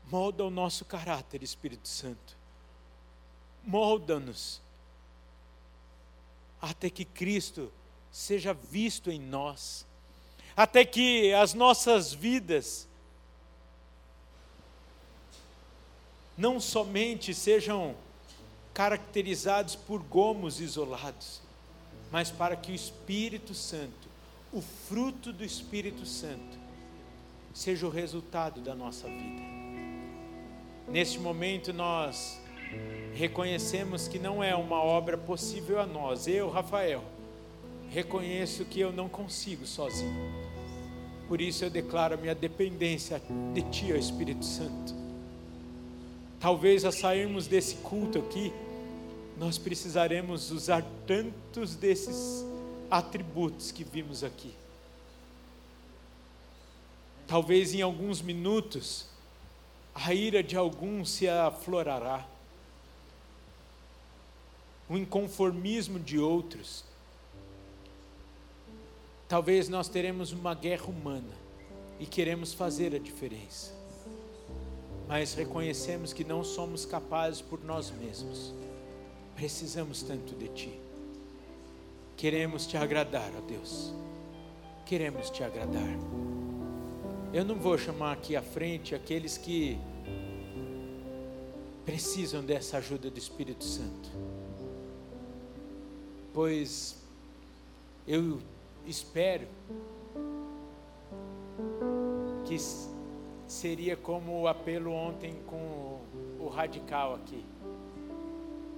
Molda 0.05 0.43
o 0.43 0.49
nosso 0.49 0.85
caráter, 0.85 1.43
Espírito 1.43 1.87
Santo. 1.87 2.37
Molda-nos, 3.63 4.61
até 6.61 6.89
que 6.89 7.05
Cristo 7.05 7.71
seja 8.11 8.53
visto 8.53 9.11
em 9.11 9.19
nós, 9.19 9.85
até 10.55 10.83
que 10.83 11.33
as 11.33 11.53
nossas 11.53 12.13
vidas 12.13 12.87
não 16.37 16.59
somente 16.59 17.33
sejam 17.33 17.95
caracterizados 18.73 19.75
por 19.75 20.01
gomos 20.01 20.61
isolados, 20.61 21.41
mas 22.11 22.31
para 22.31 22.55
que 22.55 22.71
o 22.71 22.75
Espírito 22.75 23.53
Santo, 23.53 24.07
o 24.53 24.61
fruto 24.61 25.33
do 25.33 25.43
Espírito 25.43 26.05
Santo, 26.05 26.57
seja 27.53 27.85
o 27.85 27.89
resultado 27.89 28.61
da 28.61 28.73
nossa 28.73 29.07
vida. 29.07 29.43
Neste 30.87 31.19
momento 31.19 31.73
nós 31.73 32.39
reconhecemos 33.13 34.07
que 34.07 34.17
não 34.17 34.43
é 34.43 34.55
uma 34.55 34.81
obra 34.81 35.17
possível 35.17 35.79
a 35.79 35.85
nós. 35.85 36.25
Eu, 36.27 36.49
Rafael, 36.49 37.03
reconheço 37.89 38.65
que 38.65 38.79
eu 38.79 38.91
não 38.91 39.09
consigo 39.09 39.65
sozinho. 39.65 40.49
Por 41.27 41.41
isso 41.41 41.63
eu 41.63 41.69
declaro 41.69 42.17
minha 42.17 42.35
dependência 42.35 43.21
de 43.53 43.61
Ti, 43.63 43.93
ó 43.93 43.95
Espírito 43.95 44.45
Santo. 44.45 44.93
Talvez 46.39 46.85
a 46.85 46.91
sairmos 46.91 47.47
desse 47.47 47.75
culto 47.75 48.19
aqui, 48.19 48.53
nós 49.37 49.57
precisaremos 49.57 50.51
usar 50.51 50.83
tantos 51.05 51.75
desses 51.75 52.45
atributos 52.89 53.71
que 53.71 53.83
vimos 53.83 54.23
aqui. 54.23 54.53
Talvez 57.27 57.73
em 57.73 57.81
alguns 57.81 58.21
minutos, 58.21 59.05
a 59.93 60.13
ira 60.13 60.41
de 60.41 60.55
alguns 60.57 61.11
se 61.11 61.27
aflorará, 61.27 62.25
o 64.89 64.97
inconformismo 64.97 65.99
de 65.99 66.17
outros. 66.17 66.88
Talvez 69.29 69.69
nós 69.69 69.87
teremos 69.87 70.31
uma 70.31 70.55
guerra 70.55 70.87
humana 70.87 71.37
e 71.99 72.05
queremos 72.07 72.51
fazer 72.51 72.95
a 72.95 72.97
diferença, 72.97 73.71
mas 75.07 75.35
reconhecemos 75.35 76.11
que 76.11 76.23
não 76.23 76.43
somos 76.43 76.83
capazes 76.83 77.39
por 77.39 77.63
nós 77.63 77.91
mesmos. 77.91 78.51
Precisamos 79.35 80.01
tanto 80.01 80.33
de 80.33 80.47
Ti. 80.47 80.79
Queremos 82.17 82.65
Te 82.65 82.75
agradar, 82.75 83.31
ó 83.37 83.41
Deus. 83.41 83.93
Queremos 84.83 85.29
Te 85.29 85.43
agradar. 85.43 85.95
Eu 87.31 87.45
não 87.45 87.53
vou 87.53 87.77
chamar 87.77 88.13
aqui 88.13 88.35
à 88.35 88.41
frente 88.41 88.95
aqueles 88.95 89.37
que 89.37 89.77
precisam 91.85 92.43
dessa 92.43 92.77
ajuda 92.77 93.11
do 93.11 93.19
Espírito 93.19 93.63
Santo, 93.63 94.09
pois 96.33 96.97
eu 98.07 98.39
espero 98.89 99.47
que 102.45 102.57
seria 103.47 103.95
como 103.95 104.41
o 104.41 104.47
apelo 104.47 104.91
ontem 104.91 105.35
com 105.45 105.99
o 106.39 106.47
radical 106.47 107.15
aqui. 107.15 107.45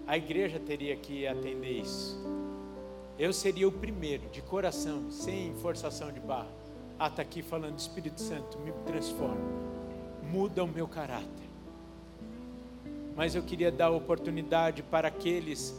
A 0.08 0.18
igreja 0.18 0.60
teria 0.60 0.96
que 0.96 1.26
atender 1.26 1.72
isso. 1.72 2.20
Eu 3.18 3.32
seria 3.32 3.68
o 3.68 3.72
primeiro, 3.72 4.28
de 4.30 4.42
coração, 4.42 5.12
sem 5.12 5.54
forçação 5.56 6.12
de 6.12 6.20
barra, 6.20 6.50
a 6.98 7.08
estar 7.08 7.22
aqui 7.22 7.42
falando: 7.42 7.78
Espírito 7.78 8.20
Santo, 8.20 8.58
me 8.60 8.72
transforma, 8.86 9.40
muda 10.24 10.64
o 10.64 10.68
meu 10.68 10.88
caráter. 10.88 11.50
Mas 13.16 13.36
eu 13.36 13.44
queria 13.44 13.72
dar 13.72 13.92
oportunidade 13.92 14.82
para 14.82 15.08
aqueles 15.08 15.76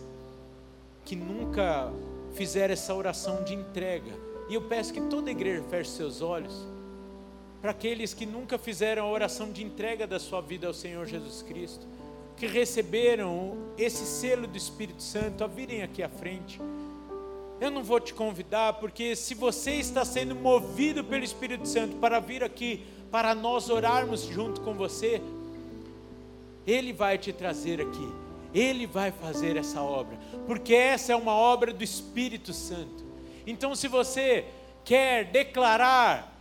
que 1.04 1.16
nunca 1.16 1.92
fizeram 2.34 2.72
essa 2.72 2.94
oração 2.94 3.42
de 3.44 3.54
entrega. 3.54 4.12
E 4.48 4.54
eu 4.54 4.62
peço 4.62 4.92
que 4.92 5.00
toda 5.02 5.30
igreja 5.30 5.62
feche 5.70 5.90
seus 5.90 6.20
olhos. 6.20 6.66
Para 7.60 7.70
aqueles 7.70 8.12
que 8.12 8.26
nunca 8.26 8.58
fizeram 8.58 9.04
a 9.04 9.10
oração 9.10 9.50
de 9.52 9.62
entrega 9.62 10.06
da 10.06 10.18
sua 10.18 10.40
vida 10.40 10.66
ao 10.66 10.74
Senhor 10.74 11.06
Jesus 11.06 11.42
Cristo 11.42 11.86
que 12.36 12.46
receberam 12.46 13.56
esse 13.78 14.04
selo 14.04 14.46
do 14.46 14.56
Espírito 14.56 15.02
Santo 15.02 15.44
a 15.44 15.46
virem 15.46 15.82
aqui 15.82 16.02
à 16.02 16.08
frente. 16.08 16.60
Eu 17.60 17.70
não 17.70 17.84
vou 17.84 18.00
te 18.00 18.12
convidar, 18.12 18.74
porque 18.74 19.14
se 19.14 19.34
você 19.34 19.74
está 19.74 20.04
sendo 20.04 20.34
movido 20.34 21.04
pelo 21.04 21.22
Espírito 21.22 21.68
Santo 21.68 21.96
para 21.96 22.18
vir 22.18 22.42
aqui, 22.42 22.84
para 23.10 23.34
nós 23.34 23.70
orarmos 23.70 24.22
junto 24.22 24.60
com 24.62 24.74
você, 24.74 25.22
Ele 26.66 26.92
vai 26.92 27.16
te 27.16 27.32
trazer 27.32 27.80
aqui, 27.80 28.08
Ele 28.54 28.86
vai 28.86 29.10
fazer 29.10 29.56
essa 29.56 29.80
obra, 29.80 30.18
porque 30.46 30.74
essa 30.74 31.12
é 31.12 31.16
uma 31.16 31.34
obra 31.34 31.72
do 31.72 31.82
Espírito 31.82 32.52
Santo. 32.52 33.04
Então, 33.46 33.74
se 33.74 33.88
você 33.88 34.44
quer 34.84 35.24
declarar 35.26 36.38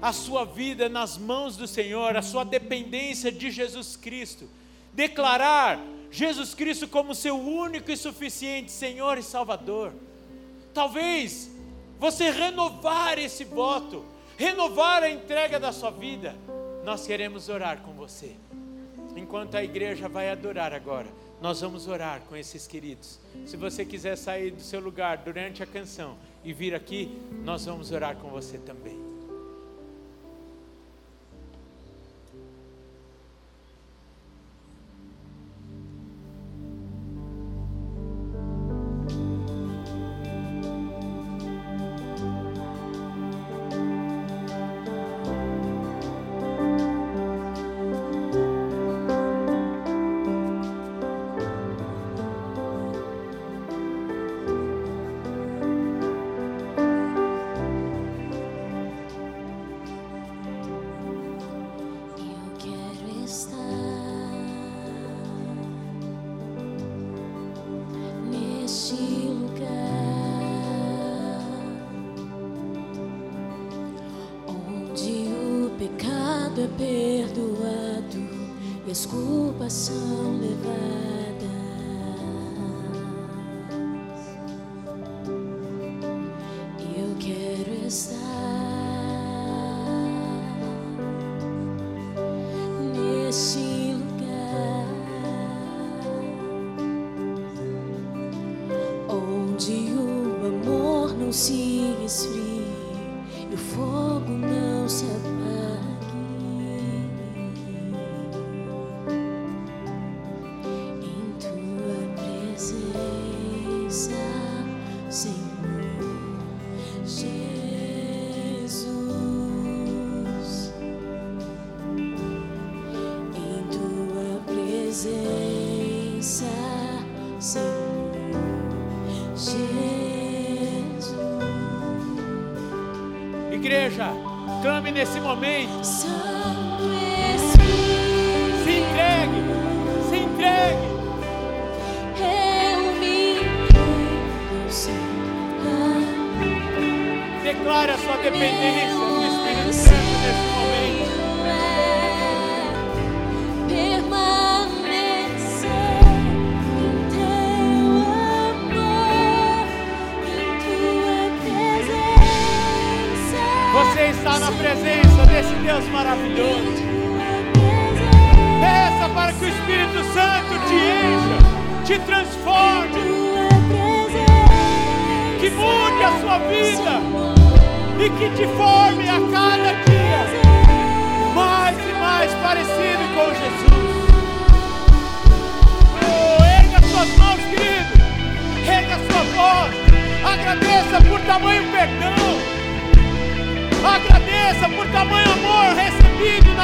a 0.00 0.12
sua 0.12 0.44
vida 0.44 0.88
nas 0.88 1.18
mãos 1.18 1.56
do 1.56 1.66
Senhor, 1.66 2.16
a 2.16 2.22
sua 2.22 2.44
dependência 2.44 3.32
de 3.32 3.50
Jesus 3.50 3.96
Cristo, 3.96 4.48
declarar 4.92 5.80
Jesus 6.10 6.54
Cristo 6.54 6.88
como 6.88 7.14
seu 7.14 7.38
único 7.38 7.90
e 7.90 7.96
suficiente 7.96 8.70
Senhor 8.70 9.18
e 9.18 9.22
Salvador. 9.22 9.92
Talvez 10.72 11.50
você 11.98 12.30
renovar 12.30 13.18
esse 13.18 13.44
voto, 13.44 14.04
renovar 14.36 15.02
a 15.02 15.10
entrega 15.10 15.58
da 15.58 15.72
sua 15.72 15.90
vida. 15.90 16.36
Nós 16.84 17.06
queremos 17.06 17.48
orar 17.48 17.80
com 17.80 17.92
você. 17.92 18.36
Enquanto 19.16 19.56
a 19.56 19.64
igreja 19.64 20.08
vai 20.08 20.30
adorar 20.30 20.72
agora, 20.72 21.08
nós 21.40 21.60
vamos 21.60 21.86
orar 21.86 22.20
com 22.28 22.36
esses 22.36 22.66
queridos. 22.66 23.18
Se 23.46 23.56
você 23.56 23.84
quiser 23.84 24.16
sair 24.16 24.50
do 24.50 24.62
seu 24.62 24.80
lugar 24.80 25.18
durante 25.18 25.62
a 25.62 25.66
canção 25.66 26.16
e 26.44 26.52
vir 26.52 26.74
aqui, 26.74 27.16
nós 27.44 27.64
vamos 27.64 27.92
orar 27.92 28.16
com 28.16 28.28
você 28.30 28.58
também. 28.58 29.17
Nesse 78.86 79.08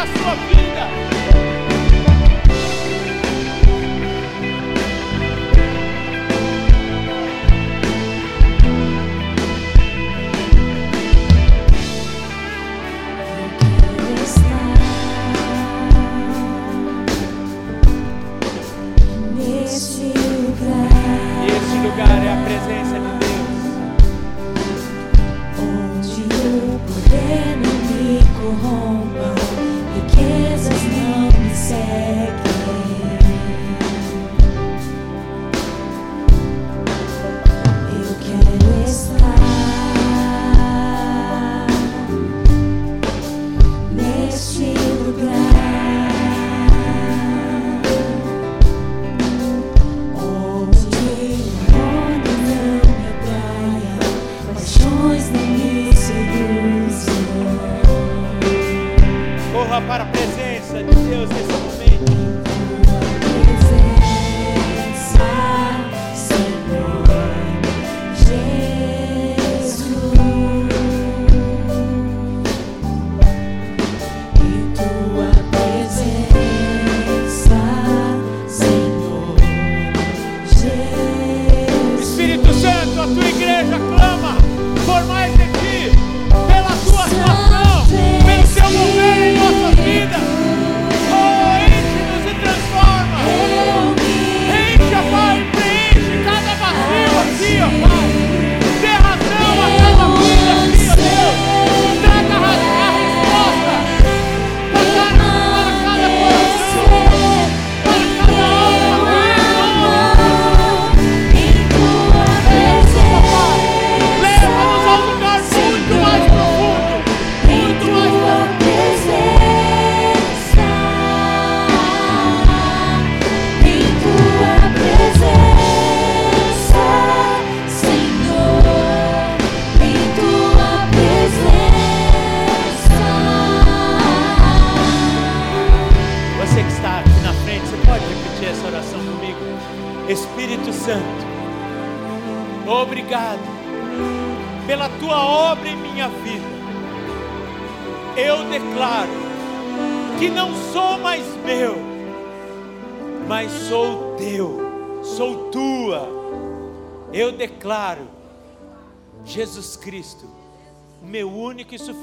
sua 0.07 0.35
vida. 0.49 1.14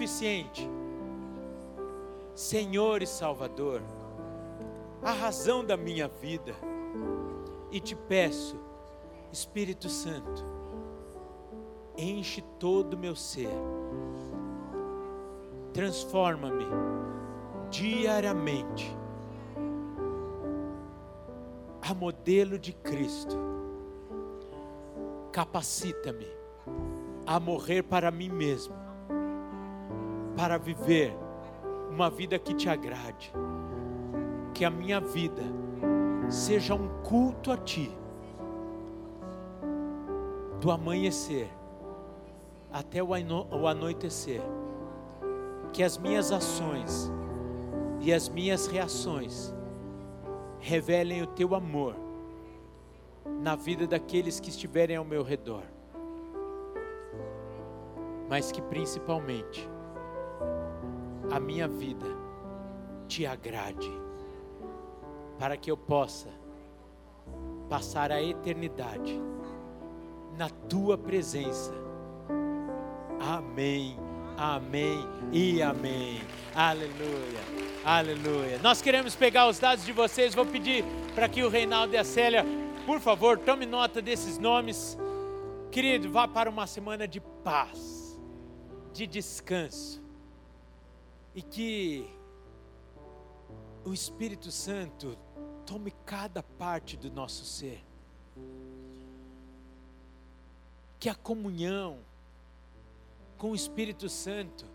Suficiente, 0.01 0.67
Senhor 2.33 3.03
e 3.03 3.05
Salvador, 3.07 3.83
a 5.03 5.11
razão 5.11 5.63
da 5.63 5.77
minha 5.77 6.07
vida, 6.07 6.55
e 7.71 7.79
te 7.79 7.95
peço, 7.95 8.59
Espírito 9.31 9.89
Santo, 9.89 10.43
enche 11.95 12.41
todo 12.57 12.95
o 12.95 12.97
meu 12.97 13.15
ser, 13.15 13.51
transforma-me 15.71 16.65
diariamente 17.69 18.91
a 21.79 21.93
modelo 21.93 22.57
de 22.57 22.73
Cristo, 22.73 23.37
capacita-me 25.31 26.27
a 27.27 27.39
morrer 27.39 27.83
para 27.83 28.09
mim 28.09 28.29
mesmo, 28.29 28.80
para 30.35 30.57
viver 30.57 31.15
uma 31.89 32.09
vida 32.09 32.39
que 32.39 32.53
te 32.53 32.69
agrade, 32.69 33.31
que 34.53 34.63
a 34.63 34.69
minha 34.69 34.99
vida 34.99 35.43
seja 36.29 36.73
um 36.73 36.87
culto 37.03 37.51
a 37.51 37.57
Ti, 37.57 37.91
do 40.59 40.71
amanhecer 40.71 41.49
até 42.71 43.01
o 43.03 43.67
anoitecer, 43.67 44.41
que 45.73 45.83
as 45.83 45.97
minhas 45.97 46.31
ações 46.31 47.11
e 47.99 48.13
as 48.13 48.29
minhas 48.29 48.67
reações 48.67 49.53
revelem 50.59 51.21
o 51.23 51.27
Teu 51.27 51.53
amor 51.55 51.95
na 53.41 53.55
vida 53.55 53.85
daqueles 53.87 54.39
que 54.39 54.49
estiverem 54.49 54.95
ao 54.95 55.03
meu 55.03 55.23
redor. 55.23 55.63
Mas 58.29 58.51
que 58.51 58.61
principalmente 58.61 59.67
a 61.31 61.39
minha 61.39 61.67
vida 61.67 62.05
te 63.07 63.25
agrade, 63.25 63.89
para 65.39 65.55
que 65.55 65.71
eu 65.71 65.77
possa 65.77 66.27
passar 67.69 68.11
a 68.11 68.21
eternidade 68.21 69.17
na 70.37 70.49
tua 70.49 70.97
presença. 70.97 71.73
Amém, 73.19 73.97
amém 74.37 75.07
e 75.31 75.61
amém. 75.61 76.21
Aleluia, 76.53 77.39
aleluia. 77.85 78.59
Nós 78.61 78.81
queremos 78.81 79.15
pegar 79.15 79.47
os 79.47 79.57
dados 79.57 79.85
de 79.85 79.93
vocês, 79.93 80.35
vou 80.35 80.45
pedir 80.45 80.83
para 81.15 81.29
que 81.29 81.43
o 81.43 81.49
Reinaldo 81.49 81.93
e 81.93 81.97
a 81.97 82.03
Célia, 82.03 82.45
por 82.85 82.99
favor, 82.99 83.37
tome 83.37 83.65
nota 83.65 84.01
desses 84.01 84.37
nomes. 84.37 84.97
Querido, 85.71 86.11
vá 86.11 86.27
para 86.27 86.49
uma 86.49 86.67
semana 86.67 87.07
de 87.07 87.21
paz 87.21 88.19
de 88.91 89.07
descanso 89.07 90.00
e 91.33 91.41
que 91.41 92.09
o 93.85 93.93
Espírito 93.93 94.51
Santo 94.51 95.17
tome 95.65 95.91
cada 96.05 96.43
parte 96.43 96.97
do 96.97 97.09
nosso 97.09 97.45
ser. 97.45 97.83
Que 100.99 101.09
a 101.09 101.15
comunhão 101.15 101.99
com 103.37 103.51
o 103.51 103.55
Espírito 103.55 104.07
Santo 104.07 104.65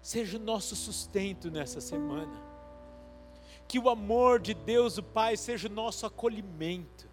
seja 0.00 0.38
o 0.38 0.40
nosso 0.40 0.76
sustento 0.76 1.50
nessa 1.50 1.80
semana. 1.80 2.42
Que 3.66 3.78
o 3.78 3.88
amor 3.88 4.38
de 4.38 4.54
Deus, 4.54 4.98
o 4.98 5.02
Pai, 5.02 5.36
seja 5.36 5.68
o 5.68 5.72
nosso 5.72 6.06
acolhimento. 6.06 7.08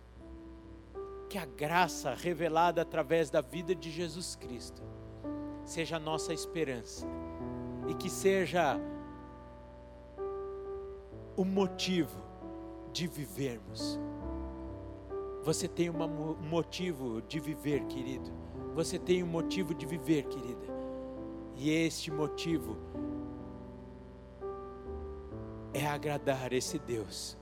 Que 1.30 1.38
a 1.38 1.46
graça 1.46 2.14
revelada 2.14 2.82
através 2.82 3.30
da 3.30 3.42
vida 3.42 3.74
de 3.74 3.90
Jesus 3.90 4.36
Cristo 4.36 4.84
seja 5.66 5.96
a 5.96 6.00
nossa 6.00 6.34
esperança 6.34 7.08
e 7.92 7.94
que 7.94 8.10
seja 8.10 8.80
o 11.36 11.44
motivo 11.44 12.22
de 12.94 13.06
vivermos. 13.06 14.00
Você 15.44 15.68
tem 15.68 15.90
um 15.90 16.38
motivo 16.42 17.22
de 17.24 17.38
viver, 17.38 17.84
querido. 17.88 18.32
Você 18.74 18.98
tem 18.98 19.22
um 19.22 19.28
motivo 19.28 19.76
de 19.76 19.86
viver, 19.86 20.24
querida. 20.24 20.68
E 21.58 21.70
este 21.70 22.10
motivo 22.10 22.78
é 25.74 25.86
agradar 25.86 26.54
esse 26.54 26.80
Deus 26.80 27.38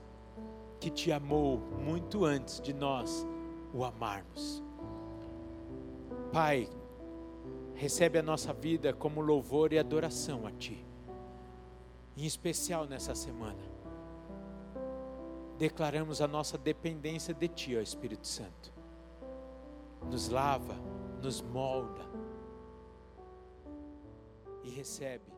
que 0.80 0.90
te 0.90 1.12
amou 1.12 1.58
muito 1.58 2.24
antes 2.24 2.60
de 2.60 2.74
nós 2.74 3.24
o 3.72 3.84
amarmos. 3.84 4.64
Pai, 6.32 6.68
recebe 7.80 8.18
a 8.18 8.22
nossa 8.22 8.52
vida 8.52 8.92
como 8.92 9.22
louvor 9.22 9.72
e 9.72 9.78
adoração 9.78 10.46
a 10.46 10.52
Ti, 10.52 10.84
em 12.14 12.26
especial 12.26 12.84
nessa 12.84 13.14
semana. 13.14 13.62
Declaramos 15.56 16.20
a 16.20 16.28
nossa 16.28 16.58
dependência 16.58 17.32
de 17.32 17.48
Ti, 17.48 17.78
ó 17.78 17.80
Espírito 17.80 18.26
Santo. 18.26 18.70
Nos 20.10 20.28
lava, 20.28 20.74
nos 21.22 21.40
molda 21.40 22.04
e 24.62 24.68
recebe 24.68 25.32